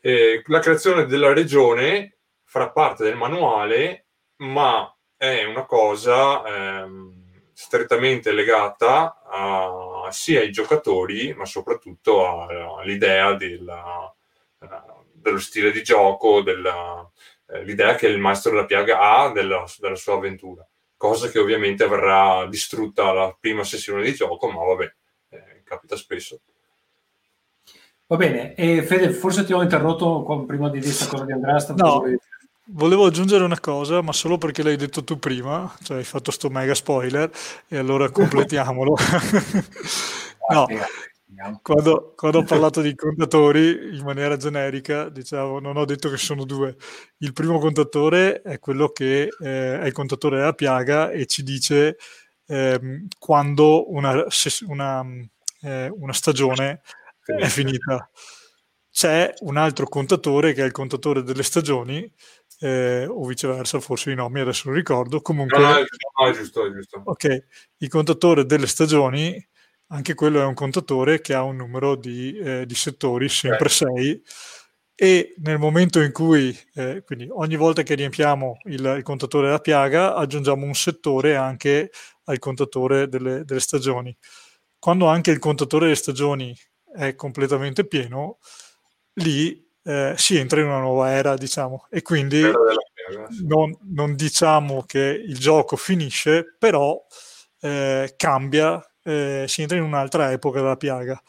Eh, 0.01 0.43
la 0.47 0.59
creazione 0.59 1.05
della 1.05 1.33
regione 1.33 2.17
farà 2.43 2.69
parte 2.71 3.03
del 3.03 3.15
manuale, 3.15 4.07
ma 4.37 4.91
è 5.17 5.43
una 5.43 5.65
cosa 5.65 6.45
ehm, 6.45 7.41
strettamente 7.51 8.31
legata 8.31 9.21
a, 9.25 10.07
sia 10.11 10.39
ai 10.41 10.51
giocatori, 10.51 11.33
ma 11.33 11.45
soprattutto 11.45 12.25
a, 12.25 12.79
all'idea 12.79 13.33
della, 13.33 14.15
uh, 14.59 14.67
dello 15.11 15.39
stile 15.39 15.71
di 15.71 15.83
gioco, 15.83 16.41
della, 16.41 16.99
uh, 17.01 17.61
l'idea 17.63 17.95
che 17.95 18.07
il 18.07 18.19
maestro 18.19 18.51
della 18.51 18.65
piaga 18.65 18.99
ha 18.99 19.31
della, 19.31 19.65
della 19.79 19.95
sua 19.95 20.13
avventura 20.13 20.67
cosa 20.97 21.29
che 21.29 21.39
ovviamente 21.39 21.87
verrà 21.87 22.47
distrutta 22.47 23.07
alla 23.07 23.37
prima 23.39 23.63
sessione 23.63 24.03
di 24.03 24.13
gioco, 24.13 24.49
ma 24.49 24.63
vabbè, 24.63 24.93
eh, 25.29 25.61
capita 25.63 25.95
spesso. 25.95 26.41
Va 28.07 28.15
bene, 28.15 28.55
e 28.55 28.83
Fede, 28.83 29.11
forse 29.11 29.45
ti 29.45 29.53
ho 29.53 29.61
interrotto 29.61 30.43
prima 30.45 30.69
di 30.69 30.79
dire 30.79 30.91
questa 30.91 31.07
cosa 31.07 31.25
di 31.25 31.33
Andrea. 31.33 31.57
No, 31.75 32.03
volevo 32.67 33.05
aggiungere 33.05 33.43
una 33.43 33.59
cosa, 33.59 34.01
ma 34.01 34.13
solo 34.13 34.37
perché 34.37 34.63
l'hai 34.63 34.77
detto 34.77 35.03
tu 35.03 35.19
prima, 35.19 35.73
cioè 35.83 35.97
hai 35.97 36.03
fatto 36.03 36.31
sto 36.31 36.49
mega 36.49 36.73
spoiler, 36.73 37.29
e 37.67 37.77
allora 37.77 38.09
completiamolo. 38.11 38.95
no, 40.49 40.65
quando, 41.61 42.13
quando, 42.15 42.39
ho 42.39 42.43
parlato 42.43 42.81
di 42.81 42.95
contatori 42.95 43.95
in 43.95 44.03
maniera 44.03 44.37
generica, 44.37 45.09
diciamo, 45.09 45.59
non 45.59 45.77
ho 45.77 45.85
detto 45.85 46.09
che 46.09 46.17
sono 46.17 46.45
due. 46.45 46.75
Il 47.17 47.33
primo 47.33 47.59
contatore 47.59 48.41
è 48.41 48.59
quello 48.59 48.89
che 48.89 49.29
eh, 49.39 49.79
è 49.79 49.85
il 49.85 49.93
contatore 49.93 50.37
della 50.37 50.53
piaga 50.53 51.11
e 51.11 51.25
ci 51.25 51.43
dice 51.43 51.97
eh, 52.47 53.05
quando 53.19 53.91
una, 53.91 54.25
una, 54.67 55.05
eh, 55.61 55.89
una 55.89 56.13
stagione 56.13 56.81
è 57.23 57.45
finita. 57.47 58.09
C'è 58.89 59.31
un 59.41 59.57
altro 59.57 59.85
contatore 59.87 60.53
che 60.53 60.63
è 60.63 60.65
il 60.65 60.71
contatore 60.71 61.21
delle 61.21 61.43
stagioni, 61.43 62.11
eh, 62.59 63.05
o 63.07 63.25
viceversa, 63.25 63.79
forse 63.79 64.11
i 64.11 64.15
nomi 64.15 64.39
adesso 64.39 64.63
non 64.65 64.75
ricordo. 64.75 65.21
Comunque, 65.21 65.57
no, 65.57 65.69
no, 65.69 66.27
è 66.27 66.33
giusto, 66.33 66.65
è 66.65 66.71
giusto. 66.71 67.01
Ok, 67.05 67.45
il 67.77 67.89
contatore 67.89 68.45
delle 68.45 68.67
stagioni 68.67 69.45
anche 69.89 70.15
quello 70.15 70.41
è 70.41 70.45
un 70.45 70.53
contatore 70.53 71.21
che 71.21 71.33
ha 71.33 71.43
un 71.43 71.55
numero 71.55 71.95
di, 71.95 72.37
eh, 72.37 72.65
di 72.65 72.75
settori, 72.75 73.29
sempre 73.29 73.69
6, 73.69 74.21
e 74.95 75.35
nel 75.37 75.59
momento 75.59 76.01
in 76.01 76.11
cui, 76.11 76.57
eh, 76.73 77.03
quindi 77.05 77.27
ogni 77.31 77.55
volta 77.55 77.83
che 77.83 77.95
riempiamo 77.95 78.61
il, 78.65 78.95
il, 78.97 79.03
contatore 79.03 79.45
della 79.47 79.59
piaga, 79.59 80.15
aggiungiamo 80.15 80.65
un 80.65 80.73
settore 80.73 81.35
anche 81.35 81.91
al 82.25 82.39
contatore 82.39 83.07
delle, 83.07 83.45
delle 83.45 83.59
stagioni. 83.59 84.15
Quando 84.79 85.07
anche 85.07 85.31
il 85.31 85.39
contatore 85.39 85.85
delle 85.85 85.97
stagioni 85.97 86.55
è 86.93 87.15
completamente 87.15 87.85
pieno, 87.85 88.39
lì 89.15 89.66
eh, 89.87 90.13
si 90.17 90.37
entra 90.37 90.59
in 90.59 90.67
una 90.67 90.79
nuova 90.79 91.11
era, 91.11 91.35
diciamo, 91.35 91.87
e 91.89 92.01
quindi 92.01 92.41
non, 93.45 93.73
non, 93.93 94.15
diciamo 94.15 94.83
che 94.83 94.99
il 94.99 95.37
gioco 95.37 95.77
finisce, 95.77 96.55
però 96.59 97.01
eh, 97.61 98.13
cambia 98.17 98.85
eh, 99.01 99.45
si 99.47 99.61
entra 99.61 99.77
in 99.77 99.83
un'altra 99.83 100.31
epoca 100.33 100.59
della 100.59 100.75
piaga. 100.75 101.21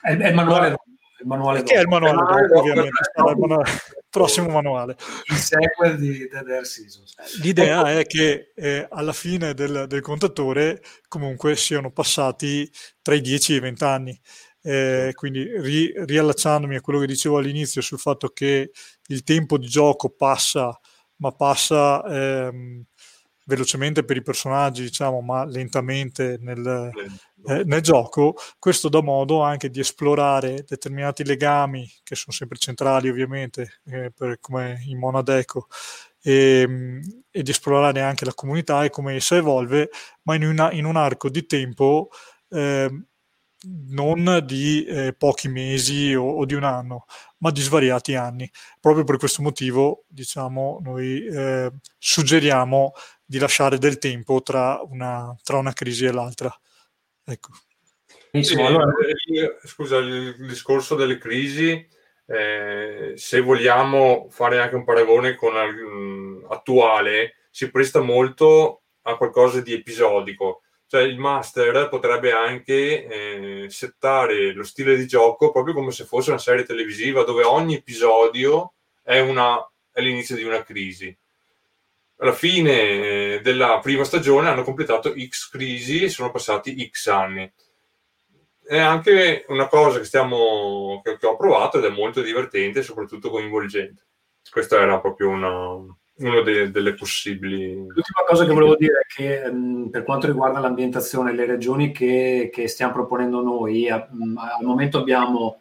È, 0.00 0.16
è 0.16 0.28
il 0.28 0.34
manuale 0.34 0.76
il 1.18 1.26
manuale 1.26 1.62
Che 1.62 1.74
è 1.74 1.80
il 1.80 1.88
manuale 1.88 2.14
manuale 2.14 2.42
dopo, 2.42 2.54
dopo, 2.54 2.60
ovviamente, 2.60 3.10
sarà 3.12 3.30
il 3.30 3.38
manuale- 3.38 3.70
prossimo 4.10 4.48
manuale. 4.48 4.96
il 5.30 5.36
sequel 5.36 5.98
di 5.98 6.28
Dead 6.28 6.48
Air 6.48 6.66
Seasons. 6.66 7.14
L'idea 7.42 7.98
è 7.98 8.04
che 8.04 8.52
eh, 8.54 8.86
alla 8.90 9.12
fine 9.12 9.54
del, 9.54 9.86
del 9.88 10.00
contatore 10.00 10.82
comunque 11.08 11.56
siano 11.56 11.90
passati 11.90 12.70
tra 13.02 13.14
i 13.14 13.20
10 13.20 13.52
e 13.52 13.56
i 13.56 13.60
20 13.60 13.84
anni. 13.84 14.20
Eh, 14.68 15.12
quindi 15.14 15.44
ri- 15.60 15.92
riallacciandomi 15.94 16.74
a 16.76 16.80
quello 16.80 16.98
che 16.98 17.06
dicevo 17.06 17.38
all'inizio 17.38 17.80
sul 17.82 18.00
fatto 18.00 18.28
che 18.30 18.72
il 19.06 19.22
tempo 19.22 19.58
di 19.58 19.68
gioco 19.68 20.10
passa, 20.10 20.76
ma 21.18 21.30
passa 21.30 22.02
ehm, 22.04 22.82
velocemente 23.44 24.04
per 24.04 24.16
i 24.16 24.22
personaggi, 24.22 24.82
diciamo, 24.82 25.20
ma 25.20 25.44
lentamente 25.44 26.36
nel, 26.40 26.90
eh, 27.46 27.62
nel 27.64 27.80
gioco, 27.80 28.34
questo 28.58 28.88
dà 28.88 29.00
modo 29.02 29.40
anche 29.40 29.70
di 29.70 29.78
esplorare 29.80 30.64
determinati 30.66 31.24
legami 31.24 31.88
che 32.02 32.16
sono 32.16 32.34
sempre 32.34 32.58
centrali 32.58 33.08
ovviamente, 33.08 33.80
eh, 33.86 34.10
per, 34.12 34.38
come 34.40 34.82
in 34.86 34.98
Monadeco, 34.98 35.68
e, 36.22 37.00
e 37.30 37.42
di 37.42 37.50
esplorare 37.50 38.00
anche 38.00 38.24
la 38.24 38.34
comunità 38.34 38.82
e 38.84 38.90
come 38.90 39.14
essa 39.14 39.36
evolve, 39.36 39.90
ma 40.22 40.34
in, 40.34 40.44
una- 40.44 40.72
in 40.72 40.84
un 40.86 40.96
arco 40.96 41.28
di 41.30 41.46
tempo 41.46 42.08
eh, 42.48 42.90
non 43.62 44.42
di 44.44 44.84
eh, 44.84 45.14
pochi 45.16 45.48
mesi 45.48 46.14
o, 46.14 46.24
o 46.24 46.44
di 46.44 46.54
un 46.54 46.64
anno, 46.64 47.06
ma 47.38 47.50
di 47.50 47.60
svariati 47.60 48.14
anni. 48.14 48.50
Proprio 48.80 49.04
per 49.04 49.16
questo 49.16 49.42
motivo, 49.42 50.04
diciamo, 50.08 50.78
noi 50.82 51.24
eh, 51.26 51.72
suggeriamo 51.98 52.92
di 53.24 53.38
lasciare 53.38 53.78
del 53.78 53.98
tempo 53.98 54.42
tra 54.42 54.80
una, 54.82 55.34
tra 55.42 55.58
una 55.58 55.72
crisi 55.72 56.04
e 56.04 56.12
l'altra. 56.12 56.54
Ecco. 57.24 57.50
Benissimo, 58.30 58.60
Sì, 58.60 58.66
allora, 58.66 58.84
eh, 58.84 59.66
scusa, 59.66 59.96
il 59.96 60.46
discorso 60.46 60.94
delle 60.94 61.18
crisi, 61.18 61.88
eh, 62.26 63.12
se 63.14 63.40
vogliamo 63.40 64.28
fare 64.30 64.60
anche 64.60 64.74
un 64.76 64.84
paragone 64.84 65.34
con 65.34 65.54
mm, 65.54 66.44
attuale, 66.50 67.46
si 67.50 67.70
presta 67.70 68.00
molto 68.00 68.82
a 69.02 69.16
qualcosa 69.16 69.60
di 69.60 69.72
episodico. 69.72 70.62
Cioè 70.88 71.02
il 71.02 71.18
master 71.18 71.88
potrebbe 71.88 72.32
anche 72.32 73.06
eh, 73.64 73.70
settare 73.70 74.52
lo 74.52 74.62
stile 74.62 74.96
di 74.96 75.06
gioco 75.06 75.50
proprio 75.50 75.74
come 75.74 75.90
se 75.90 76.04
fosse 76.04 76.30
una 76.30 76.38
serie 76.38 76.64
televisiva 76.64 77.24
dove 77.24 77.42
ogni 77.42 77.74
episodio 77.74 78.74
è, 79.02 79.18
una- 79.18 79.68
è 79.90 80.00
l'inizio 80.00 80.36
di 80.36 80.44
una 80.44 80.62
crisi. 80.62 81.16
Alla 82.18 82.32
fine 82.32 82.72
eh, 82.72 83.40
della 83.42 83.78
prima 83.80 84.04
stagione 84.04 84.48
hanno 84.48 84.62
completato 84.62 85.12
X 85.16 85.50
crisi 85.50 86.04
e 86.04 86.08
sono 86.08 86.30
passati 86.30 86.88
X 86.90 87.08
anni 87.08 87.52
è 88.66 88.78
anche 88.78 89.44
una 89.48 89.68
cosa 89.68 89.98
che, 89.98 90.04
stiamo, 90.04 91.00
che, 91.04 91.16
che 91.18 91.26
ho 91.26 91.36
provato 91.36 91.78
ed 91.78 91.84
è 91.84 91.88
molto 91.88 92.20
divertente 92.20 92.80
e 92.80 92.82
soprattutto 92.82 93.30
coinvolgente. 93.30 94.04
Questa 94.50 94.80
era 94.80 95.00
proprio 95.00 95.28
una, 95.28 95.76
una 96.18 96.40
de- 96.42 96.70
delle 96.70 96.94
possibili. 96.94 97.74
L'ultima 97.74 98.24
cosa 98.26 98.44
che 98.44 98.52
volevo 98.52 98.76
dire 98.76 99.00
è 99.00 99.06
che 99.14 99.50
mh, 99.50 99.90
per 99.90 100.02
quanto 100.04 100.26
riguarda 100.26 100.60
l'ambientazione, 100.60 101.34
le 101.34 101.46
regioni 101.46 101.92
che, 101.92 102.50
che 102.52 102.68
stiamo 102.68 102.92
proponendo 102.92 103.42
noi, 103.42 103.88
a- 103.88 104.06
mh, 104.10 104.38
al 104.38 104.64
momento 104.64 104.98
abbiamo 104.98 105.60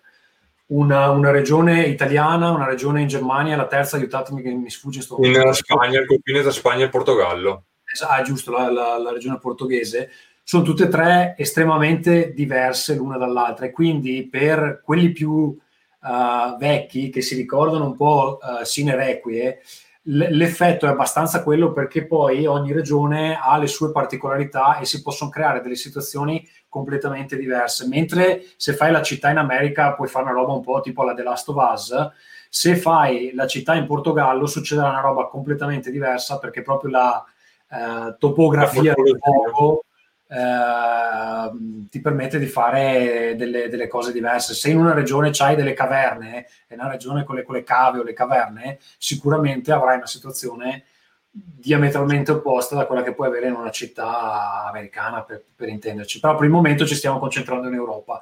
una, 0.68 1.10
una 1.10 1.32
regione 1.32 1.84
italiana, 1.86 2.52
una 2.52 2.66
regione 2.66 3.02
in 3.02 3.08
Germania, 3.08 3.56
la 3.56 3.68
terza, 3.68 3.98
aiutatemi 3.98 4.42
che 4.42 4.52
mi 4.52 4.70
sfugge 4.70 5.02
sto 5.02 5.18
In 5.20 5.50
Spagna, 5.54 6.00
il 6.00 6.08
confine 6.08 6.42
tra 6.42 6.52
Spagna 6.52 6.86
e 6.86 6.90
Portogallo. 6.90 7.66
Ah, 8.08 8.22
giusto, 8.22 8.52
la, 8.52 8.72
la- 8.72 8.98
la 8.98 9.12
regione 9.12 9.38
portoghese, 9.38 10.10
sono 10.44 10.64
tutte 10.64 10.86
e 10.86 10.88
tre 10.90 11.36
estremamente 11.38 12.34
diverse 12.34 12.96
l'una 12.96 13.18
dall'altra 13.18 13.66
e 13.66 13.72
quindi 13.72 14.28
per 14.30 14.82
quelli 14.84 15.12
più 15.12 15.58
eh, 16.04 16.56
vecchi 16.60 17.10
che 17.10 17.22
si 17.22 17.36
ricordano 17.36 17.86
un 17.86 17.96
po' 17.96 18.38
uh, 18.42 18.64
Sine 18.64 18.96
Requie, 18.96 19.62
l'effetto 20.08 20.86
è 20.86 20.90
abbastanza 20.90 21.42
quello 21.42 21.72
perché 21.72 22.06
poi 22.06 22.46
ogni 22.46 22.72
regione 22.72 23.40
ha 23.42 23.58
le 23.58 23.68
sue 23.68 23.92
particolarità 23.92 24.78
e 24.78 24.86
si 24.86 25.02
possono 25.02 25.32
creare 25.32 25.62
delle 25.62 25.76
situazioni 25.76 26.48
completamente 26.70 27.38
diverse. 27.38 27.88
Mentre 27.88 28.44
se 28.58 28.74
fai 28.74 28.92
la 28.92 29.02
città 29.02 29.32
in 29.32 29.38
America 29.38 29.94
puoi 29.94 30.08
fare 30.08 30.26
una 30.26 30.34
roba 30.34 30.54
un 30.54 30.62
po' 30.62 30.82
tipo 30.82 31.04
la 31.04 31.14
The 31.14 31.24
Last 31.24 31.50
of 31.50 31.56
Us, 31.56 32.10
se 32.50 32.76
fai 32.76 33.32
la 33.34 33.48
città 33.48 33.74
in 33.76 33.86
Portogallo 33.86 34.46
succederà 34.46 34.90
una 34.90 35.02
roba 35.02 35.28
completamente 35.28 35.90
diversa 35.90 36.38
perché 36.38 36.62
proprio 36.62 36.92
la 36.92 37.26
eh, 37.70 38.16
topografia 38.20 38.94
del 38.94 39.18
luogo 39.22 39.86
eh, 40.28 41.52
ti 41.90 42.02
permette 42.02 42.40
di 42.40 42.48
fare 42.48 43.36
delle, 43.38 43.70
delle 43.70 43.88
cose 43.88 44.12
diverse. 44.12 44.54
Se 44.54 44.70
in 44.70 44.78
una 44.78 44.94
regione 44.94 45.30
c'hai 45.32 45.56
delle 45.56 45.74
caverne, 45.74 46.48
e 46.68 46.76
una 46.76 46.90
regione 46.90 47.24
con 47.24 47.36
le, 47.36 47.44
con 47.44 47.56
le 47.56 47.64
cave 47.64 48.00
o 48.00 48.04
le 48.04 48.14
caverne, 48.14 48.80
sicuramente 48.98 49.72
avrai 49.72 49.98
una 49.98 50.08
situazione 50.08 50.86
diametralmente 51.30 52.32
opposta 52.32 52.76
da 52.76 52.86
quella 52.86 53.04
che 53.04 53.14
puoi 53.14 53.28
avere 53.28 53.48
in 53.48 53.56
una 53.56 53.72
città 53.72 54.66
americana, 54.68 55.24
per, 55.24 55.44
per 55.54 55.68
intenderci. 55.68 56.20
Però 56.20 56.36
per 56.36 56.46
il 56.46 56.52
momento 56.52 56.86
ci 56.86 56.96
stiamo 56.96 57.20
concentrando 57.20 57.68
in 57.68 57.74
Europa. 57.74 58.22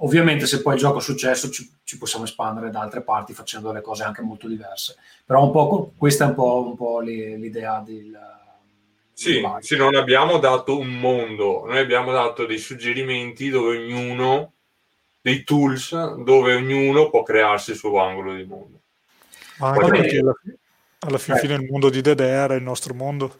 Ovviamente 0.00 0.46
se 0.46 0.60
poi 0.60 0.74
il 0.74 0.80
gioco 0.80 0.98
è 0.98 1.02
successo 1.02 1.50
ci, 1.50 1.70
ci 1.82 1.96
possiamo 1.96 2.24
espandere 2.26 2.70
da 2.70 2.80
altre 2.80 3.02
parti 3.02 3.32
facendo 3.32 3.68
delle 3.68 3.82
cose 3.82 4.02
anche 4.02 4.20
molto 4.22 4.46
diverse. 4.46 4.96
Però 5.24 5.42
un 5.42 5.52
po', 5.52 5.92
questa 5.96 6.24
è 6.24 6.28
un 6.28 6.34
po', 6.34 6.66
un 6.66 6.76
po' 6.76 7.00
li- 7.00 7.38
l'idea 7.38 7.82
del... 7.84 8.18
Sì, 9.18 9.42
sì, 9.60 9.76
non 9.76 9.94
abbiamo 9.94 10.36
dato 10.36 10.78
un 10.78 10.88
mondo, 10.98 11.64
noi 11.64 11.78
abbiamo 11.78 12.12
dato 12.12 12.44
dei 12.44 12.58
suggerimenti 12.58 13.48
dove 13.48 13.78
ognuno, 13.78 14.52
dei 15.22 15.42
tools 15.42 16.16
dove 16.16 16.54
ognuno 16.54 17.08
può 17.08 17.22
crearsi 17.22 17.70
il 17.70 17.78
suo 17.78 17.98
angolo 17.98 18.34
di 18.34 18.44
mondo. 18.44 18.80
Ma 19.56 19.70
anche 19.70 19.90
bene. 19.90 20.02
perché 20.02 20.18
alla, 20.18 20.34
alla 20.98 21.16
fin 21.16 21.34
Eh. 21.34 21.38
fine 21.38 21.54
il 21.54 21.64
mondo 21.64 21.88
di 21.88 22.02
Dedera 22.02 22.52
è 22.52 22.58
il 22.58 22.62
nostro 22.62 22.92
mondo. 22.92 23.34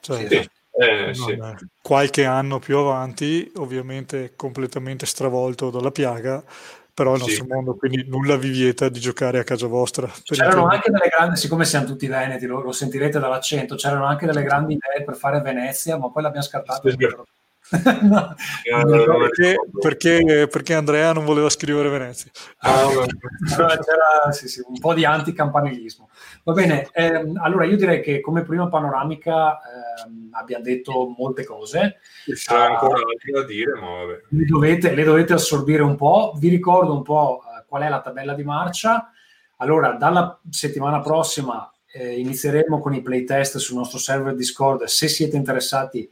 Cioè, 0.00 0.28
Sì, 0.28 0.48
eh, 0.78 1.14
sì. 1.14 1.38
qualche 1.82 2.24
anno 2.24 2.60
più 2.60 2.76
avanti, 2.78 3.50
ovviamente 3.56 4.34
completamente 4.36 5.04
stravolto 5.04 5.70
dalla 5.70 5.90
piaga, 5.90 6.44
però 6.98 7.14
il 7.14 7.22
Sì. 7.22 7.28
nostro 7.28 7.46
mondo, 7.54 7.76
quindi 7.76 8.04
nulla 8.08 8.36
vi 8.36 8.50
vieta 8.50 8.88
di 8.88 8.98
giocare 8.98 9.38
a 9.38 9.44
casa 9.44 9.68
vostra. 9.68 10.10
C'erano 10.24 10.66
anche 10.66 10.90
delle 10.90 11.06
grandi, 11.08 11.36
siccome 11.36 11.64
siamo 11.64 11.86
tutti 11.86 12.08
veneti, 12.08 12.44
lo, 12.46 12.60
lo 12.60 12.72
sentirete 12.72 13.20
dall'accento, 13.20 13.76
c'erano 13.76 14.04
anche 14.04 14.26
delle 14.26 14.42
grandi 14.42 14.72
idee 14.72 15.04
per 15.04 15.14
fare 15.14 15.40
Venezia, 15.40 15.96
ma 15.96 16.10
poi 16.10 16.24
l'abbiamo 16.24 16.44
scartato. 16.44 16.90
Sì. 16.90 16.96
No. 18.02 18.34
Eh, 18.64 18.82
ricordo 18.84 19.18
Perché, 19.18 19.56
perché- 19.80 20.48
perché 20.50 20.74
Andrea 20.74 21.12
non 21.12 21.24
voleva 21.24 21.50
scrivere 21.50 21.88
Venezia. 21.90 22.30
Ah, 22.60 22.86
c'era 23.46 24.32
sì, 24.32 24.48
sì, 24.48 24.62
un 24.66 24.78
po' 24.78 24.94
di 24.94 25.04
anticampanilismo. 25.04 26.08
Va 26.44 26.52
bene, 26.54 26.88
ehm, 26.92 27.38
allora 27.42 27.64
io 27.66 27.76
direi 27.76 28.00
che 28.00 28.20
come 28.20 28.42
prima 28.42 28.68
panoramica 28.68 29.58
ehm, 30.06 30.30
abbiamo 30.32 30.64
detto 30.64 31.14
molte 31.16 31.44
cose, 31.44 31.98
Ci 32.24 32.34
sarà 32.36 32.72
ancora 32.72 33.00
altro 33.00 33.40
da 33.40 33.44
dire, 33.44 33.72
ma 33.74 33.88
vabbè. 34.04 34.20
le 34.30 34.44
dovete, 34.46 34.94
le 34.94 35.04
dovete 35.04 35.32
assorbire 35.34 35.82
un 35.82 35.96
po'. 35.96 36.32
Vi 36.38 36.48
ricordo 36.48 36.94
un 36.94 37.02
po' 37.02 37.42
eh, 37.44 37.64
qual 37.66 37.82
è 37.82 37.88
la 37.88 38.00
tabella 38.00 38.32
di 38.34 38.44
marcia. 38.44 39.10
Allora, 39.58 39.92
dalla 39.92 40.40
settimana 40.48 41.00
prossima 41.00 41.70
eh, 41.92 42.18
inizieremo 42.18 42.80
con 42.80 42.94
i 42.94 43.02
playtest 43.02 43.58
sul 43.58 43.76
nostro 43.76 43.98
server 43.98 44.34
Discord. 44.34 44.84
Se 44.84 45.08
siete 45.08 45.36
interessati, 45.36 46.08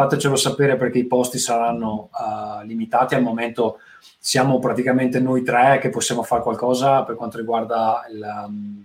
fatecelo 0.00 0.36
sapere 0.36 0.76
perché 0.76 0.98
i 0.98 1.06
posti 1.06 1.38
saranno 1.38 2.08
eh, 2.14 2.66
limitati. 2.66 3.14
Al 3.14 3.22
momento 3.22 3.80
siamo 4.18 4.58
praticamente 4.58 5.20
noi 5.20 5.42
tre 5.42 5.78
che 5.78 5.90
possiamo 5.90 6.22
fare 6.22 6.42
qualcosa 6.42 7.02
per 7.04 7.16
quanto 7.16 7.36
riguarda 7.36 8.06
il 8.10 8.44
um, 8.46 8.84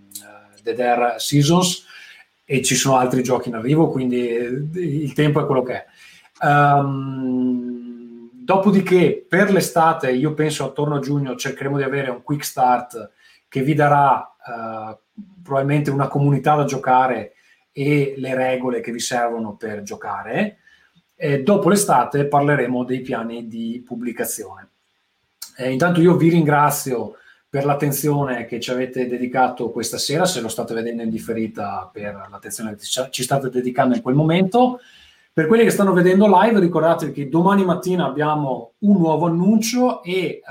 Dead 0.62 0.80
Air 0.80 1.16
Seasons 1.18 1.86
e 2.44 2.62
ci 2.62 2.76
sono 2.76 2.98
altri 2.98 3.24
giochi 3.24 3.50
in 3.50 3.56
arrivo, 3.56 3.90
quindi 3.90 4.28
eh, 4.28 4.46
il 4.74 5.14
tempo 5.14 5.42
è 5.42 5.46
quello 5.46 5.64
che 5.64 5.74
è. 5.74 5.86
Ehm, 6.46 8.30
dopodiché, 8.34 9.26
per 9.28 9.52
l'estate, 9.52 10.12
io 10.12 10.34
penso 10.34 10.66
attorno 10.66 10.96
a 10.96 11.00
giugno 11.00 11.36
cercheremo 11.36 11.78
di 11.78 11.84
avere 11.84 12.12
un 12.12 12.24
quick 12.24 12.44
start 12.44 13.12
che 13.48 13.62
vi 13.62 13.74
darà 13.74 14.36
eh, 14.46 14.98
probabilmente 15.42 15.92
una 15.92 16.08
comunità 16.08 16.56
da 16.56 16.66
giocare 16.66 17.34
e 17.72 18.16
le 18.18 18.36
regole 18.36 18.82
che 18.82 18.92
vi 18.92 19.00
servono 19.00 19.56
per 19.56 19.82
giocare. 19.82 20.60
E 21.16 21.44
dopo 21.44 21.70
l'estate 21.70 22.26
parleremo 22.26 22.84
dei 22.84 23.02
piani 23.02 23.48
di 23.48 23.82
pubblicazione. 23.86 24.70
Eh, 25.58 25.72
intanto 25.72 26.02
io 26.02 26.16
vi 26.18 26.30
ringrazio 26.30 27.16
per 27.48 27.64
l'attenzione 27.64 28.46
che 28.46 28.60
ci 28.60 28.70
avete 28.70 29.08
dedicato 29.08 29.72
questa 29.72 29.98
sera, 29.98 30.26
se 30.26 30.42
lo 30.42 30.50
state 30.50 30.74
vedendo 30.74 31.04
in 31.04 31.10
differita 31.10 31.90
per 31.92 32.28
l'attenzione 32.30 32.76
che 32.76 32.84
ci- 32.84 33.24
state 33.24 33.50
dedicando 33.50 33.96
in 33.96 34.02
quel 34.02 34.16
momento. 34.16 34.80
Per 35.32 35.48
quelli 35.48 35.64
che 35.64 35.70
stanno 35.70 35.94
vedendo 35.94 36.28
live, 36.28 36.60
ricordatevi 36.60 37.12
che 37.14 37.30
domani 37.30 37.64
mattina 37.64 38.06
abbiamo 38.06 38.74
un 38.80 38.98
nuovo 38.98 39.26
annuncio 39.28 40.04
e 40.04 40.12
eh, 40.12 40.42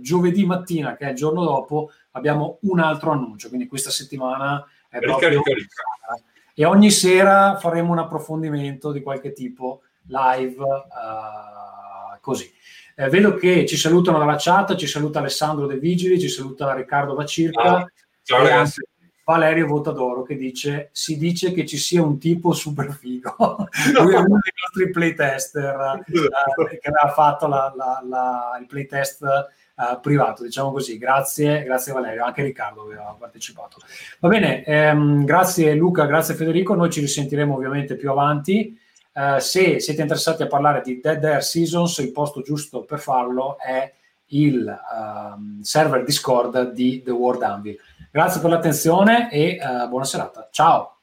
giovedì 0.00 0.44
mattina, 0.44 0.94
che 0.96 1.06
è 1.06 1.10
il 1.10 1.16
giorno 1.16 1.42
dopo, 1.42 1.90
abbiamo 2.12 2.58
un 2.62 2.80
altro 2.80 3.12
annuncio. 3.12 3.48
Quindi 3.48 3.66
questa 3.66 3.90
settimana 3.90 4.62
è 4.88 4.98
Ricca, 4.98 5.06
proprio 5.18 5.38
ricca, 5.38 5.54
ricca. 5.54 6.24
e 6.54 6.64
ogni 6.66 6.90
sera 6.90 7.56
faremo 7.56 7.92
un 7.92 7.98
approfondimento 7.98 8.92
di 8.92 9.00
qualche 9.02 9.32
tipo 9.32 9.82
live 10.06 10.62
eh, 10.62 12.18
così. 12.20 12.50
Eh, 12.94 13.08
vedo 13.08 13.34
che 13.34 13.66
ci 13.66 13.76
salutano 13.76 14.18
dalla 14.18 14.36
chat, 14.38 14.74
ci 14.76 14.86
saluta 14.86 15.18
Alessandro 15.18 15.66
De 15.66 15.78
Vigili, 15.78 16.20
ci 16.20 16.28
saluta 16.28 16.74
Riccardo 16.74 17.14
Vacirca. 17.14 17.62
Ah, 17.62 17.92
ciao. 18.22 18.42
Ragazzi. 18.42 18.82
Valerio 19.24 19.66
Votadoro 19.66 20.22
che 20.22 20.36
dice 20.36 20.88
si 20.92 21.16
dice 21.16 21.52
che 21.52 21.64
ci 21.64 21.76
sia 21.76 22.02
un 22.02 22.18
tipo 22.18 22.52
super 22.52 22.92
figo. 22.92 23.34
Lui 23.94 24.14
è 24.14 24.18
uno 24.18 24.38
dei 24.40 24.52
nostri 24.60 24.90
playtester 24.90 26.02
eh, 26.06 26.78
che 26.78 26.88
aveva 26.88 27.12
fatto 27.14 27.46
la, 27.46 27.72
la, 27.74 28.02
la, 28.06 28.58
il 28.60 28.66
playtest 28.66 29.22
eh, 29.22 29.98
privato 30.02 30.42
diciamo 30.42 30.72
così. 30.72 30.98
Grazie, 30.98 31.62
grazie 31.62 31.92
Valerio. 31.92 32.24
Anche 32.24 32.42
Riccardo 32.42 32.82
aveva 32.82 33.16
partecipato. 33.18 33.78
Va 34.18 34.28
bene 34.28 34.64
ehm, 34.64 35.24
grazie 35.24 35.74
Luca 35.74 36.04
grazie 36.06 36.34
Federico. 36.34 36.74
Noi 36.74 36.90
ci 36.90 37.00
risentiremo 37.00 37.54
ovviamente 37.54 37.96
più 37.96 38.10
avanti 38.10 38.78
eh, 39.12 39.40
se 39.40 39.80
siete 39.80 40.00
interessati 40.00 40.42
a 40.42 40.46
parlare 40.46 40.82
di 40.84 41.00
Dead 41.00 41.22
Air 41.24 41.42
Seasons 41.42 41.98
il 41.98 42.12
posto 42.12 42.42
giusto 42.42 42.84
per 42.84 42.98
farlo 42.98 43.58
è 43.58 43.92
il 44.26 44.66
um, 44.66 45.60
server 45.60 46.04
Discord 46.04 46.72
di 46.72 47.02
The 47.02 47.10
World 47.10 47.42
Anvil 47.42 47.78
Grazie 48.14 48.42
per 48.42 48.50
l'attenzione 48.50 49.32
e 49.32 49.58
uh, 49.58 49.88
buona 49.88 50.04
serata. 50.04 50.46
Ciao. 50.52 50.98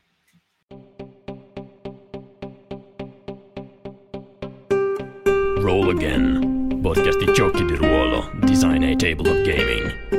Roll 5.58 5.90
Again, 5.90 6.80
podcast 6.84 7.18
di 7.18 7.34
giochi 7.34 7.66
di 7.66 7.74
ruolo, 7.74 8.30
design 8.44 8.84
a 8.84 8.96
table 8.96 9.28
of 9.28 9.42
gaming. 9.42 10.19